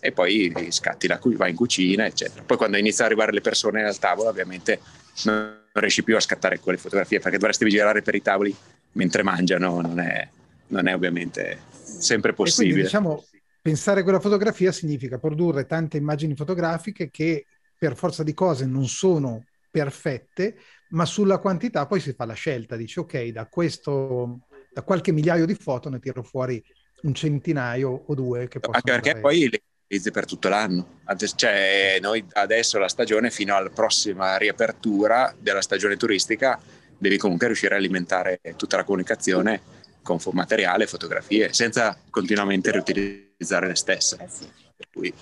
e 0.00 0.12
poi 0.12 0.68
scatti 0.70 1.06
la 1.06 1.18
vai 1.22 1.50
in 1.50 1.56
cucina, 1.56 2.06
eccetera. 2.06 2.42
Poi 2.42 2.56
quando 2.56 2.76
iniziano 2.76 3.06
ad 3.06 3.12
arrivare 3.12 3.32
le 3.32 3.40
persone 3.40 3.84
al 3.84 3.98
tavolo, 3.98 4.28
ovviamente 4.28 4.80
non 5.24 5.66
riesci 5.80 6.02
più 6.02 6.16
a 6.16 6.20
scattare 6.20 6.58
quelle 6.58 6.78
fotografie 6.78 7.20
perché 7.20 7.38
dovresti 7.38 7.68
girare 7.68 8.02
per 8.02 8.14
i 8.14 8.22
tavoli 8.22 8.54
mentre 8.92 9.22
mangiano, 9.22 9.80
non 9.80 9.98
è, 10.00 10.28
non 10.68 10.86
è 10.88 10.94
ovviamente 10.94 11.60
sempre 11.70 12.32
possibile. 12.32 12.72
Quindi, 12.72 12.88
diciamo, 12.88 13.24
pensare 13.60 14.02
quella 14.02 14.20
fotografia 14.20 14.72
significa 14.72 15.18
produrre 15.18 15.66
tante 15.66 15.96
immagini 15.96 16.34
fotografiche 16.34 17.10
che 17.10 17.46
per 17.76 17.96
forza 17.96 18.22
di 18.22 18.34
cose 18.34 18.66
non 18.66 18.86
sono 18.86 19.44
perfette, 19.70 20.56
ma 20.90 21.04
sulla 21.04 21.38
quantità 21.38 21.86
poi 21.86 22.00
si 22.00 22.12
fa 22.12 22.24
la 22.24 22.32
scelta, 22.32 22.76
dici 22.76 22.98
ok, 22.98 23.26
da 23.26 23.46
questo, 23.46 24.40
da 24.72 24.82
qualche 24.82 25.12
migliaio 25.12 25.46
di 25.46 25.54
foto 25.54 25.88
ne 25.88 26.00
tiro 26.00 26.22
fuori 26.22 26.62
un 27.02 27.14
centinaio 27.14 28.04
o 28.06 28.14
due 28.14 28.40
Anche 28.40 28.58
perché 28.58 28.90
andare... 28.90 29.20
poi 29.20 29.48
le 29.48 29.62
utilizzi 29.88 30.10
per 30.10 30.26
tutto 30.26 30.48
l'anno. 30.48 31.00
Cioè, 31.34 31.98
noi 32.00 32.24
adesso 32.34 32.78
la 32.78 32.88
stagione, 32.88 33.30
fino 33.30 33.56
alla 33.56 33.70
prossima 33.70 34.36
riapertura 34.36 35.34
della 35.38 35.62
stagione 35.62 35.96
turistica, 35.96 36.60
devi 36.98 37.16
comunque 37.16 37.46
riuscire 37.46 37.74
a 37.74 37.78
alimentare 37.78 38.40
tutta 38.56 38.76
la 38.76 38.84
comunicazione 38.84 39.76
con 40.02 40.18
materiale, 40.32 40.86
fotografie, 40.86 41.52
senza 41.52 41.98
continuamente 42.10 42.70
riutilizzare 42.70 43.66
le 43.66 43.74
stesse. 43.74 44.16
Eh 44.20 44.66
cui... 44.92 45.12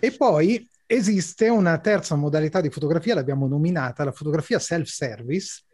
E 0.00 0.12
poi 0.12 0.66
esiste 0.86 1.48
una 1.48 1.78
terza 1.78 2.14
modalità 2.14 2.60
di 2.60 2.70
fotografia, 2.70 3.14
l'abbiamo 3.14 3.46
nominata 3.46 4.04
la 4.04 4.12
fotografia 4.12 4.58
self-service, 4.58 5.64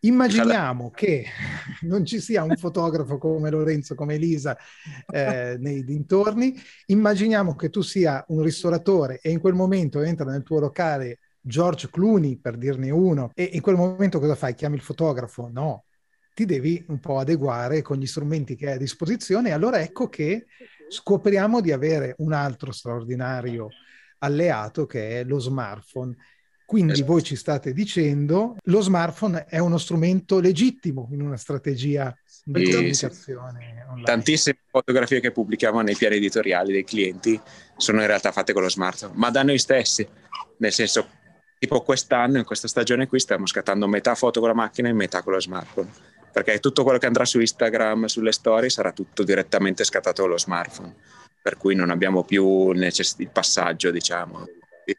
Immaginiamo 0.00 0.90
che 0.90 1.24
non 1.82 2.04
ci 2.04 2.20
sia 2.20 2.42
un 2.42 2.56
fotografo 2.56 3.18
come 3.18 3.50
Lorenzo, 3.50 3.94
come 3.94 4.14
Elisa 4.14 4.56
eh, 5.10 5.56
nei 5.60 5.84
dintorni, 5.84 6.54
immaginiamo 6.86 7.56
che 7.56 7.70
tu 7.70 7.82
sia 7.82 8.24
un 8.28 8.42
ristoratore 8.42 9.18
e 9.20 9.30
in 9.30 9.40
quel 9.40 9.54
momento 9.54 10.00
entra 10.02 10.30
nel 10.30 10.42
tuo 10.42 10.60
locale 10.60 11.18
George 11.40 11.88
Clooney, 11.90 12.36
per 12.36 12.56
dirne 12.56 12.90
uno, 12.90 13.30
e 13.34 13.50
in 13.52 13.60
quel 13.60 13.76
momento 13.76 14.20
cosa 14.20 14.34
fai? 14.34 14.54
Chiami 14.54 14.76
il 14.76 14.82
fotografo? 14.82 15.48
No, 15.50 15.84
ti 16.34 16.44
devi 16.44 16.84
un 16.88 17.00
po' 17.00 17.18
adeguare 17.18 17.82
con 17.82 17.96
gli 17.96 18.06
strumenti 18.06 18.54
che 18.54 18.68
hai 18.68 18.74
a 18.74 18.78
disposizione 18.78 19.48
e 19.48 19.52
allora 19.52 19.80
ecco 19.80 20.08
che 20.08 20.46
scopriamo 20.88 21.60
di 21.60 21.72
avere 21.72 22.14
un 22.18 22.32
altro 22.32 22.70
straordinario 22.70 23.68
alleato 24.18 24.86
che 24.86 25.20
è 25.20 25.24
lo 25.24 25.38
smartphone 25.38 26.14
Quindi 26.68 26.92
esatto. 26.92 27.12
voi 27.12 27.22
ci 27.22 27.34
state 27.34 27.72
dicendo 27.72 28.56
lo 28.64 28.82
smartphone 28.82 29.46
è 29.46 29.56
uno 29.56 29.78
strumento 29.78 30.38
legittimo 30.38 31.08
in 31.12 31.22
una 31.22 31.38
strategia 31.38 32.14
di 32.44 32.66
sì, 32.66 32.72
comunicazione 32.72 33.86
sì. 33.96 34.02
Tantissime 34.02 34.58
fotografie 34.70 35.20
che 35.20 35.32
pubblichiamo 35.32 35.80
nei 35.80 35.96
piani 35.96 36.16
editoriali 36.16 36.72
dei 36.72 36.84
clienti 36.84 37.40
sono 37.74 38.02
in 38.02 38.06
realtà 38.06 38.32
fatte 38.32 38.52
con 38.52 38.60
lo 38.60 38.68
smartphone, 38.68 39.14
ma 39.16 39.30
da 39.30 39.42
noi 39.42 39.58
stessi, 39.58 40.06
nel 40.58 40.72
senso 40.72 41.08
tipo 41.58 41.80
quest'anno, 41.80 42.36
in 42.36 42.44
questa 42.44 42.68
stagione 42.68 43.06
qui, 43.06 43.18
stiamo 43.18 43.46
scattando 43.46 43.88
metà 43.88 44.14
foto 44.14 44.40
con 44.40 44.50
la 44.50 44.54
macchina 44.54 44.90
e 44.90 44.92
metà 44.92 45.22
con 45.22 45.32
lo 45.32 45.40
smartphone, 45.40 45.88
perché 46.30 46.58
tutto 46.58 46.82
quello 46.82 46.98
che 46.98 47.06
andrà 47.06 47.24
su 47.24 47.40
Instagram, 47.40 48.04
sulle 48.04 48.32
storie, 48.32 48.68
sarà 48.68 48.92
tutto 48.92 49.22
direttamente 49.22 49.84
scattato 49.84 50.20
con 50.20 50.32
lo 50.32 50.38
smartphone, 50.38 50.94
per 51.40 51.56
cui 51.56 51.74
non 51.74 51.88
abbiamo 51.88 52.24
più 52.24 52.72
necess- 52.72 53.18
il 53.20 53.30
passaggio, 53.30 53.90
diciamo, 53.90 54.44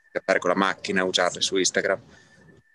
scattare 0.10 0.40
con 0.40 0.50
la 0.50 0.56
macchina, 0.56 1.04
usarle 1.04 1.42
su 1.42 1.58
Instagram. 1.58 2.02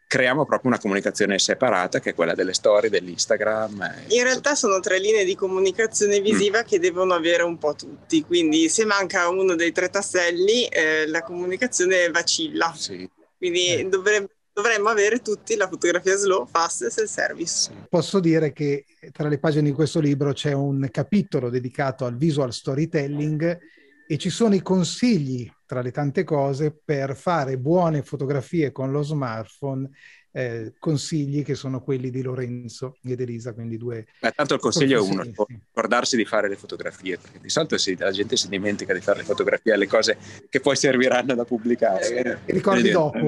Creiamo 0.06 0.44
proprio 0.44 0.70
una 0.70 0.80
comunicazione 0.80 1.38
separata 1.38 1.98
che 1.98 2.10
è 2.10 2.14
quella 2.14 2.34
delle 2.34 2.52
storie, 2.52 2.88
dell'Instagram. 2.88 4.04
In 4.08 4.22
realtà 4.22 4.54
sono 4.54 4.78
tre 4.78 5.00
linee 5.00 5.24
di 5.24 5.34
comunicazione 5.34 6.20
visiva 6.20 6.60
mm. 6.60 6.66
che 6.66 6.78
devono 6.78 7.14
avere 7.14 7.42
un 7.42 7.58
po' 7.58 7.74
tutti, 7.74 8.22
quindi 8.22 8.68
se 8.68 8.84
manca 8.84 9.28
uno 9.28 9.56
dei 9.56 9.72
tre 9.72 9.88
tasselli 9.88 10.66
eh, 10.66 11.08
la 11.08 11.22
comunicazione 11.22 12.10
vacilla. 12.10 12.72
Sì. 12.76 13.08
Quindi 13.36 13.74
eh. 13.74 13.88
dovrebbe 13.88 14.28
dovremmo 14.54 14.88
avere 14.88 15.20
tutti 15.20 15.56
la 15.56 15.66
fotografia 15.66 16.14
slow, 16.14 16.46
fast 16.46 16.82
e 16.82 16.90
self-service. 16.90 17.86
Posso 17.88 18.20
dire 18.20 18.52
che 18.52 18.84
tra 19.10 19.28
le 19.28 19.38
pagine 19.38 19.64
di 19.64 19.72
questo 19.72 19.98
libro 19.98 20.32
c'è 20.32 20.52
un 20.52 20.88
capitolo 20.92 21.50
dedicato 21.50 22.04
al 22.04 22.16
visual 22.16 22.52
storytelling 22.52 23.58
e 24.06 24.16
ci 24.16 24.30
sono 24.30 24.54
i 24.54 24.62
consigli 24.62 25.50
tra 25.66 25.80
le 25.80 25.90
tante 25.90 26.24
cose 26.24 26.78
per 26.84 27.16
fare 27.16 27.58
buone 27.58 28.02
fotografie 28.02 28.72
con 28.72 28.90
lo 28.90 29.02
smartphone 29.02 29.90
eh, 30.36 30.72
consigli 30.80 31.44
che 31.44 31.54
sono 31.54 31.80
quelli 31.80 32.10
di 32.10 32.20
Lorenzo 32.20 32.98
ed 33.04 33.20
Elisa, 33.20 33.54
quindi 33.54 33.76
due... 33.76 34.06
Beh, 34.18 34.32
tanto 34.32 34.54
il 34.54 34.60
consiglio 34.60 34.98
è 34.98 35.08
uno, 35.08 35.22
ricordarsi 35.22 36.16
di 36.16 36.24
fare 36.24 36.48
le 36.48 36.56
fotografie, 36.56 37.18
perché 37.18 37.38
di 37.40 37.48
solito 37.48 37.78
si, 37.78 37.96
la 37.96 38.10
gente 38.10 38.36
si 38.36 38.48
dimentica 38.48 38.92
di 38.92 39.00
fare 39.00 39.18
le 39.18 39.24
fotografie 39.24 39.72
alle 39.72 39.86
cose 39.86 40.18
che 40.48 40.58
poi 40.58 40.74
serviranno 40.74 41.34
da 41.34 41.44
pubblicare. 41.44 42.08
Eh, 42.08 42.52
ricordi 42.52 42.90
dopo. 42.90 43.18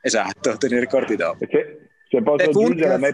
Esatto, 0.00 0.56
te 0.56 0.68
ne 0.68 0.78
ricordi 0.78 1.16
dopo. 1.16 1.44
Se, 1.50 1.88
se 2.08 2.22
posso 2.22 2.48
aggiungere, 2.48 2.94
a 2.94 2.98
me, 2.98 3.12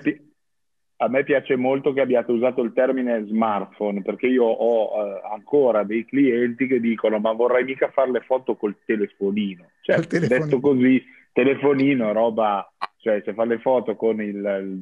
a 0.98 1.08
me 1.08 1.24
piace 1.24 1.56
molto 1.56 1.92
che 1.92 2.00
abbiate 2.00 2.32
usato 2.32 2.62
il 2.62 2.72
termine 2.72 3.26
smartphone 3.26 4.00
perché 4.02 4.28
io 4.28 4.44
ho 4.44 4.96
uh, 4.96 5.20
ancora 5.30 5.82
dei 5.82 6.06
clienti 6.06 6.66
che 6.66 6.80
dicono 6.80 7.18
ma 7.18 7.32
vorrei 7.32 7.64
mica 7.64 7.90
fare 7.90 8.10
le 8.10 8.20
foto 8.20 8.56
col 8.56 8.76
telefonino. 8.84 9.70
Cioè, 9.82 10.00
detto 10.00 10.58
così, 10.58 11.02
telefonino, 11.32 12.12
roba, 12.12 12.72
cioè 12.96 13.20
se 13.24 13.34
fa 13.34 13.44
le 13.44 13.58
foto 13.58 13.94
con 13.94 14.22
il, 14.22 14.40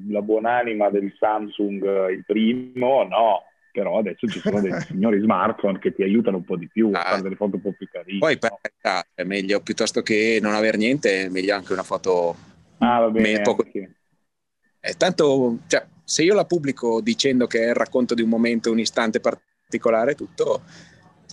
la 0.09 0.23
buonanima 0.23 0.89
del 0.91 1.13
Samsung 1.19 2.11
il 2.11 2.25
primo, 2.25 3.05
no. 3.05 3.43
Però 3.73 3.99
adesso 3.99 4.29
ci 4.29 4.39
sono 4.39 4.61
dei 4.61 4.71
signori 4.87 5.19
smartphone 5.19 5.81
che 5.81 5.93
ti 5.93 6.05
aiutano 6.05 6.37
un 6.37 6.45
po' 6.45 6.57
di 6.57 6.69
più 6.69 6.91
ah, 6.93 7.01
a 7.01 7.03
fare 7.03 7.23
delle 7.23 7.35
foto 7.35 7.57
un 7.57 7.63
po' 7.63 7.75
più 7.77 7.89
carine. 7.91 8.21
Poi 8.21 8.39
per 8.39 8.55
carità, 8.61 9.05
è 9.13 9.25
meglio 9.25 9.61
piuttosto 9.63 10.01
che 10.01 10.39
non 10.41 10.55
avere 10.55 10.77
niente, 10.77 11.25
è 11.25 11.29
meglio 11.29 11.57
anche 11.57 11.73
una 11.73 11.83
foto 11.83 12.37
ah, 12.79 13.01
va 13.01 13.11
bene, 13.11 13.43
poco... 13.43 13.65
sì. 13.73 13.79
eh, 14.81 14.95
tanto, 14.97 15.59
cioè, 15.67 15.85
se 16.05 16.23
io 16.23 16.35
la 16.35 16.45
pubblico 16.45 17.01
dicendo 17.01 17.47
che 17.47 17.65
è 17.65 17.69
il 17.69 17.75
racconto 17.75 18.15
di 18.15 18.23
un 18.23 18.29
momento, 18.29 18.71
un 18.71 18.79
istante 18.79 19.21
particolare, 19.21 20.15
tutto 20.15 20.63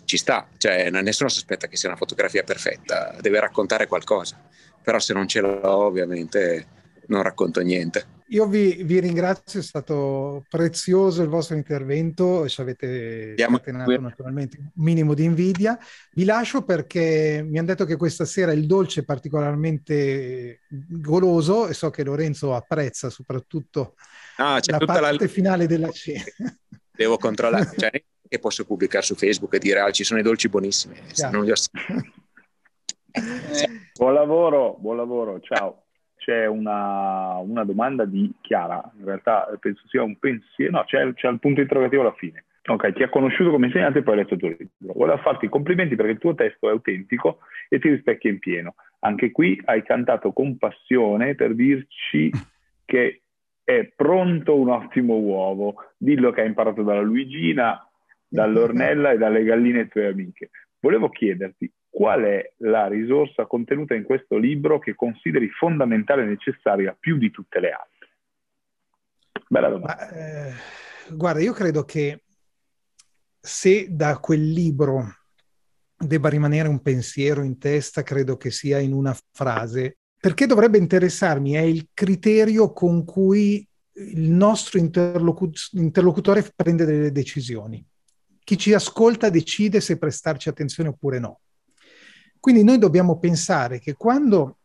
ci 0.06 0.18
sta, 0.18 0.48
cioè 0.58 0.90
nessuno 0.90 1.30
si 1.30 1.40
aspetta 1.40 1.68
che 1.68 1.78
sia 1.78 1.90
una 1.90 1.98
fotografia 1.98 2.44
perfetta, 2.44 3.16
deve 3.22 3.40
raccontare 3.40 3.88
qualcosa, 3.88 4.42
però 4.82 5.00
se 5.00 5.14
non 5.14 5.28
ce 5.28 5.42
l'ho 5.42 5.62
ovviamente 5.64 6.68
non 7.08 7.22
racconto 7.22 7.62
niente. 7.62 8.20
Io 8.32 8.48
vi, 8.48 8.84
vi, 8.84 9.02
ringrazio, 9.02 9.60
è 9.60 9.64
stato 9.64 10.46
prezioso 10.48 11.22
il 11.22 11.28
vostro 11.28 11.58
intervento, 11.58 12.48
ci 12.48 12.62
avete 12.62 13.36
scatenato 13.38 14.00
naturalmente 14.00 14.58
un 14.58 14.70
minimo 14.76 15.14
di 15.14 15.26
invidia. 15.26 15.78
Vi 16.14 16.24
lascio 16.24 16.64
perché 16.64 17.46
mi 17.46 17.58
hanno 17.58 17.68
detto 17.68 17.84
che 17.84 17.98
questa 17.98 18.24
sera 18.24 18.54
il 18.54 18.66
dolce 18.66 19.02
è 19.02 19.04
particolarmente 19.04 20.62
goloso 20.70 21.68
e 21.68 21.74
so 21.74 21.90
che 21.90 22.06
Lorenzo 22.06 22.56
apprezza 22.56 23.10
soprattutto 23.10 23.96
no, 24.42 24.60
la 24.66 24.86
parte 24.86 25.26
la... 25.26 25.30
finale 25.30 25.68
della 25.68 25.92
cena. 25.92 26.24
Devo 26.92 27.18
controllare, 27.18 27.72
cioè, 27.78 27.92
che 28.28 28.40
posso 28.40 28.66
pubblicare 28.66 29.04
su 29.04 29.16
Facebook 29.16 29.54
e 29.56 29.60
dire 29.60 29.80
ah, 29.80 29.92
ci 29.92 30.04
sono 30.04 30.20
i 30.20 30.24
dolci 30.24 30.50
buonissimi. 30.50 30.96
buon 33.98 34.14
lavoro, 34.14 34.78
buon 34.80 34.98
lavoro, 34.98 35.40
ciao 35.40 35.84
c'è 36.22 36.46
una, 36.46 37.38
una, 37.38 37.64
domanda 37.64 38.06
di 38.06 38.32
Chiara, 38.42 38.80
in 39.00 39.06
realtà 39.06 39.48
penso 39.60 39.82
sia 39.88 40.04
un 40.04 40.20
pensiero, 40.20 40.72
no, 40.72 40.84
c'è, 40.84 41.12
c'è 41.16 41.28
il 41.28 41.40
punto 41.40 41.62
interrogativo 41.62 42.04
alla 42.04 42.14
fine. 42.14 42.46
Ok, 42.64 42.94
ti 42.94 43.02
ha 43.02 43.10
conosciuto 43.10 43.50
come 43.50 43.66
insegnante 43.66 44.00
e 44.00 44.04
poi 44.04 44.14
ha 44.14 44.18
letto 44.18 44.36
il 44.36 44.40
tuo 44.40 44.50
libro. 44.50 44.68
Volevo 44.94 45.18
farti 45.18 45.46
i 45.46 45.50
complimenti 45.50 45.96
perché 45.96 46.12
il 46.12 46.20
tuo 46.20 46.36
testo 46.36 46.68
è 46.68 46.72
autentico 46.72 47.40
e 47.68 47.80
ti 47.80 47.90
rispecchia 47.90 48.30
in 48.30 48.38
pieno. 48.38 48.76
Anche 49.00 49.32
qui 49.32 49.60
hai 49.66 49.82
cantato 49.82 50.32
con 50.32 50.60
passione 50.60 51.34
per 51.34 51.56
dirci 51.56 52.30
che 52.86 53.24
è 53.64 53.92
pronto 53.96 54.58
un 54.58 54.70
ottimo 54.70 55.16
uovo. 55.18 55.76
Dillo 55.98 56.32
che 56.32 56.42
hai 56.42 56.48
imparato 56.48 56.84
dalla 56.84 57.02
Luigina, 57.02 57.88
dall'Ornella 58.28 59.12
e 59.12 59.18
dalle 59.18 59.44
galline 59.44 59.88
tue 59.88 60.08
amiche. 60.08 60.50
Volevo 60.80 61.10
chiederti 61.10 61.72
qual 61.90 62.24
è 62.24 62.54
la 62.60 62.88
risorsa 62.88 63.46
contenuta 63.46 63.94
in 63.94 64.04
questo 64.04 64.38
libro 64.38 64.80
che 64.80 64.96
consideri 64.96 65.50
fondamentale 65.50 66.24
e 66.24 66.26
necessaria 66.26 66.96
più 66.98 67.18
di 67.18 67.30
tutte 67.30 67.60
le 67.60 67.72
altre? 67.72 68.10
Bella 69.48 69.70
domanda. 69.70 69.96
Ma, 69.96 70.10
eh, 70.10 70.54
guarda, 71.10 71.42
io 71.42 71.52
credo 71.52 71.84
che 71.84 72.24
se 73.40 73.88
da 73.90 74.18
quel 74.20 74.50
libro 74.50 75.04
debba 75.98 76.30
rimanere 76.30 76.70
un 76.70 76.82
pensiero 76.82 77.44
in 77.44 77.60
testa, 77.60 78.04
credo 78.04 78.38
che 78.38 78.50
sia 78.52 78.80
in 78.80 78.94
una 78.94 79.16
frase. 79.32 79.98
Perché 80.22 80.46
dovrebbe 80.46 80.78
interessarmi? 80.78 81.54
È 81.54 81.62
il 81.62 81.90
criterio 81.96 82.72
con 82.74 83.04
cui 83.06 83.68
il 83.94 84.30
nostro 84.30 84.78
interlocu- 84.78 85.70
interlocutore 85.72 86.48
prende 86.56 86.86
delle 86.86 87.12
decisioni. 87.12 87.84
Chi 88.44 88.56
ci 88.56 88.72
ascolta 88.72 89.32
decide 89.32 89.82
se 89.82 89.98
prestarci 89.98 90.48
attenzione 90.48 90.90
oppure 90.90 91.18
no. 91.18 91.40
Quindi 92.40 92.64
noi 92.64 92.78
dobbiamo 92.78 93.18
pensare 93.18 93.80
che 93.80 93.96
quando 93.96 94.60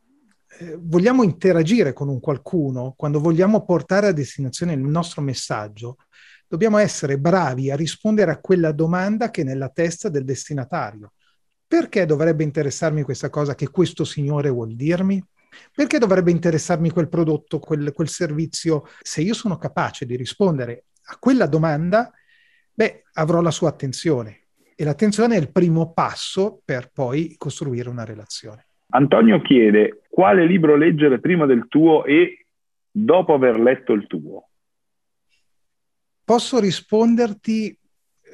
eh, 0.59 0.77
vogliamo 0.79 1.23
interagire 1.23 1.95
con 1.95 2.09
un 2.09 2.21
qualcuno, 2.21 2.93
quando 2.95 3.19
vogliamo 3.19 3.65
portare 3.65 4.09
a 4.09 4.13
destinazione 4.13 4.75
il 4.75 4.81
nostro 4.81 5.23
messaggio, 5.23 5.97
dobbiamo 6.47 6.77
essere 6.77 7.19
bravi 7.19 7.71
a 7.71 7.77
rispondere 7.77 8.31
a 8.31 8.41
quella 8.41 8.73
domanda 8.73 9.31
che 9.31 9.41
è 9.41 9.45
nella 9.45 9.71
testa 9.71 10.11
del 10.11 10.25
destinatario. 10.25 11.15
Perché 11.67 12.05
dovrebbe 12.05 12.45
interessarmi 12.45 13.03
questa 13.03 13.31
cosa 13.31 13.55
che 13.55 13.71
questo 13.71 14.05
signore 14.05 14.51
vuol 14.51 14.77
dirmi? 14.77 15.25
Perché 15.75 15.99
dovrebbe 15.99 16.31
interessarmi 16.31 16.91
quel 16.91 17.09
prodotto, 17.09 17.59
quel, 17.59 17.93
quel 17.93 18.09
servizio? 18.09 18.85
Se 19.01 19.21
io 19.21 19.35
sono 19.35 19.57
capace 19.57 20.07
di 20.07 20.17
rispondere 20.17 20.87
a 21.07 21.17
quella 21.19 21.47
domanda, 21.47 22.11
beh, 22.73 23.05
avrò 23.15 23.41
la 23.41 23.51
sua 23.51 23.69
attenzione 23.69 24.47
e 24.75 24.85
l'attenzione 24.85 25.37
è 25.37 25.39
il 25.39 25.51
primo 25.51 25.93
passo 25.93 26.61
per 26.65 26.91
poi 26.93 27.35
costruire 27.39 27.89
una 27.89 28.05
relazione. 28.05 28.67
Antonio 28.89 29.41
chiede 29.41 30.03
quale 30.09 30.47
libro 30.47 30.77
leggere 30.77 31.19
prima 31.19 31.47
del 31.47 31.67
tuo 31.69 32.05
e 32.05 32.47
dopo 32.91 33.35
aver 33.35 33.59
letto 33.59 33.93
il 33.93 34.07
tuo. 34.07 34.49
Posso 36.25 36.59
risponderti 36.59 37.79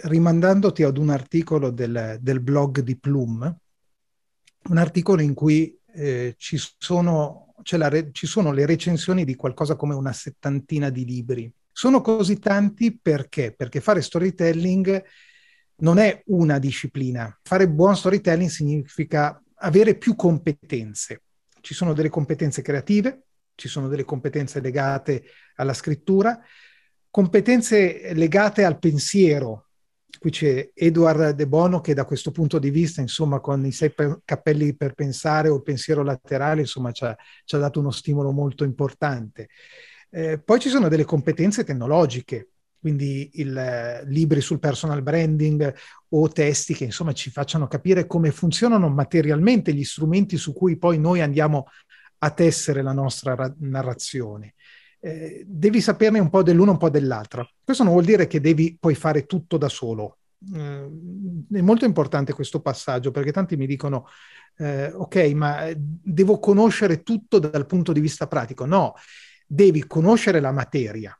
rimandandoti 0.04 0.82
ad 0.82 0.96
un 0.96 1.10
articolo 1.10 1.70
del, 1.70 2.18
del 2.20 2.40
blog 2.40 2.80
di 2.80 2.96
Plum, 2.96 3.56
un 4.68 4.76
articolo 4.76 5.20
in 5.20 5.34
cui 5.34 5.78
eh, 5.94 6.34
ci, 6.38 6.58
sono, 6.78 7.54
re, 7.62 8.10
ci 8.12 8.26
sono 8.26 8.52
le 8.52 8.66
recensioni 8.66 9.24
di 9.24 9.34
qualcosa 9.34 9.76
come 9.76 9.94
una 9.94 10.12
settantina 10.12 10.90
di 10.90 11.04
libri. 11.04 11.52
Sono 11.70 12.00
così 12.00 12.38
tanti 12.38 12.98
perché? 12.98 13.54
Perché 13.56 13.80
fare 13.80 14.02
storytelling 14.02 15.02
non 15.76 15.98
è 15.98 16.22
una 16.26 16.58
disciplina. 16.58 17.36
Fare 17.42 17.68
buon 17.68 17.96
storytelling 17.96 18.50
significa 18.50 19.42
avere 19.56 19.96
più 19.96 20.14
competenze. 20.14 21.22
Ci 21.60 21.74
sono 21.74 21.92
delle 21.92 22.08
competenze 22.08 22.62
creative, 22.62 23.22
ci 23.54 23.68
sono 23.68 23.88
delle 23.88 24.04
competenze 24.04 24.60
legate 24.60 25.24
alla 25.56 25.74
scrittura, 25.74 26.38
competenze 27.10 28.12
legate 28.14 28.64
al 28.64 28.78
pensiero. 28.78 29.68
Qui 30.22 30.30
c'è 30.30 30.70
Edward 30.72 31.30
De 31.30 31.48
Bono 31.48 31.80
che 31.80 31.94
da 31.94 32.04
questo 32.04 32.30
punto 32.30 32.60
di 32.60 32.70
vista, 32.70 33.00
insomma, 33.00 33.40
con 33.40 33.66
i 33.66 33.72
sei 33.72 33.90
pe- 33.90 34.20
cappelli 34.24 34.76
per 34.76 34.94
pensare 34.94 35.48
o 35.48 35.56
il 35.56 35.64
pensiero 35.64 36.04
laterale, 36.04 36.60
insomma, 36.60 36.92
ci 36.92 37.04
ha, 37.04 37.16
ci 37.44 37.56
ha 37.56 37.58
dato 37.58 37.80
uno 37.80 37.90
stimolo 37.90 38.30
molto 38.30 38.62
importante. 38.62 39.48
Eh, 40.10 40.38
poi 40.38 40.60
ci 40.60 40.68
sono 40.68 40.86
delle 40.86 41.02
competenze 41.02 41.64
tecnologiche, 41.64 42.50
quindi 42.78 43.30
il, 43.40 43.56
eh, 43.56 44.04
libri 44.06 44.40
sul 44.40 44.60
personal 44.60 45.02
branding 45.02 45.74
o 46.10 46.28
testi 46.28 46.74
che 46.74 46.84
insomma 46.84 47.12
ci 47.12 47.30
facciano 47.30 47.66
capire 47.66 48.06
come 48.06 48.30
funzionano 48.30 48.88
materialmente 48.90 49.74
gli 49.74 49.82
strumenti 49.82 50.36
su 50.36 50.52
cui 50.52 50.78
poi 50.78 51.00
noi 51.00 51.20
andiamo 51.20 51.66
a 52.18 52.30
tessere 52.30 52.80
la 52.82 52.92
nostra 52.92 53.34
ra- 53.34 53.52
narrazione. 53.58 54.54
Eh, 55.04 55.42
devi 55.44 55.80
saperne 55.80 56.20
un 56.20 56.30
po' 56.30 56.44
dell'uno, 56.44 56.70
un 56.70 56.78
po' 56.78 56.88
dell'altra. 56.88 57.44
Questo 57.64 57.82
non 57.82 57.92
vuol 57.92 58.04
dire 58.04 58.28
che 58.28 58.40
devi 58.40 58.76
poi 58.78 58.94
fare 58.94 59.26
tutto 59.26 59.56
da 59.56 59.68
solo. 59.68 60.18
Eh, 60.54 60.88
è 61.52 61.60
molto 61.60 61.84
importante 61.84 62.32
questo 62.32 62.60
passaggio 62.60 63.10
perché 63.10 63.32
tanti 63.32 63.56
mi 63.56 63.66
dicono, 63.66 64.06
eh, 64.58 64.92
ok, 64.92 65.16
ma 65.34 65.68
devo 65.76 66.38
conoscere 66.38 67.02
tutto 67.02 67.40
dal 67.40 67.66
punto 67.66 67.92
di 67.92 67.98
vista 67.98 68.28
pratico. 68.28 68.64
No, 68.64 68.94
devi 69.44 69.86
conoscere 69.88 70.38
la 70.38 70.52
materia 70.52 71.18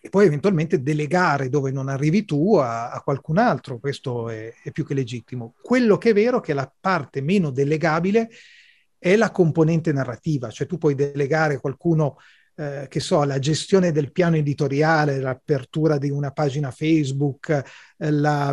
e 0.00 0.08
poi 0.10 0.26
eventualmente 0.26 0.82
delegare 0.82 1.48
dove 1.48 1.70
non 1.70 1.88
arrivi 1.88 2.24
tu 2.24 2.56
a, 2.56 2.90
a 2.90 3.00
qualcun 3.02 3.38
altro. 3.38 3.78
Questo 3.78 4.28
è, 4.28 4.52
è 4.60 4.72
più 4.72 4.84
che 4.84 4.94
legittimo. 4.94 5.54
Quello 5.62 5.98
che 5.98 6.10
è 6.10 6.14
vero 6.14 6.38
è 6.38 6.40
che 6.40 6.52
la 6.52 6.72
parte 6.80 7.20
meno 7.20 7.50
delegabile 7.50 8.28
è 8.98 9.14
la 9.14 9.30
componente 9.30 9.92
narrativa, 9.92 10.50
cioè 10.50 10.66
tu 10.66 10.78
puoi 10.78 10.96
delegare 10.96 11.54
a 11.54 11.60
qualcuno 11.60 12.16
eh, 12.58 12.86
che 12.88 12.98
so, 12.98 13.22
la 13.22 13.38
gestione 13.38 13.92
del 13.92 14.10
piano 14.10 14.34
editoriale, 14.34 15.20
l'apertura 15.20 15.96
di 15.96 16.10
una 16.10 16.32
pagina 16.32 16.72
Facebook, 16.72 17.50
eh, 17.96 18.10
la, 18.10 18.52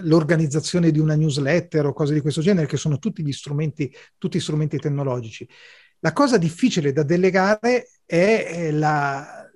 l'organizzazizione 0.00 0.90
di 0.90 0.98
una 0.98 1.14
newsletter 1.14 1.84
o 1.84 1.92
cose 1.92 2.14
di 2.14 2.22
questo 2.22 2.40
genere, 2.40 2.66
che 2.66 2.78
sono 2.78 2.98
tutti 2.98 3.22
gli 3.22 3.32
strumenti, 3.32 3.94
tutti 4.16 4.40
strumenti 4.40 4.78
tecnologici. 4.78 5.46
La 5.98 6.14
cosa 6.14 6.38
difficile 6.38 6.92
da 6.92 7.02
delegare 7.02 7.90
è 8.06 8.70
la, 8.70 9.46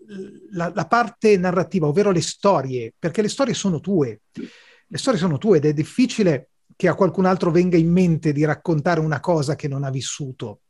la, 0.50 0.70
la 0.74 0.86
parte 0.86 1.38
narrativa, 1.38 1.86
ovvero 1.86 2.10
le 2.10 2.20
storie, 2.20 2.92
perché 2.98 3.22
le 3.22 3.28
storie 3.28 3.54
sono 3.54 3.80
tue. 3.80 4.20
Le 4.86 4.98
storie 4.98 5.18
sono 5.18 5.38
tue 5.38 5.56
ed 5.56 5.64
è 5.64 5.72
difficile 5.72 6.50
che 6.76 6.88
a 6.88 6.94
qualcun 6.94 7.24
altro 7.24 7.50
venga 7.50 7.78
in 7.78 7.90
mente 7.90 8.32
di 8.32 8.44
raccontare 8.44 9.00
una 9.00 9.20
cosa 9.20 9.56
che 9.56 9.66
non 9.66 9.82
ha 9.82 9.90
vissuto. 9.90 10.60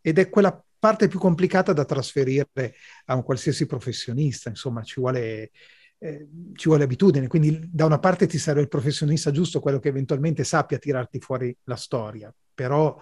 Ed 0.00 0.18
è 0.18 0.28
quella 0.28 0.60
parte 0.78 1.08
più 1.08 1.18
complicata 1.18 1.72
da 1.72 1.84
trasferire 1.84 2.74
a 3.06 3.14
un 3.14 3.22
qualsiasi 3.22 3.66
professionista, 3.66 4.48
insomma, 4.48 4.82
ci 4.82 5.00
vuole, 5.00 5.50
eh, 5.98 6.28
ci 6.54 6.68
vuole 6.68 6.84
abitudine. 6.84 7.26
Quindi 7.26 7.68
da 7.72 7.84
una 7.84 7.98
parte 7.98 8.26
ti 8.26 8.38
serve 8.38 8.60
il 8.60 8.68
professionista 8.68 9.30
giusto, 9.30 9.60
quello 9.60 9.78
che 9.78 9.88
eventualmente 9.88 10.44
sappia 10.44 10.78
tirarti 10.78 11.20
fuori 11.20 11.56
la 11.64 11.76
storia, 11.76 12.32
però 12.54 12.98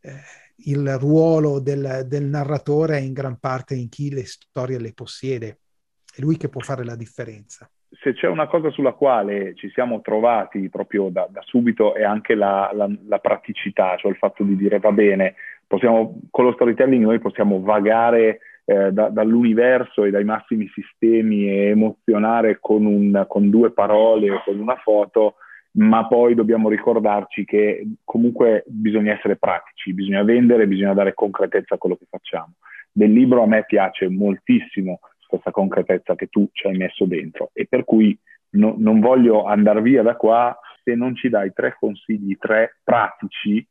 eh, 0.00 0.20
il 0.64 0.98
ruolo 0.98 1.60
del, 1.60 2.04
del 2.06 2.24
narratore 2.24 2.98
è 2.98 3.00
in 3.00 3.12
gran 3.12 3.38
parte 3.38 3.74
in 3.74 3.88
chi 3.88 4.10
le 4.10 4.24
storie 4.24 4.78
le 4.78 4.92
possiede, 4.92 5.60
è 6.14 6.20
lui 6.20 6.36
che 6.36 6.48
può 6.48 6.60
fare 6.60 6.84
la 6.84 6.96
differenza 6.96 7.70
se 8.00 8.14
c'è 8.14 8.26
una 8.26 8.46
cosa 8.46 8.70
sulla 8.70 8.92
quale 8.92 9.54
ci 9.54 9.70
siamo 9.70 10.00
trovati 10.00 10.68
proprio 10.68 11.08
da, 11.08 11.26
da 11.30 11.40
subito 11.42 11.94
è 11.94 12.02
anche 12.02 12.34
la, 12.34 12.70
la, 12.74 12.88
la, 13.06 13.18
praticità, 13.18 13.96
cioè 13.96 14.10
il 14.10 14.16
fatto 14.16 14.42
di 14.42 14.56
dire 14.56 14.78
va 14.78 14.92
bene, 14.92 15.34
possiamo, 15.66 16.20
con 16.30 16.44
lo 16.44 16.52
storytelling 16.52 17.02
noi 17.02 17.18
possiamo 17.18 17.60
vagare 17.60 18.40
eh, 18.64 18.92
da, 18.92 19.08
dall'universo 19.08 20.04
e 20.04 20.10
dai 20.10 20.24
massimi 20.24 20.68
sistemi 20.68 21.48
e 21.48 21.68
emozionare 21.68 22.58
con, 22.60 22.84
un, 22.84 23.24
con 23.28 23.50
due 23.50 23.72
parole 23.72 24.30
o 24.30 24.42
con 24.44 24.58
una 24.58 24.76
foto, 24.76 25.36
ma 25.72 26.06
poi 26.06 26.34
dobbiamo 26.34 26.68
ricordarci 26.68 27.44
che 27.44 27.86
comunque 28.04 28.64
bisogna 28.66 29.12
essere 29.12 29.36
pratici, 29.36 29.92
bisogna 29.92 30.22
vendere, 30.22 30.66
bisogna 30.66 30.94
dare 30.94 31.14
concretezza 31.14 31.74
a 31.74 31.78
quello 31.78 31.96
che 31.96 32.06
facciamo. 32.08 32.54
Del 32.90 33.12
libro 33.12 33.42
a 33.42 33.46
me 33.46 33.64
piace 33.66 34.08
moltissimo 34.08 35.00
questa 35.26 35.50
concretezza 35.50 36.14
che 36.14 36.28
tu 36.28 36.48
ci 36.52 36.66
hai 36.66 36.76
messo 36.76 37.04
dentro 37.04 37.50
e 37.52 37.66
per 37.68 37.84
cui 37.84 38.18
no, 38.50 38.74
non 38.78 39.00
voglio 39.00 39.44
andare 39.44 39.82
via 39.82 40.02
da 40.02 40.16
qua 40.16 40.56
se 40.82 40.94
non 40.94 41.14
ci 41.16 41.28
dai 41.28 41.52
tre 41.52 41.76
consigli, 41.78 42.36
tre 42.38 42.78
pratici 42.82 43.66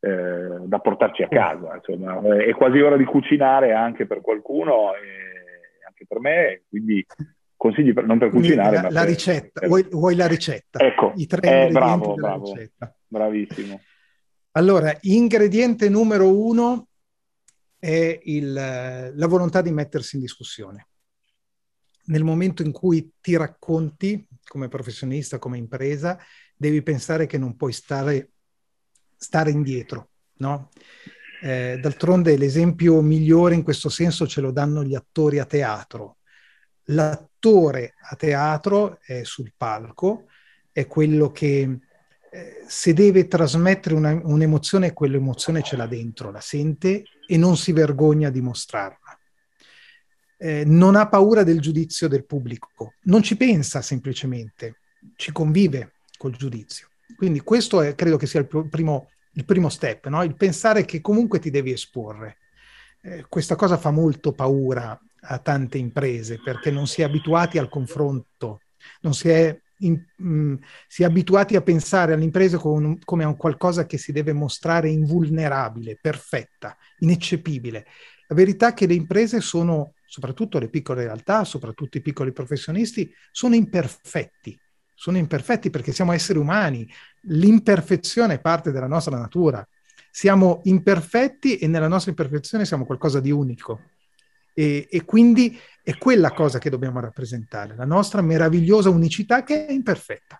eh, 0.00 0.66
da 0.66 0.78
portarci 0.78 1.22
a 1.22 1.28
casa. 1.28 1.74
Insomma. 1.74 2.20
È 2.42 2.52
quasi 2.52 2.80
ora 2.80 2.96
di 2.96 3.04
cucinare 3.04 3.72
anche 3.72 4.06
per 4.06 4.20
qualcuno 4.20 4.94
e 4.94 5.84
anche 5.86 6.06
per 6.08 6.20
me, 6.20 6.62
quindi 6.68 7.04
consigli 7.56 7.92
per, 7.92 8.04
non 8.06 8.18
per 8.18 8.30
cucinare. 8.30 8.76
La, 8.76 8.82
ma 8.82 8.90
la 8.90 9.00
per, 9.00 9.08
ricetta, 9.08 9.60
per... 9.60 9.68
Vuoi, 9.68 9.86
vuoi, 9.90 10.16
la 10.16 10.26
ricetta? 10.26 10.78
Ecco, 10.78 11.12
I 11.16 11.26
tre 11.26 11.66
eh, 11.66 11.70
bravo, 11.70 12.14
bravo, 12.14 12.52
ricetta. 12.54 12.94
bravissimo. 13.06 13.80
Allora, 14.52 14.96
ingrediente 15.02 15.88
numero 15.88 16.34
uno 16.34 16.88
è 17.78 18.18
il, 18.24 18.52
la 18.52 19.26
volontà 19.26 19.62
di 19.62 19.70
mettersi 19.70 20.16
in 20.16 20.22
discussione. 20.22 20.88
Nel 22.06 22.24
momento 22.24 22.62
in 22.62 22.72
cui 22.72 23.12
ti 23.20 23.36
racconti 23.36 24.26
come 24.44 24.68
professionista, 24.68 25.38
come 25.38 25.58
impresa, 25.58 26.18
devi 26.56 26.82
pensare 26.82 27.26
che 27.26 27.38
non 27.38 27.56
puoi 27.56 27.72
stare, 27.72 28.30
stare 29.20 29.50
indietro, 29.50 30.08
no? 30.38 30.70
Eh, 31.42 31.78
d'altronde 31.80 32.36
l'esempio 32.36 33.00
migliore 33.02 33.54
in 33.54 33.62
questo 33.62 33.88
senso 33.88 34.26
ce 34.26 34.40
lo 34.40 34.50
danno 34.50 34.82
gli 34.82 34.94
attori 34.94 35.38
a 35.38 35.44
teatro. 35.44 36.16
L'attore 36.84 37.94
a 38.10 38.16
teatro 38.16 38.98
è 39.02 39.22
sul 39.22 39.52
palco, 39.56 40.26
è 40.72 40.86
quello 40.86 41.30
che 41.30 41.78
eh, 42.32 42.64
se 42.66 42.92
deve 42.94 43.28
trasmettere 43.28 43.94
una, 43.94 44.18
un'emozione, 44.22 44.92
quell'emozione 44.92 45.62
ce 45.62 45.76
l'ha 45.76 45.86
dentro, 45.86 46.30
la 46.30 46.40
sente 46.40 47.04
e 47.26 47.36
non 47.36 47.56
si 47.56 47.72
vergogna 47.72 48.30
di 48.30 48.40
mostrarla. 48.40 49.18
Eh, 50.38 50.64
non 50.64 50.96
ha 50.96 51.08
paura 51.08 51.42
del 51.42 51.60
giudizio 51.60 52.08
del 52.08 52.24
pubblico, 52.24 52.94
non 53.02 53.22
ci 53.22 53.36
pensa 53.36 53.82
semplicemente, 53.82 54.78
ci 55.16 55.30
convive 55.32 55.92
col 56.16 56.34
giudizio. 56.34 56.89
Quindi 57.16 57.40
questo 57.40 57.80
è, 57.82 57.94
credo 57.94 58.16
che 58.16 58.26
sia 58.26 58.40
il 58.40 58.46
primo, 58.68 59.10
il 59.32 59.44
primo 59.44 59.68
step, 59.68 60.08
no? 60.08 60.22
il 60.22 60.36
pensare 60.36 60.84
che 60.84 61.00
comunque 61.00 61.38
ti 61.38 61.50
devi 61.50 61.72
esporre. 61.72 62.38
Eh, 63.02 63.24
questa 63.28 63.56
cosa 63.56 63.76
fa 63.78 63.90
molto 63.90 64.32
paura 64.32 64.98
a 65.22 65.38
tante 65.38 65.78
imprese 65.78 66.40
perché 66.42 66.70
non 66.70 66.86
si 66.86 67.02
è 67.02 67.04
abituati 67.04 67.58
al 67.58 67.68
confronto, 67.68 68.60
non 69.00 69.14
si 69.14 69.28
è 69.28 69.58
in, 69.80 70.02
mh, 70.16 70.28
mm, 70.28 70.54
si 70.86 71.02
è 71.02 71.06
abituati 71.06 71.56
a 71.56 71.62
pensare 71.62 72.12
all'impresa 72.12 72.58
con, 72.58 72.98
come 73.04 73.24
a 73.24 73.28
un 73.28 73.36
qualcosa 73.36 73.86
che 73.86 73.98
si 73.98 74.12
deve 74.12 74.32
mostrare 74.32 74.90
invulnerabile, 74.90 75.98
perfetta, 76.00 76.76
ineccepibile. 76.98 77.86
La 78.28 78.34
verità 78.34 78.70
è 78.70 78.74
che 78.74 78.86
le 78.86 78.94
imprese 78.94 79.40
sono, 79.40 79.94
soprattutto 80.06 80.58
le 80.58 80.68
piccole 80.68 81.04
realtà, 81.04 81.44
soprattutto 81.44 81.98
i 81.98 82.02
piccoli 82.02 82.32
professionisti, 82.32 83.12
sono 83.30 83.54
imperfetti. 83.54 84.58
Sono 85.00 85.16
imperfetti 85.16 85.70
perché 85.70 85.92
siamo 85.92 86.12
esseri 86.12 86.38
umani. 86.38 86.86
L'imperfezione 87.22 88.34
è 88.34 88.38
parte 88.38 88.70
della 88.70 88.86
nostra 88.86 89.16
natura. 89.16 89.66
Siamo 90.10 90.60
imperfetti 90.64 91.56
e 91.56 91.66
nella 91.68 91.88
nostra 91.88 92.10
imperfezione 92.10 92.66
siamo 92.66 92.84
qualcosa 92.84 93.18
di 93.18 93.30
unico. 93.30 93.80
E, 94.52 94.88
e, 94.90 95.04
quindi 95.06 95.58
è 95.82 95.96
quella 95.96 96.32
cosa 96.32 96.58
che 96.58 96.68
dobbiamo 96.68 97.00
rappresentare, 97.00 97.76
la 97.76 97.86
nostra 97.86 98.20
meravigliosa 98.20 98.90
unicità 98.90 99.42
che 99.42 99.68
è 99.68 99.72
imperfetta. 99.72 100.38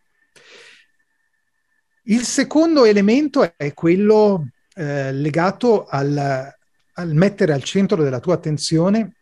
Il 2.03 2.21
secondo 2.25 2.85
elemento 2.85 3.57
è 3.57 3.73
quello 3.73 4.47
eh, 4.75 5.11
legato 5.11 5.87
al, 5.87 6.53
al, 6.93 7.15
mettere 7.15 7.55
al 7.55 7.63
centro 7.63 8.03
della 8.03 8.21
tua 8.21 8.35
attenzione 8.35 9.15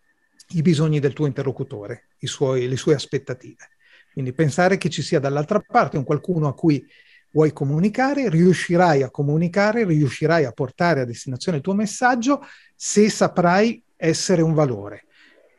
i 0.54 0.62
bisogni 0.62 0.98
del 0.98 1.12
tuo 1.12 1.26
interlocutore, 1.26 2.08
suoi, 2.18 2.66
le 2.66 2.76
sue 2.76 2.94
aspettative. 2.94 3.77
Quindi 4.18 4.34
pensare 4.34 4.78
che 4.78 4.88
ci 4.88 5.00
sia 5.00 5.20
dall'altra 5.20 5.60
parte 5.64 5.96
un 5.96 6.02
qualcuno 6.02 6.48
a 6.48 6.52
cui 6.52 6.84
vuoi 7.30 7.52
comunicare, 7.52 8.28
riuscirai 8.28 9.04
a 9.04 9.10
comunicare, 9.10 9.84
riuscirai 9.84 10.44
a 10.44 10.50
portare 10.50 11.02
a 11.02 11.04
destinazione 11.04 11.58
il 11.58 11.62
tuo 11.62 11.74
messaggio 11.74 12.44
se 12.74 13.08
saprai 13.10 13.80
essere 13.94 14.42
un 14.42 14.54
valore. 14.54 15.04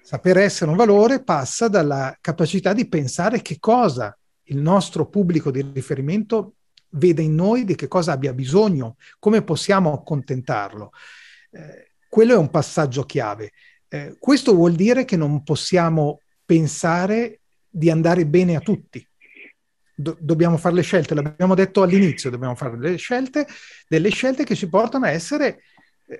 Saper 0.01 0.39
essere 0.39 0.71
un 0.71 0.75
valore 0.75 1.23
passa 1.23 1.69
dalla 1.69 2.17
capacità 2.19 2.73
di 2.73 2.85
pensare 2.89 3.41
che 3.41 3.59
cosa 3.59 4.13
il 4.43 4.57
nostro 4.57 5.07
pubblico 5.07 5.51
di 5.51 5.65
riferimento 5.71 6.55
vede 6.89 7.21
in 7.21 7.35
noi, 7.35 7.63
di 7.63 7.75
che 7.75 7.87
cosa 7.87 8.11
abbia 8.11 8.33
bisogno, 8.33 8.97
come 9.19 9.41
possiamo 9.41 9.93
accontentarlo. 9.93 10.91
Eh, 11.51 11.91
quello 12.09 12.33
è 12.33 12.37
un 12.37 12.49
passaggio 12.49 13.05
chiave. 13.05 13.53
Eh, 13.87 14.17
questo 14.19 14.53
vuol 14.53 14.73
dire 14.73 15.05
che 15.05 15.15
non 15.15 15.43
possiamo 15.43 16.19
pensare 16.43 17.38
di 17.69 17.89
andare 17.89 18.25
bene 18.25 18.55
a 18.55 18.59
tutti. 18.59 19.05
Do- 19.93 20.17
dobbiamo 20.19 20.57
fare 20.57 20.75
le 20.75 20.81
scelte, 20.81 21.13
l'abbiamo 21.13 21.55
detto 21.55 21.81
all'inizio, 21.81 22.29
dobbiamo 22.29 22.55
fare 22.55 22.77
delle 22.77 22.97
scelte, 22.97 23.47
delle 23.87 24.09
scelte 24.09 24.43
che 24.43 24.55
ci 24.55 24.69
portano 24.69 25.05
a 25.05 25.09
essere 25.09 25.63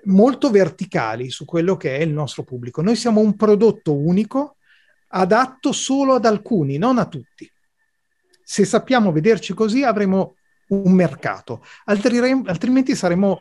molto 0.04 0.50
verticali 0.50 1.30
su 1.30 1.44
quello 1.44 1.76
che 1.76 1.96
è 1.96 2.02
il 2.02 2.10
nostro 2.12 2.44
pubblico. 2.44 2.82
Noi 2.82 2.96
siamo 2.96 3.20
un 3.20 3.34
prodotto 3.36 3.96
unico 3.96 4.56
adatto 5.08 5.72
solo 5.72 6.14
ad 6.14 6.24
alcuni, 6.24 6.78
non 6.78 6.98
a 6.98 7.06
tutti. 7.06 7.50
Se 8.42 8.64
sappiamo 8.64 9.12
vederci 9.12 9.54
così 9.54 9.82
avremo 9.82 10.36
un 10.68 10.92
mercato, 10.92 11.64
Altri, 11.84 12.18
altrimenti 12.46 12.94
saremo 12.94 13.40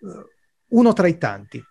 uh, 0.00 0.08
uno 0.76 0.92
tra 0.92 1.06
i 1.06 1.18
tanti. 1.18 1.62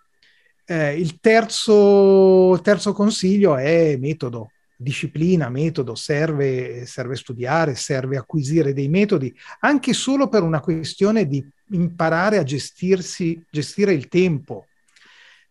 Eh, 0.66 0.98
il, 0.98 1.20
terzo, 1.20 2.58
terzo 2.62 2.94
consiglio 2.94 3.56
è 3.56 3.96
metodo 3.98 4.52
disciplina, 4.84 5.48
metodo, 5.48 5.96
serve, 5.96 6.86
serve, 6.86 7.16
studiare, 7.16 7.74
serve 7.74 8.16
acquisire 8.16 8.72
dei 8.72 8.88
metodi, 8.88 9.34
anche 9.60 9.92
solo 9.92 10.28
per 10.28 10.42
una 10.42 10.60
questione 10.60 11.26
di 11.26 11.44
imparare 11.70 12.38
a 12.38 12.44
gestirsi, 12.44 13.44
gestire 13.50 13.92
il 13.92 14.06
tempo. 14.06 14.66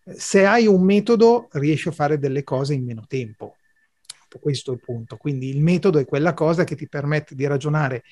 Se 0.06 0.46
hai 0.46 0.68
un 0.68 0.84
metodo, 0.84 1.50
riesci 1.52 1.90
a 1.90 1.92
fare 1.92 2.18
delle 2.18 2.44
cose 2.44 2.74
in 2.74 2.86
meno 2.86 3.04
tempo. 3.08 3.58
Questo 4.40 4.72
è 4.72 4.76
il 4.76 4.80
punto. 4.80 5.18
Quindi 5.18 5.50
il 5.50 5.62
metodo 5.62 6.00
è 6.00 6.06
quella 6.06 6.34
cosa 6.34 6.64
che 6.64 6.76
ti 6.76 6.88
permette 6.88 7.36
di 7.36 7.46
ragionare 7.46 8.04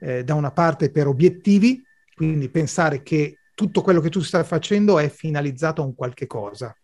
eh, 0.00 0.24
da 0.24 0.34
una 0.34 0.50
parte 0.50 0.90
per 0.90 1.06
obiettivi, 1.06 1.82
quindi 2.14 2.48
pensare 2.50 3.02
che 3.02 3.38
tutto 3.54 3.82
quello 3.82 4.00
che 4.00 4.10
tu 4.10 4.20
stai 4.20 4.44
facendo 4.44 4.98
è 4.98 5.08
finalizzato 5.08 5.82
a 5.82 5.84
un 5.84 5.94
qualche 5.94 6.26
cosa. 6.26 6.76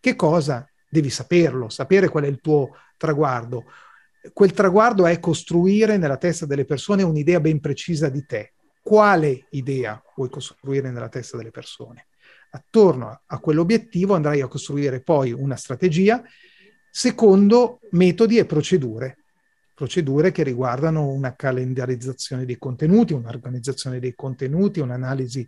Che 0.00 0.14
cosa? 0.14 0.68
Devi 0.88 1.10
saperlo, 1.10 1.68
sapere 1.68 2.08
qual 2.08 2.24
è 2.24 2.28
il 2.28 2.40
tuo 2.40 2.70
traguardo. 2.96 3.64
Quel 4.32 4.52
traguardo 4.52 5.06
è 5.06 5.20
costruire 5.20 5.96
nella 5.96 6.16
testa 6.16 6.46
delle 6.46 6.64
persone 6.64 7.02
un'idea 7.02 7.40
ben 7.40 7.60
precisa 7.60 8.08
di 8.08 8.24
te. 8.26 8.54
Quale 8.82 9.46
idea 9.50 10.02
vuoi 10.16 10.30
costruire 10.30 10.90
nella 10.90 11.08
testa 11.08 11.36
delle 11.36 11.50
persone? 11.50 12.06
Attorno 12.50 13.20
a 13.26 13.38
quell'obiettivo 13.38 14.14
andrai 14.14 14.40
a 14.40 14.48
costruire 14.48 15.02
poi 15.02 15.32
una 15.32 15.56
strategia 15.56 16.22
secondo 16.90 17.80
metodi 17.90 18.38
e 18.38 18.46
procedure. 18.46 19.18
Procedure 19.74 20.32
che 20.32 20.42
riguardano 20.42 21.06
una 21.06 21.36
calendarizzazione 21.36 22.44
dei 22.44 22.58
contenuti, 22.58 23.12
un'organizzazione 23.12 24.00
dei 24.00 24.14
contenuti, 24.14 24.80
un'analisi 24.80 25.46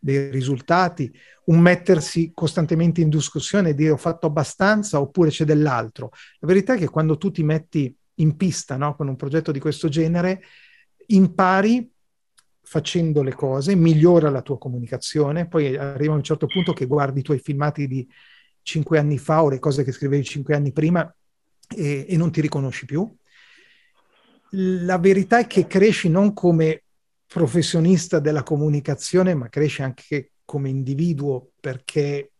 dei 0.00 0.30
risultati, 0.30 1.12
un 1.44 1.60
mettersi 1.60 2.32
costantemente 2.34 3.02
in 3.02 3.10
discussione 3.10 3.70
e 3.70 3.74
dire 3.74 3.90
ho 3.90 3.96
fatto 3.96 4.26
abbastanza 4.26 5.00
oppure 5.00 5.30
c'è 5.30 5.44
dell'altro. 5.44 6.10
La 6.38 6.48
verità 6.48 6.74
è 6.74 6.78
che 6.78 6.88
quando 6.88 7.18
tu 7.18 7.30
ti 7.30 7.42
metti 7.42 7.94
in 8.14 8.36
pista 8.36 8.76
no, 8.76 8.96
con 8.96 9.08
un 9.08 9.16
progetto 9.16 9.52
di 9.52 9.60
questo 9.60 9.88
genere, 9.88 10.42
impari 11.06 11.88
facendo 12.62 13.22
le 13.22 13.34
cose, 13.34 13.74
migliora 13.74 14.30
la 14.30 14.42
tua 14.42 14.58
comunicazione, 14.58 15.48
poi 15.48 15.76
arriva 15.76 16.14
un 16.14 16.22
certo 16.22 16.46
punto 16.46 16.72
che 16.72 16.86
guardi 16.86 17.20
i 17.20 17.22
tuoi 17.22 17.38
filmati 17.38 17.86
di 17.86 18.08
cinque 18.62 18.98
anni 18.98 19.18
fa 19.18 19.42
o 19.42 19.48
le 19.48 19.58
cose 19.58 19.84
che 19.84 19.92
scrivevi 19.92 20.22
cinque 20.22 20.54
anni 20.54 20.72
prima 20.72 21.12
e, 21.68 22.06
e 22.08 22.16
non 22.16 22.30
ti 22.30 22.40
riconosci 22.40 22.86
più. 22.86 23.12
La 24.52 24.98
verità 24.98 25.38
è 25.38 25.46
che 25.46 25.66
cresci 25.66 26.08
non 26.08 26.32
come 26.32 26.84
professionista 27.32 28.18
della 28.18 28.42
comunicazione, 28.42 29.34
ma 29.34 29.48
cresce 29.48 29.84
anche 29.84 30.32
come 30.44 30.68
individuo 30.68 31.52
perché 31.60 32.32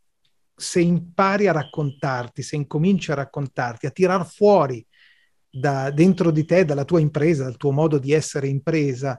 se 0.53 0.80
impari 0.80 1.47
a 1.47 1.53
raccontarti, 1.53 2.43
se 2.43 2.57
incominci 2.57 3.12
a 3.12 3.14
raccontarti, 3.14 3.86
a 3.86 3.93
tirar 3.93 4.26
fuori 4.26 4.84
da 5.49 5.93
dentro 5.93 6.32
di 6.32 6.45
te, 6.45 6.64
dalla 6.64 6.84
tua 6.84 6.99
impresa, 6.99 7.45
dal 7.45 7.57
tuo 7.57 7.70
modo 7.70 7.99
di 7.99 8.11
essere 8.11 8.49
impresa, 8.49 9.16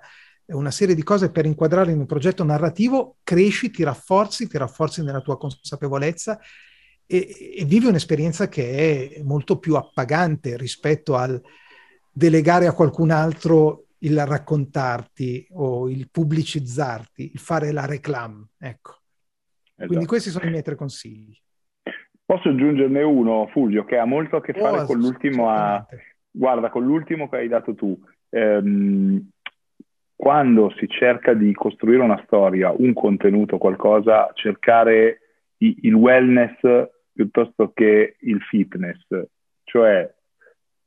una 0.48 0.72
serie 0.72 0.94
di 0.94 1.04
cose 1.04 1.32
per 1.32 1.46
inquadrare 1.46 1.94
in 1.94 2.00
un 2.00 2.06
progetto 2.06 2.44
narrativo, 2.44 3.20
cresci, 3.24 3.72
ti 3.72 3.84
rafforzi, 3.84 4.50
ti 4.50 4.58
rafforzi 4.58 5.02
nella 5.04 5.22
tua 5.22 5.38
consapevolezza 5.38 6.38
e, 7.06 7.56
e 7.60 7.64
vivi 7.64 7.86
un'esperienza 7.86 8.50
che 8.50 9.16
è 9.16 9.22
molto 9.24 9.58
più 9.58 9.78
appagante 9.78 10.58
rispetto 10.58 11.16
al 11.16 11.42
delegare 12.12 12.68
a 12.68 12.74
qualcun 12.74 13.12
altro 13.12 13.86
il 14.04 14.26
raccontarti 14.26 15.48
o 15.52 15.90
il 15.90 16.10
pubblicizzarti, 16.10 17.32
il 17.34 17.40
fare 17.40 17.72
la 17.72 17.86
reclam. 17.86 18.48
Ecco. 18.58 19.00
Esatto. 19.76 19.88
Quindi 19.88 20.06
questi 20.06 20.30
sono 20.30 20.46
i 20.46 20.50
miei 20.50 20.64
tre 20.64 20.76
consigli. 20.76 21.36
Posso 22.24 22.50
aggiungerne 22.50 23.04
uno, 23.04 23.48
Fulvio, 23.52 23.84
che 23.84 23.98
ha 23.98 24.06
molto 24.06 24.38
a 24.38 24.42
che 24.42 24.54
fare 24.54 24.80
oh, 24.80 24.86
con 24.86 24.98
l'ultimo, 25.00 25.50
a... 25.50 25.86
guarda, 26.30 26.70
con 26.70 26.86
l'ultimo 26.86 27.28
che 27.28 27.38
hai 27.38 27.48
dato 27.48 27.76
tu. 27.76 28.00
Ehm, 28.30 29.30
quando 30.16 30.72
si 30.78 30.88
cerca 30.88 31.34
di 31.34 31.52
costruire 31.54 32.04
una 32.04 32.22
storia, 32.26 32.72
un 32.72 32.94
contenuto, 32.94 33.58
qualcosa, 33.58 34.32
cercare 34.34 35.20
il 35.58 35.94
wellness 35.94 36.60
piuttosto 37.12 37.72
che 37.74 38.16
il 38.20 38.40
fitness, 38.42 39.04
cioè 39.64 40.10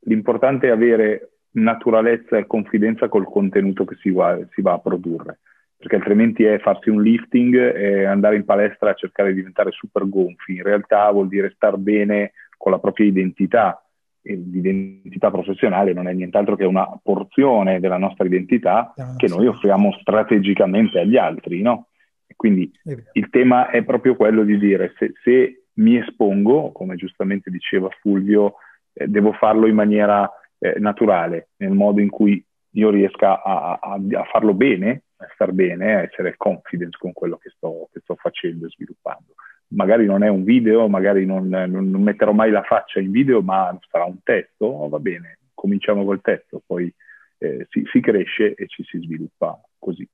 l'importante 0.07 0.69
è 0.69 0.71
avere 0.71 1.34
naturalezza 1.55 2.37
e 2.37 2.47
confidenza 2.47 3.09
col 3.09 3.27
contenuto 3.27 3.85
che 3.85 3.97
si 4.01 4.11
va, 4.11 4.39
si 4.53 4.63
va, 4.63 4.73
a 4.75 4.79
produrre, 4.79 5.41
perché 5.77 5.97
altrimenti 5.97 6.45
è 6.45 6.59
farsi 6.59 6.91
un 6.91 7.03
lifting 7.03 7.55
e 7.55 8.05
andare 8.05 8.37
in 8.37 8.45
palestra 8.45 8.91
a 8.91 8.95
cercare 8.95 9.31
di 9.31 9.37
diventare 9.37 9.71
super 9.73 10.09
gonfi. 10.09 10.57
In 10.57 10.63
realtà 10.63 11.11
vuol 11.11 11.29
dire 11.29 11.53
star 11.55 11.77
bene 11.77 12.33
con 12.57 12.73
la 12.73 12.79
propria 12.79 13.07
identità. 13.07 13.79
E 14.27 14.35
l'identità 14.35 15.31
professionale 15.31 15.93
non 15.93 16.09
è 16.09 16.13
nient'altro 16.15 16.57
che 16.57 16.65
una 16.65 16.89
porzione 17.03 17.79
della 17.79 17.99
nostra 17.99 18.25
identità 18.25 18.95
che 19.19 19.29
noi 19.29 19.47
offriamo 19.47 19.93
strategicamente 20.01 20.99
agli 20.99 21.19
altri, 21.19 21.61
no? 21.61 21.89
E 22.27 22.33
quindi 22.35 22.73
il 23.13 23.29
tema 23.29 23.69
è 23.69 23.85
proprio 23.85 24.17
quello 24.17 24.43
di 24.43 24.59
dire 24.59 24.95
se, 24.97 25.13
se 25.23 25.65
mi 25.75 25.99
espongo, 25.99 26.73
come 26.73 26.97
giustamente 26.97 27.51
diceva 27.51 27.91
Fulvio, 28.01 28.55
eh, 28.95 29.09
devo 29.09 29.33
farlo 29.33 29.67
in 29.67 29.75
maniera 29.75 30.31
eh, 30.65 30.79
naturale, 30.79 31.51
nel 31.57 31.73
modo 31.73 32.01
in 32.01 32.09
cui 32.09 32.43
io 32.71 32.91
riesca 32.91 33.43
a, 33.43 33.79
a, 33.81 34.01
a, 34.01 34.25
farlo 34.33 34.55
bene, 34.55 35.03
a 35.17 35.29
star 35.35 35.53
bene, 35.53 35.95
a 35.95 36.01
essere 36.01 36.37
confident 36.39 36.97
con 36.97 37.13
quello 37.13 37.37
che 37.37 37.51
sto, 37.55 37.91
che 37.93 38.01
sto 38.01 38.15
facendo 38.15 38.65
e 38.65 38.71
sviluppando. 38.71 39.35
Magari 39.69 40.07
non 40.07 40.23
è 40.23 40.29
un 40.29 40.43
video, 40.43 40.89
magari 40.89 41.27
non, 41.27 41.49
non, 41.49 42.03
metterò 42.03 42.33
mai 42.33 42.51
la 42.51 42.63
faccia 42.63 42.99
in 42.99 43.11
video, 43.11 43.43
ma 43.43 43.79
sarà 43.91 44.05
un 44.05 44.23
testo, 44.23 44.65
oh, 44.65 44.89
va 44.89 44.99
bene, 45.01 45.39
cominciamo 45.53 46.05
col 46.05 46.23
testo, 46.23 46.63
poi 46.65 46.93
eh, 47.39 47.67
si, 47.69 47.83
si 47.93 48.01
cresce 48.01 48.55
e 48.55 48.67
ci 48.67 48.85
si 48.85 48.99
sviluppa 49.01 49.61
così. 49.79 50.09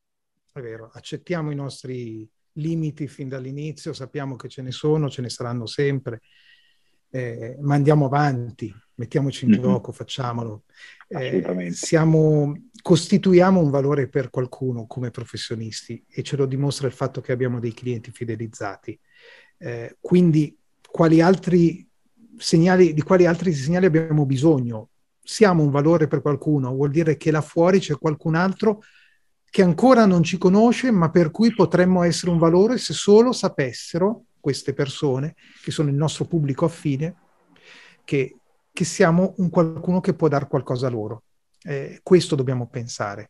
È 0.52 0.60
vero, 0.60 0.90
accettiamo 0.92 1.52
i 1.52 1.54
nostri 1.54 2.28
limiti 2.54 3.06
fin 3.06 3.28
dall'inizio, 3.28 3.92
sappiamo 3.92 4.34
che 4.34 4.48
ce 4.48 4.62
ne 4.62 4.72
sono, 4.72 5.08
ce 5.08 5.22
ne 5.22 5.28
saranno 5.28 5.66
sempre, 5.66 6.20
eh, 7.10 7.56
ma 7.60 7.74
andiamo 7.74 8.06
avanti, 8.06 8.72
mettiamoci 8.94 9.44
in 9.44 9.52
mm-hmm. 9.52 9.62
gioco, 9.62 9.92
facciamolo. 9.92 10.64
Eh, 11.08 11.70
siamo, 11.72 12.68
costituiamo 12.80 13.60
un 13.60 13.70
valore 13.70 14.08
per 14.08 14.30
qualcuno 14.30 14.86
come 14.86 15.10
professionisti 15.10 16.04
e 16.08 16.22
ce 16.22 16.36
lo 16.36 16.46
dimostra 16.46 16.86
il 16.86 16.92
fatto 16.92 17.20
che 17.20 17.32
abbiamo 17.32 17.58
dei 17.58 17.74
clienti 17.74 18.12
fidelizzati. 18.12 18.98
Eh, 19.58 19.96
quindi 20.00 20.56
quali 20.88 21.20
altri 21.20 21.86
segnali, 22.36 22.94
di 22.94 23.02
quali 23.02 23.26
altri 23.26 23.52
segnali 23.52 23.86
abbiamo 23.86 24.24
bisogno? 24.24 24.90
Siamo 25.22 25.62
un 25.62 25.70
valore 25.70 26.06
per 26.06 26.22
qualcuno, 26.22 26.72
vuol 26.72 26.90
dire 26.90 27.16
che 27.16 27.30
là 27.30 27.40
fuori 27.40 27.78
c'è 27.78 27.98
qualcun 27.98 28.34
altro 28.34 28.82
che 29.50 29.62
ancora 29.62 30.06
non 30.06 30.22
ci 30.22 30.38
conosce, 30.38 30.92
ma 30.92 31.10
per 31.10 31.32
cui 31.32 31.52
potremmo 31.52 32.04
essere 32.04 32.30
un 32.30 32.38
valore 32.38 32.78
se 32.78 32.92
solo 32.92 33.32
sapessero 33.32 34.26
queste 34.40 34.72
persone, 34.72 35.36
che 35.62 35.70
sono 35.70 35.90
il 35.90 35.96
nostro 35.96 36.24
pubblico 36.24 36.64
affine, 36.64 37.14
che 38.04 38.34
che 38.72 38.84
siamo 38.84 39.34
un 39.38 39.50
qualcuno 39.50 40.00
che 40.00 40.14
può 40.14 40.28
dare 40.28 40.46
qualcosa 40.46 40.88
loro. 40.88 41.24
Eh, 41.62 42.00
questo 42.02 42.34
dobbiamo 42.34 42.68
pensare. 42.68 43.28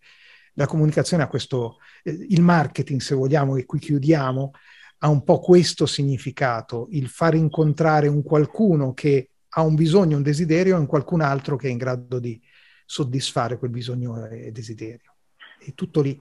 La 0.55 0.67
comunicazione 0.67 1.23
ha 1.23 1.29
questo, 1.29 1.79
eh, 2.03 2.27
il 2.29 2.43
marketing, 2.43 3.01
se 3.01 3.15
vogliamo, 3.15 3.57
e 3.57 3.65
qui 3.65 3.79
chiudiamo, 3.79 4.53
ha 4.99 5.09
un 5.09 5.25
po' 5.25 5.41
questo 5.41 5.87
significato, 5.87 6.89
il 6.91 7.09
far 7.09 7.35
incontrare 7.35 8.07
un 8.07 8.23
qualcuno 8.23 8.93
che 8.93 9.31
ha 9.49 9.63
un 9.63 9.75
bisogno, 9.75 10.17
un 10.17 10.23
desiderio, 10.23 10.77
e 10.77 10.79
un 10.79 10.87
qualcun 10.87 11.23
altro 11.23 11.57
che 11.57 11.69
è 11.69 11.71
in 11.71 11.79
grado 11.79 12.19
di 12.19 12.41
soddisfare 12.85 13.59
quel 13.59 13.71
bisogno 13.71 14.27
e 14.27 14.53
desiderio. 14.53 15.15
È 15.59 15.73
tutto 15.75 16.01
lì. 16.01 16.21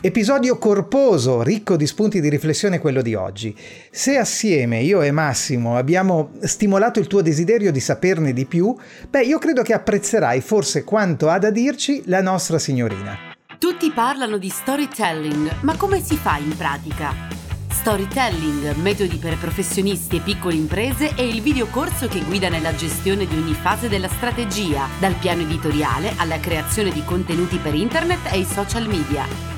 Episodio 0.00 0.58
corposo, 0.58 1.42
ricco 1.42 1.74
di 1.74 1.84
spunti 1.84 2.20
di 2.20 2.28
riflessione 2.28 2.78
quello 2.78 3.02
di 3.02 3.16
oggi. 3.16 3.52
Se 3.90 4.16
assieme 4.16 4.80
io 4.80 5.02
e 5.02 5.10
Massimo 5.10 5.76
abbiamo 5.76 6.34
stimolato 6.42 7.00
il 7.00 7.08
tuo 7.08 7.20
desiderio 7.20 7.72
di 7.72 7.80
saperne 7.80 8.32
di 8.32 8.46
più, 8.46 8.72
beh, 9.10 9.22
io 9.22 9.38
credo 9.38 9.62
che 9.62 9.72
apprezzerai 9.72 10.40
forse 10.40 10.84
quanto 10.84 11.28
ha 11.28 11.38
da 11.38 11.50
dirci 11.50 12.02
la 12.06 12.22
nostra 12.22 12.60
signorina. 12.60 13.18
Tutti 13.58 13.90
parlano 13.90 14.38
di 14.38 14.48
storytelling, 14.48 15.62
ma 15.62 15.76
come 15.76 16.00
si 16.00 16.14
fa 16.14 16.36
in 16.36 16.56
pratica? 16.56 17.12
Storytelling, 17.68 18.76
metodi 18.76 19.16
per 19.16 19.36
professionisti 19.36 20.18
e 20.18 20.20
piccole 20.20 20.54
imprese 20.54 21.16
è 21.16 21.22
il 21.22 21.42
videocorso 21.42 22.06
che 22.06 22.22
guida 22.22 22.48
nella 22.48 22.72
gestione 22.72 23.26
di 23.26 23.34
ogni 23.34 23.54
fase 23.54 23.88
della 23.88 24.08
strategia, 24.08 24.86
dal 25.00 25.14
piano 25.14 25.42
editoriale 25.42 26.12
alla 26.18 26.38
creazione 26.38 26.92
di 26.92 27.02
contenuti 27.04 27.56
per 27.56 27.74
internet 27.74 28.32
e 28.32 28.38
i 28.38 28.44
social 28.44 28.86
media. 28.86 29.57